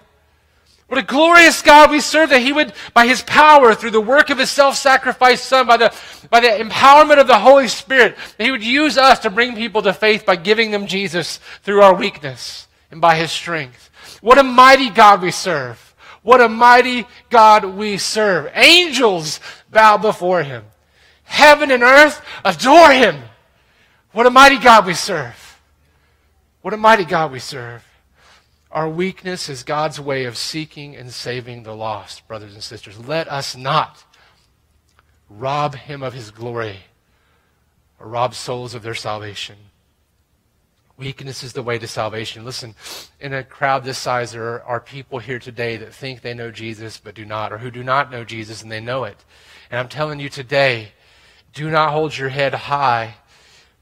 What 0.88 0.98
a 0.98 1.02
glorious 1.02 1.62
God 1.62 1.90
we 1.90 2.00
serve 2.00 2.30
that 2.30 2.42
He 2.42 2.52
would, 2.52 2.72
by 2.94 3.06
His 3.06 3.22
power, 3.22 3.74
through 3.74 3.90
the 3.90 4.00
work 4.00 4.30
of 4.30 4.38
His 4.38 4.50
self-sacrificed 4.50 5.44
Son, 5.44 5.66
by 5.66 5.76
the, 5.76 5.94
by 6.30 6.38
the 6.38 6.48
empowerment 6.48 7.20
of 7.20 7.26
the 7.26 7.38
Holy 7.38 7.66
Spirit, 7.66 8.16
that 8.36 8.44
He 8.44 8.52
would 8.52 8.64
use 8.64 8.96
us 8.96 9.18
to 9.20 9.30
bring 9.30 9.56
people 9.56 9.82
to 9.82 9.92
faith 9.92 10.24
by 10.24 10.36
giving 10.36 10.70
them 10.70 10.86
Jesus 10.86 11.40
through 11.62 11.82
our 11.82 11.94
weakness 11.94 12.68
and 12.92 13.00
by 13.00 13.16
His 13.16 13.32
strength. 13.32 13.90
What 14.20 14.38
a 14.38 14.44
mighty 14.44 14.90
God 14.90 15.22
we 15.22 15.32
serve. 15.32 15.82
What 16.22 16.40
a 16.40 16.48
mighty 16.48 17.06
God 17.30 17.64
we 17.64 17.98
serve. 17.98 18.50
Angels 18.54 19.40
bow 19.70 19.96
before 19.96 20.42
Him. 20.42 20.64
Heaven 21.24 21.70
and 21.72 21.82
earth 21.82 22.24
adore 22.44 22.90
Him. 22.92 23.22
What 24.12 24.26
a 24.26 24.30
mighty 24.30 24.58
God 24.58 24.86
we 24.86 24.94
serve. 24.94 25.60
What 26.62 26.74
a 26.74 26.76
mighty 26.76 27.04
God 27.04 27.32
we 27.32 27.38
serve. 27.38 27.85
Our 28.76 28.90
weakness 28.90 29.48
is 29.48 29.62
God's 29.62 29.98
way 29.98 30.26
of 30.26 30.36
seeking 30.36 30.96
and 30.96 31.10
saving 31.10 31.62
the 31.62 31.74
lost, 31.74 32.28
brothers 32.28 32.52
and 32.52 32.62
sisters. 32.62 32.98
Let 32.98 33.26
us 33.26 33.56
not 33.56 34.04
rob 35.30 35.74
him 35.74 36.02
of 36.02 36.12
his 36.12 36.30
glory 36.30 36.80
or 37.98 38.06
rob 38.06 38.34
souls 38.34 38.74
of 38.74 38.82
their 38.82 38.94
salvation. 38.94 39.56
Weakness 40.98 41.42
is 41.42 41.54
the 41.54 41.62
way 41.62 41.78
to 41.78 41.88
salvation. 41.88 42.44
Listen, 42.44 42.74
in 43.18 43.32
a 43.32 43.42
crowd 43.42 43.82
this 43.82 43.96
size, 43.96 44.32
there 44.32 44.62
are 44.62 44.80
people 44.80 45.20
here 45.20 45.38
today 45.38 45.78
that 45.78 45.94
think 45.94 46.20
they 46.20 46.34
know 46.34 46.50
Jesus 46.50 46.98
but 46.98 47.14
do 47.14 47.24
not, 47.24 47.54
or 47.54 47.56
who 47.56 47.70
do 47.70 47.82
not 47.82 48.12
know 48.12 48.24
Jesus 48.24 48.62
and 48.62 48.70
they 48.70 48.80
know 48.80 49.04
it. 49.04 49.24
And 49.70 49.80
I'm 49.80 49.88
telling 49.88 50.20
you 50.20 50.28
today, 50.28 50.88
do 51.54 51.70
not 51.70 51.92
hold 51.92 52.18
your 52.18 52.28
head 52.28 52.52
high 52.52 53.14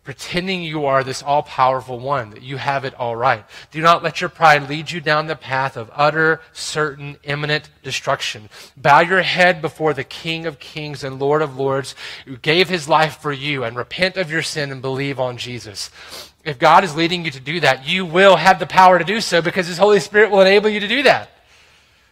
pretending 0.05 0.63
you 0.63 0.85
are 0.85 1.03
this 1.03 1.23
all 1.23 1.43
powerful 1.43 1.99
one, 1.99 2.31
that 2.31 2.43
you 2.43 2.59
have 2.59 2.85
it 2.85 2.95
all 2.95 3.17
right. 3.17 3.45
Do 3.71 3.81
not 3.81 4.03
let 4.03 4.21
your 4.21 4.29
pride 4.29 4.69
lead 4.69 4.91
you 4.91 5.01
down 5.01 5.27
the 5.27 5.35
path 5.35 5.77
of 5.77 5.91
utter, 5.95 6.43
certain, 6.53 7.17
imminent 7.25 7.71
destruction. 7.83 8.51
Bow 8.77 9.01
your 9.01 9.23
head 9.23 9.63
before 9.63 9.95
the 9.95 10.05
King 10.05 10.45
of 10.45 10.59
Kings 10.59 11.03
and 11.03 11.19
Lord 11.19 11.41
of 11.41 11.57
Lords 11.57 11.95
who 12.27 12.37
gave 12.37 12.69
his 12.69 12.89
life 12.89 13.17
for 13.17 13.33
you 13.33 13.65
and 13.65 13.77
repent 13.77 14.19
of 14.19 14.31
your 14.31 14.43
sin 14.43 14.71
and 14.71 14.83
believe 14.83 15.19
on 15.19 15.39
Jesus. 15.39 15.91
If 16.45 16.59
God 16.59 16.85
is 16.85 16.95
leading 16.95 17.25
you 17.25 17.31
to 17.31 17.41
do 17.41 17.61
that, 17.61 17.89
you 17.89 18.05
will 18.05 18.37
have 18.37 18.59
the 18.59 18.67
power 18.67 18.99
to 18.99 19.05
do 19.05 19.23
so 19.23 19.41
because 19.41 19.67
his 19.67 19.79
Holy 19.79 20.01
Spirit 20.01 20.31
will 20.31 20.43
enable 20.43 20.69
you 20.69 20.81
to 20.81 20.89
do 20.89 21.03
that. 21.05 21.31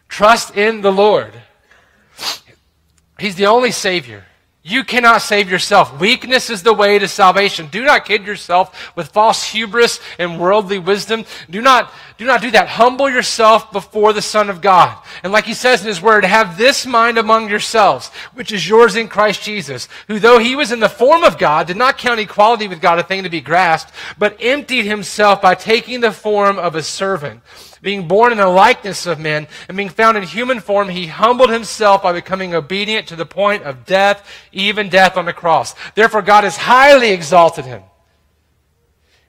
Trust 0.08 0.56
in 0.56 0.80
the 0.80 0.92
Lord. 0.92 1.32
He's 3.18 3.36
the 3.36 3.46
only 3.46 3.70
Savior. 3.70 4.24
You 4.64 4.84
cannot 4.84 5.22
save 5.22 5.50
yourself. 5.50 5.98
Weakness 5.98 6.48
is 6.48 6.62
the 6.62 6.72
way 6.72 6.96
to 7.00 7.08
salvation. 7.08 7.66
Do 7.66 7.84
not 7.84 8.04
kid 8.04 8.24
yourself 8.24 8.94
with 8.94 9.08
false 9.08 9.42
hubris 9.42 9.98
and 10.20 10.38
worldly 10.38 10.78
wisdom. 10.78 11.24
Do 11.50 11.60
not, 11.60 11.92
do 12.18 12.24
not 12.24 12.40
do 12.40 12.50
that. 12.52 12.68
Humble 12.68 13.08
yourself 13.08 13.72
before 13.72 14.12
the 14.12 14.22
Son 14.22 14.50
of 14.50 14.60
God. 14.60 14.96
And 15.22 15.32
like 15.32 15.44
he 15.44 15.54
says 15.54 15.80
in 15.80 15.88
his 15.88 16.02
word, 16.02 16.24
have 16.24 16.58
this 16.58 16.86
mind 16.86 17.18
among 17.18 17.48
yourselves, 17.48 18.08
which 18.34 18.52
is 18.52 18.68
yours 18.68 18.96
in 18.96 19.08
Christ 19.08 19.42
Jesus, 19.42 19.88
who 20.08 20.18
though 20.18 20.38
he 20.38 20.56
was 20.56 20.72
in 20.72 20.80
the 20.80 20.88
form 20.88 21.24
of 21.24 21.38
God, 21.38 21.66
did 21.66 21.76
not 21.76 21.98
count 21.98 22.20
equality 22.20 22.68
with 22.68 22.80
God 22.80 22.98
a 22.98 23.02
thing 23.02 23.22
to 23.22 23.30
be 23.30 23.40
grasped, 23.40 23.92
but 24.18 24.36
emptied 24.40 24.84
himself 24.84 25.42
by 25.42 25.54
taking 25.54 26.00
the 26.00 26.12
form 26.12 26.58
of 26.58 26.74
a 26.74 26.82
servant 26.82 27.42
being 27.82 28.06
born 28.06 28.30
in 28.30 28.38
the 28.38 28.46
likeness 28.46 29.06
of 29.06 29.18
men, 29.18 29.48
and 29.68 29.76
being 29.76 29.88
found 29.88 30.16
in 30.16 30.22
human 30.22 30.60
form, 30.60 30.88
he 30.88 31.08
humbled 31.08 31.50
himself 31.50 32.02
by 32.02 32.12
becoming 32.12 32.54
obedient 32.54 33.08
to 33.08 33.16
the 33.16 33.26
point 33.26 33.64
of 33.64 33.84
death, 33.84 34.24
even 34.52 34.88
death 34.88 35.16
on 35.16 35.24
the 35.24 35.32
cross. 35.32 35.74
Therefore, 35.96 36.22
God 36.22 36.44
has 36.44 36.56
highly 36.56 37.10
exalted 37.10 37.64
him 37.64 37.82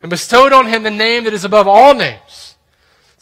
and 0.02 0.10
bestowed 0.10 0.54
on 0.54 0.68
him 0.68 0.84
the 0.84 0.92
name 0.92 1.24
that 1.24 1.34
is 1.34 1.44
above 1.44 1.68
all 1.68 1.96
names, 1.96 2.43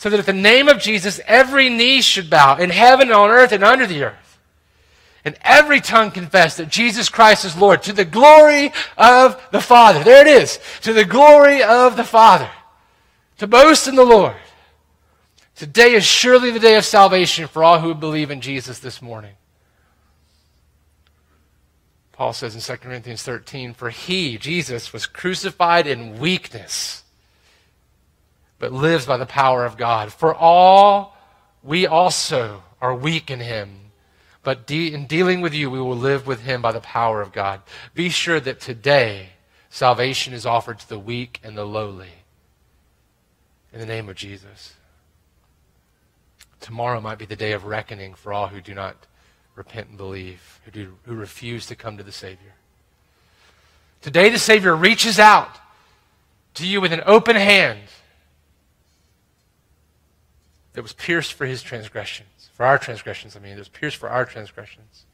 so 0.02 0.10
that 0.10 0.20
at 0.20 0.26
the 0.26 0.34
name 0.34 0.68
of 0.68 0.80
Jesus 0.80 1.20
every 1.28 1.70
knee 1.70 2.02
should 2.02 2.28
bow 2.28 2.58
in 2.58 2.72
heaven 2.72 3.10
and 3.10 3.16
on 3.16 3.30
earth 3.30 3.52
and 3.52 3.64
under 3.64 3.86
the 3.86 4.04
earth. 4.04 4.40
And 5.24 5.38
every 5.44 5.80
tongue 5.80 6.10
confess 6.10 6.58
that 6.58 6.70
Jesus 6.70 7.08
Christ 7.08 7.46
is 7.46 7.56
Lord 7.56 7.84
to 7.84 7.94
the 7.94 8.04
glory 8.04 8.74
of 8.98 9.40
the 9.52 9.62
Father. 9.62 10.04
There 10.04 10.26
it 10.26 10.42
is. 10.42 10.58
To 10.82 10.94
the 10.94 11.06
glory 11.06 11.62
of 11.62 11.98
the 11.98 12.04
Father. 12.04 12.50
To 13.38 13.46
boast 13.46 13.88
in 13.88 13.94
the 13.94 14.04
Lord. 14.04 14.38
Today 15.56 15.94
is 15.94 16.04
surely 16.04 16.50
the 16.50 16.58
day 16.58 16.78
of 16.78 16.84
salvation 16.84 17.48
for 17.48 17.64
all 17.64 17.80
who 17.80 17.94
believe 17.94 18.32
in 18.32 18.42
Jesus 18.42 18.80
this 18.80 19.04
morning. 19.04 19.36
Paul 22.12 22.34
says 22.34 22.56
in 22.56 22.62
2 22.62 22.82
Corinthians 22.82 23.22
13, 23.22 23.76
For 23.76 23.92
he, 23.92 24.40
Jesus, 24.40 24.94
was 24.94 25.06
crucified 25.06 25.86
in 25.86 26.18
weakness, 26.18 27.01
but 28.62 28.72
lives 28.72 29.08
by 29.08 29.18
the 29.18 29.26
power 29.26 29.66
of 29.66 29.76
God. 29.76 30.14
For 30.14 30.34
all, 30.34 31.18
we 31.64 31.88
also 31.88 32.62
are 32.80 32.96
weak 32.96 33.32
in 33.32 33.40
him. 33.40 33.92
But 34.44 34.68
de- 34.68 34.94
in 34.94 35.08
dealing 35.08 35.42
with 35.42 35.54
you, 35.54 35.70
we 35.72 35.82
will 35.82 35.98
live 35.98 36.28
with 36.28 36.44
him 36.44 36.62
by 36.62 36.72
the 36.72 36.80
power 36.80 37.22
of 37.22 37.34
God. 37.34 37.62
Be 37.96 38.10
sure 38.10 38.40
that 38.40 38.62
today, 38.62 39.32
salvation 39.72 40.34
is 40.34 40.46
offered 40.46 40.80
to 40.80 40.88
the 40.88 41.00
weak 41.00 41.40
and 41.44 41.58
the 41.58 41.66
lowly. 41.66 42.12
In 43.74 43.80
the 43.80 43.86
name 43.88 44.08
of 44.08 44.16
Jesus. 44.16 44.76
Tomorrow 46.60 47.02
might 47.02 47.18
be 47.18 47.26
the 47.26 47.36
day 47.36 47.54
of 47.54 47.66
reckoning 47.66 48.14
for 48.14 48.32
all 48.32 48.48
who 48.48 48.62
do 48.62 48.76
not 48.76 49.08
repent 49.56 49.90
and 49.90 49.98
believe, 49.98 50.62
who, 50.66 50.72
do, 50.72 50.94
who 51.06 51.16
refuse 51.16 51.66
to 51.66 51.76
come 51.76 51.98
to 51.98 52.04
the 52.04 52.12
Savior. 52.12 52.54
Today, 54.02 54.30
the 54.30 54.38
Savior 54.38 54.76
reaches 54.76 55.18
out 55.18 55.58
to 56.54 56.68
you 56.68 56.80
with 56.80 56.94
an 56.94 57.02
open 57.08 57.36
hand 57.36 57.80
that 60.74 60.82
was 60.82 60.94
pierced 60.94 61.34
for 61.34 61.46
his 61.46 61.62
transgressions, 61.62 62.50
for 62.54 62.66
our 62.66 62.78
transgressions, 62.78 63.36
I 63.36 63.40
mean, 63.40 63.54
it 63.54 63.60
was 63.60 63.70
pierced 63.70 63.98
for 63.98 64.10
our 64.10 64.26
transgressions. 64.26 65.06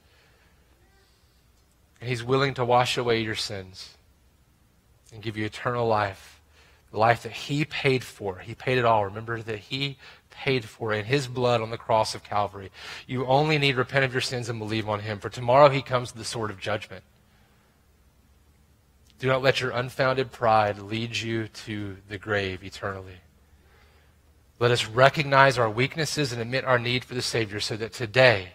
And 1.99 2.09
he's 2.09 2.23
willing 2.23 2.53
to 2.55 2.65
wash 2.65 2.97
away 2.97 3.21
your 3.21 3.35
sins 3.35 3.97
and 5.11 5.21
give 5.21 5.35
you 5.35 5.45
eternal 5.45 5.87
life, 5.87 6.41
the 6.91 6.99
life 6.99 7.23
that 7.23 7.31
he 7.31 7.65
paid 7.65 8.03
for. 8.03 8.39
He 8.39 8.53
paid 8.53 8.77
it 8.77 8.85
all. 8.85 9.05
Remember 9.05 9.41
that 9.41 9.59
he 9.59 9.97
paid 10.29 10.65
for 10.65 10.93
in 10.93 11.05
his 11.05 11.27
blood 11.27 11.61
on 11.61 11.71
the 11.71 11.77
cross 11.77 12.13
of 12.13 12.23
Calvary. 12.23 12.71
You 13.07 13.25
only 13.25 13.57
need 13.57 13.77
repent 13.77 14.05
of 14.05 14.13
your 14.13 14.21
sins 14.21 14.49
and 14.49 14.59
believe 14.59 14.87
on 14.87 14.99
him, 14.99 15.19
for 15.19 15.29
tomorrow 15.29 15.69
he 15.69 15.81
comes 15.81 16.11
to 16.11 16.17
the 16.17 16.23
sword 16.23 16.51
of 16.51 16.59
judgment. 16.59 17.03
Do 19.19 19.27
not 19.27 19.41
let 19.41 19.59
your 19.61 19.71
unfounded 19.71 20.31
pride 20.31 20.77
lead 20.77 21.17
you 21.17 21.47
to 21.47 21.97
the 22.07 22.19
grave 22.19 22.63
eternally. 22.63 23.15
Let 24.59 24.71
us 24.71 24.87
recognize 24.87 25.57
our 25.57 25.69
weaknesses 25.69 26.31
and 26.31 26.41
admit 26.41 26.65
our 26.65 26.79
need 26.79 27.05
for 27.05 27.13
the 27.13 27.21
Savior 27.21 27.59
so 27.59 27.77
that 27.77 27.93
today 27.93 28.49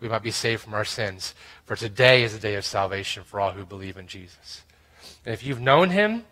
we 0.00 0.08
might 0.08 0.22
be 0.22 0.30
saved 0.30 0.62
from 0.62 0.74
our 0.74 0.84
sins. 0.84 1.34
For 1.64 1.76
today 1.76 2.22
is 2.22 2.32
the 2.32 2.38
day 2.38 2.54
of 2.56 2.64
salvation 2.64 3.22
for 3.24 3.40
all 3.40 3.52
who 3.52 3.64
believe 3.64 3.96
in 3.96 4.06
Jesus. 4.06 4.62
And 5.24 5.32
if 5.32 5.44
you've 5.44 5.60
known 5.60 5.90
him, 5.90 6.24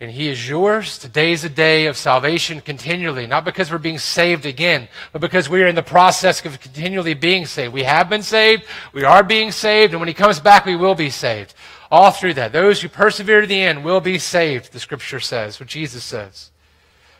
and 0.00 0.10
He 0.10 0.28
is 0.28 0.48
yours. 0.48 0.98
Today 0.98 1.32
is 1.32 1.44
a 1.44 1.50
day 1.50 1.86
of 1.86 1.96
salvation 1.96 2.60
continually, 2.60 3.26
not 3.26 3.44
because 3.44 3.70
we're 3.70 3.78
being 3.78 3.98
saved 3.98 4.46
again, 4.46 4.88
but 5.12 5.20
because 5.20 5.48
we 5.48 5.62
are 5.62 5.66
in 5.66 5.74
the 5.74 5.82
process 5.82 6.44
of 6.44 6.58
continually 6.60 7.12
being 7.12 7.44
saved. 7.44 7.74
We 7.74 7.82
have 7.82 8.08
been 8.08 8.22
saved, 8.22 8.64
we 8.94 9.04
are 9.04 9.22
being 9.22 9.52
saved, 9.52 9.92
and 9.92 10.00
when 10.00 10.08
He 10.08 10.14
comes 10.14 10.40
back, 10.40 10.64
we 10.64 10.76
will 10.76 10.94
be 10.94 11.10
saved. 11.10 11.54
All 11.90 12.10
through 12.10 12.34
that. 12.34 12.52
Those 12.52 12.80
who 12.80 12.88
persevere 12.88 13.42
to 13.42 13.46
the 13.46 13.60
end 13.60 13.84
will 13.84 14.00
be 14.00 14.18
saved, 14.18 14.72
the 14.72 14.80
Scripture 14.80 15.20
says, 15.20 15.60
what 15.60 15.68
Jesus 15.68 16.02
says. 16.02 16.49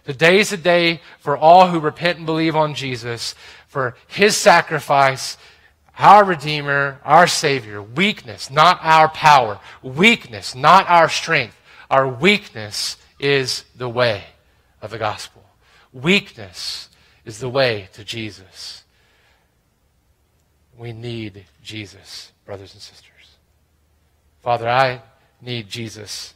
Today 0.04 0.38
is 0.38 0.52
a 0.52 0.56
day 0.56 1.00
for 1.18 1.36
all 1.36 1.68
who 1.68 1.80
repent 1.80 2.18
and 2.18 2.26
believe 2.26 2.56
on 2.56 2.74
Jesus, 2.74 3.34
for 3.68 3.94
His 4.06 4.36
sacrifice, 4.36 5.36
our 5.98 6.24
Redeemer, 6.24 7.00
our 7.04 7.26
Savior. 7.26 7.82
Weakness, 7.82 8.50
not 8.50 8.80
our 8.82 9.08
power. 9.08 9.60
Weakness, 9.82 10.54
not 10.54 10.88
our 10.88 11.08
strength 11.08 11.56
our 11.90 12.06
weakness 12.06 12.96
is 13.18 13.64
the 13.76 13.88
way 13.88 14.24
of 14.80 14.90
the 14.90 14.98
gospel. 14.98 15.42
Weakness 15.92 16.88
is 17.24 17.40
the 17.40 17.48
way 17.48 17.88
to 17.94 18.04
Jesus. 18.04 18.84
We 20.78 20.92
need 20.92 21.44
Jesus, 21.62 22.30
brothers 22.46 22.72
and 22.72 22.80
sisters. 22.80 23.10
Father, 24.40 24.68
I 24.68 25.02
need 25.42 25.68
Jesus. 25.68 26.32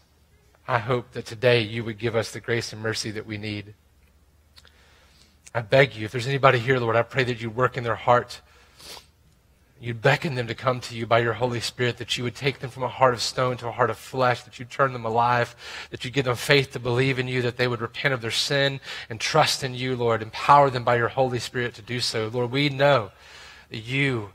I 0.67 0.79
hope 0.79 1.13
that 1.13 1.27
today 1.27 1.61
you 1.61 1.85
would 1.85 1.99
give 1.99 2.17
us 2.17 2.31
the 2.31 2.41
grace 2.41 2.73
and 2.73 2.81
mercy 2.81 3.11
that 3.11 3.27
we 3.27 3.37
need. 3.37 3.75
I 5.55 5.61
beg 5.61 5.95
you, 5.95 6.07
if 6.07 6.13
there's 6.13 6.27
anybody 6.27 6.59
here, 6.59 6.79
Lord, 6.79 6.97
I 6.97 7.03
pray 7.03 7.23
that 7.25 7.41
you 7.41 7.51
work 7.51 7.77
in 7.77 7.85
their 7.85 7.95
heart. 7.95 8.41
You'd 9.79 10.01
beckon 10.01 10.35
them 10.35 10.47
to 10.47 10.55
come 10.55 10.81
to 10.81 10.97
you 10.97 11.07
by 11.07 11.19
your 11.19 11.35
Holy 11.35 11.61
Spirit, 11.61 11.99
that 11.99 12.17
you 12.17 12.25
would 12.25 12.35
take 12.35 12.61
them 12.61 12.71
from 12.71 12.83
a 12.83 12.89
heart 12.89 13.13
of 13.13 13.21
stone 13.21 13.59
to 13.59 13.69
a 13.69 13.73
heart 13.73 13.91
of 13.91 13.99
flesh, 13.99 14.43
that 14.43 14.59
you'd 14.59 14.71
turn 14.71 14.95
them 14.95 15.05
alive, 15.05 15.55
that 15.91 16.05
you'd 16.05 16.15
give 16.15 16.25
them 16.25 16.37
faith 16.37 16.73
to 16.73 16.81
believe 16.81 17.19
in 17.19 17.29
you, 17.29 17.43
that 17.43 17.59
they 17.59 17.69
would 17.69 17.83
repent 17.83 18.15
of 18.15 18.23
their 18.23 18.31
sin 18.31 18.81
and 19.11 19.21
trust 19.21 19.63
in 19.63 19.75
you, 19.75 19.95
Lord. 19.95 20.23
Empower 20.23 20.71
them 20.71 20.85
by 20.85 20.97
your 20.97 21.09
Holy 21.09 21.39
Spirit 21.39 21.75
to 21.75 21.83
do 21.83 22.01
so. 22.01 22.29
Lord, 22.33 22.51
we 22.51 22.71
know 22.71 23.11
that 23.69 23.81
you 23.81 24.31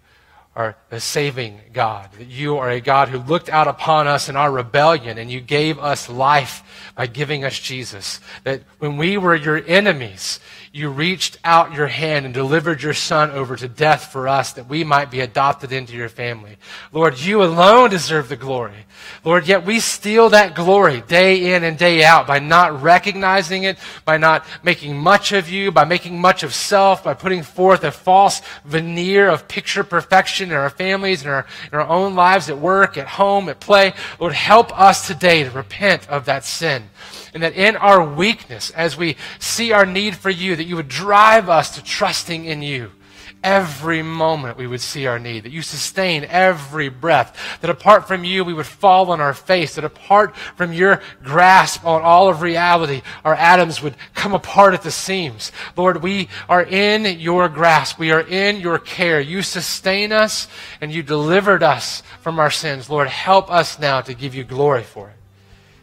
are 0.56 0.76
a 0.92 1.00
saving 1.00 1.62
God, 1.74 2.10
that 2.18 2.28
you 2.28 2.58
are 2.58 2.70
a 2.70 2.82
God 2.82 3.10
who 3.10 3.20
looked 3.20 3.50
out 3.50 3.68
upon 3.68 4.08
us 4.08 4.30
in 4.30 4.36
our 4.36 4.52
rebellion 4.52 5.18
and 5.18 5.32
you 5.32 5.40
gave 5.40 5.78
us 5.78 6.10
life 6.10 6.64
by 6.96 7.06
giving 7.06 7.46
us 7.46 7.58
Jesus. 7.58 8.20
That 8.44 8.64
when 8.80 8.98
we 8.98 9.18
were 9.18 9.36
your 9.36 9.64
enemies, 9.68 10.40
you 10.72 10.90
reached 10.90 11.38
out 11.44 11.74
your 11.74 11.88
hand 11.88 12.26
and 12.26 12.34
delivered 12.34 12.82
your 12.82 12.94
son 12.94 13.32
over 13.32 13.56
to 13.56 13.68
death 13.68 14.12
for 14.12 14.28
us 14.28 14.54
that 14.54 14.68
we 14.68 14.84
might 14.84 15.10
be 15.10 15.22
adopted 15.22 15.72
into 15.72 15.96
your 15.96 16.10
family. 16.10 16.58
Lord, 16.92 17.20
you 17.20 17.44
alone 17.44 17.92
deserve 17.92 18.28
the 18.28 18.36
glory. 18.36 18.86
Lord, 19.24 19.48
yet 19.48 19.66
we 19.66 19.80
steal 19.80 20.30
that 20.30 20.56
glory 20.56 21.02
day 21.02 21.54
in 21.54 21.64
and 21.64 21.78
day 21.78 22.04
out 22.04 22.28
by 22.28 22.40
not 22.40 22.82
recognizing 22.82 23.64
it, 23.64 23.78
by 24.04 24.18
not 24.18 24.46
making 24.64 24.98
much 24.98 25.32
of 25.32 25.50
you, 25.50 25.72
by 25.72 25.86
making 25.86 26.20
much 26.20 26.44
of 26.44 26.54
self, 26.54 27.04
by 27.04 27.14
putting 27.14 27.44
forth 27.44 27.84
a 27.84 27.92
false 27.92 28.42
veneer 28.66 29.30
of 29.30 29.48
picture 29.48 29.84
perfection 29.84 30.39
in 30.48 30.56
our 30.56 30.70
families, 30.70 31.24
in 31.24 31.30
our, 31.30 31.46
in 31.72 31.78
our 31.78 31.88
own 31.88 32.16
lives, 32.16 32.50
at 32.50 32.58
work, 32.58 32.98
at 32.98 33.08
home, 33.08 33.50
at 33.50 33.60
play. 33.60 33.94
Lord, 34.20 34.34
help 34.34 34.78
us 34.80 35.08
today 35.08 35.44
to 35.44 35.52
repent 35.52 36.10
of 36.10 36.26
that 36.26 36.46
sin 36.46 36.90
and 37.34 37.44
that 37.44 37.54
in 37.54 37.76
our 37.76 38.04
weakness, 38.04 38.72
as 38.72 38.98
we 38.98 39.16
see 39.40 39.72
our 39.72 39.86
need 39.86 40.16
for 40.16 40.30
you, 40.30 40.56
that 40.56 40.66
you 40.66 40.76
would 40.76 40.88
drive 40.88 41.50
us 41.50 41.76
to 41.76 41.84
trusting 41.84 42.46
in 42.46 42.62
you. 42.62 42.92
Every 43.42 44.02
moment 44.02 44.58
we 44.58 44.68
would 44.68 44.82
see 44.82 45.08
our 45.08 45.18
need, 45.18 45.44
that 45.44 45.52
you 45.52 45.62
sustain 45.62 46.26
every 46.26 46.90
breath, 46.90 47.38
that 47.62 47.70
apart 47.70 48.06
from 48.06 48.26
you 48.26 48.44
we 48.44 48.54
would 48.54 48.66
fall 48.66 49.12
on 49.12 49.22
our 49.22 49.34
face, 49.34 49.76
that 49.76 49.86
apart 49.86 50.36
from 50.36 50.74
your 50.74 51.02
grasp 51.24 51.86
on 51.86 52.02
all 52.02 52.28
of 52.28 52.42
reality, 52.42 53.02
our 53.24 53.36
atoms 53.36 53.82
would 53.82 53.96
come 54.14 54.34
apart 54.34 54.74
at 54.74 54.82
the 54.82 54.92
seams. 54.92 55.54
Lord, 55.78 56.04
we 56.04 56.28
are 56.50 56.64
in 56.64 57.20
your 57.20 57.48
grasp. 57.48 57.98
We 57.98 58.12
are 58.12 58.28
in 58.28 58.60
your 58.60 58.78
care. 58.78 59.22
You 59.22 59.42
sustain 59.42 60.12
us 60.12 60.50
and 60.82 60.92
you 60.92 61.02
delivered 61.02 61.64
us 61.64 62.04
from 62.20 62.40
our 62.40 62.52
sins. 62.52 62.90
Lord, 62.90 63.08
help 63.08 63.50
us 63.50 63.80
now 63.80 64.02
to 64.02 64.14
give 64.14 64.36
you 64.36 64.44
glory 64.44 64.84
for 64.84 65.10
it. 65.10 65.19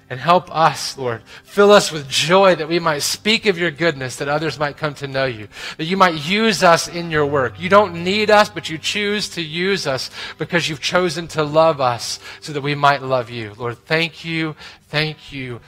And 0.09 0.21
help 0.21 0.55
us, 0.55 0.97
Lord. 0.97 1.23
Fill 1.43 1.73
us 1.73 1.91
with 1.91 2.09
joy 2.09 2.55
that 2.55 2.69
we 2.69 2.79
might 2.79 3.01
speak 3.01 3.47
of 3.47 3.59
your 3.59 3.73
goodness, 3.73 4.17
that 4.17 4.29
others 4.29 4.57
might 4.57 4.77
come 4.77 4.95
to 4.95 5.09
know 5.09 5.25
you, 5.25 5.49
that 5.79 5.85
you 5.87 5.97
might 5.97 6.25
use 6.25 6.63
us 6.63 6.87
in 6.87 7.11
your 7.11 7.27
work. 7.27 7.59
You 7.59 7.69
don't 7.69 8.05
need 8.05 8.31
us, 8.31 8.49
but 8.49 8.71
you 8.71 8.79
choose 8.79 9.29
to 9.31 9.43
use 9.43 9.85
us 9.85 10.11
because 10.39 10.69
you've 10.69 10.81
chosen 10.81 11.27
to 11.29 11.43
love 11.43 11.81
us 11.81 12.21
so 12.41 12.53
that 12.53 12.61
we 12.61 12.77
might 12.77 13.03
love 13.03 13.31
you. 13.31 13.55
Lord, 13.59 13.79
thank 13.79 14.25
you, 14.25 14.55
thank 14.83 15.33
you, 15.33 15.61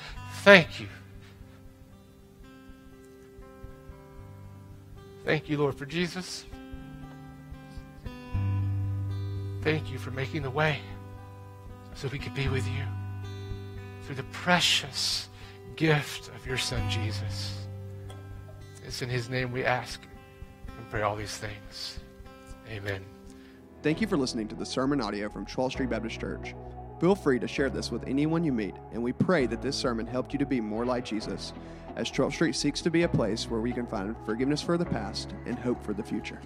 thank 0.43 0.78
you. 0.78 0.86
Thank 5.24 5.49
you, 5.49 5.59
Lord, 5.59 5.74
for 5.74 5.84
Jesus. 5.84 6.47
Thank 9.62 9.91
you 9.91 9.99
for 9.99 10.12
making 10.12 10.43
the 10.43 10.51
way 10.51 10.78
so 11.95 12.09
we 12.09 12.20
could 12.20 12.34
be 12.34 12.49
with 12.49 12.66
you 12.68 12.98
through 14.09 14.17
the 14.17 14.23
precious 14.33 15.29
gift 15.77 16.31
of 16.35 16.47
your 16.47 16.57
Son, 16.57 16.83
Jesus. 16.89 17.67
It's 18.87 19.03
in 19.03 19.11
his 19.11 19.29
name 19.29 19.53
we 19.53 19.67
ask 19.67 20.01
and 20.67 20.89
pray 20.89 21.03
all 21.03 21.15
these 21.15 21.37
things. 21.37 21.99
Amen. 22.71 23.05
Thank 23.83 24.01
you 24.01 24.07
for 24.07 24.17
listening 24.17 24.49
to 24.49 24.55
the 24.55 24.65
sermon 24.65 25.03
audio 25.03 25.29
from 25.29 25.45
12th 25.45 25.73
Street 25.73 25.91
Baptist 25.91 26.19
Church. 26.19 26.55
Feel 27.03 27.15
free 27.15 27.39
to 27.39 27.47
share 27.47 27.69
this 27.69 27.91
with 27.91 28.03
anyone 28.09 28.43
you 28.45 28.51
meet, 28.51 28.77
and 28.95 29.03
we 29.03 29.13
pray 29.13 29.45
that 29.45 29.61
this 29.61 29.77
sermon 29.77 30.07
helped 30.07 30.33
you 30.33 30.39
to 30.39 30.47
be 30.47 30.59
more 30.59 30.87
like 30.87 31.05
Jesus 31.05 31.53
as 31.97 32.11
12th 32.11 32.33
Street 32.33 32.57
seeks 32.57 32.81
to 32.81 32.91
be 32.91 33.03
a 33.03 33.09
place 33.09 33.51
where 33.51 33.61
we 33.61 33.75
can 33.75 33.87
find 33.87 34.17
forgiveness 34.25 34.63
for 34.63 34.79
the 34.79 34.87
past 34.87 35.35
and 35.45 35.59
hope 35.59 35.85
for 35.85 35.93
the 35.93 36.03
future. 36.03 36.41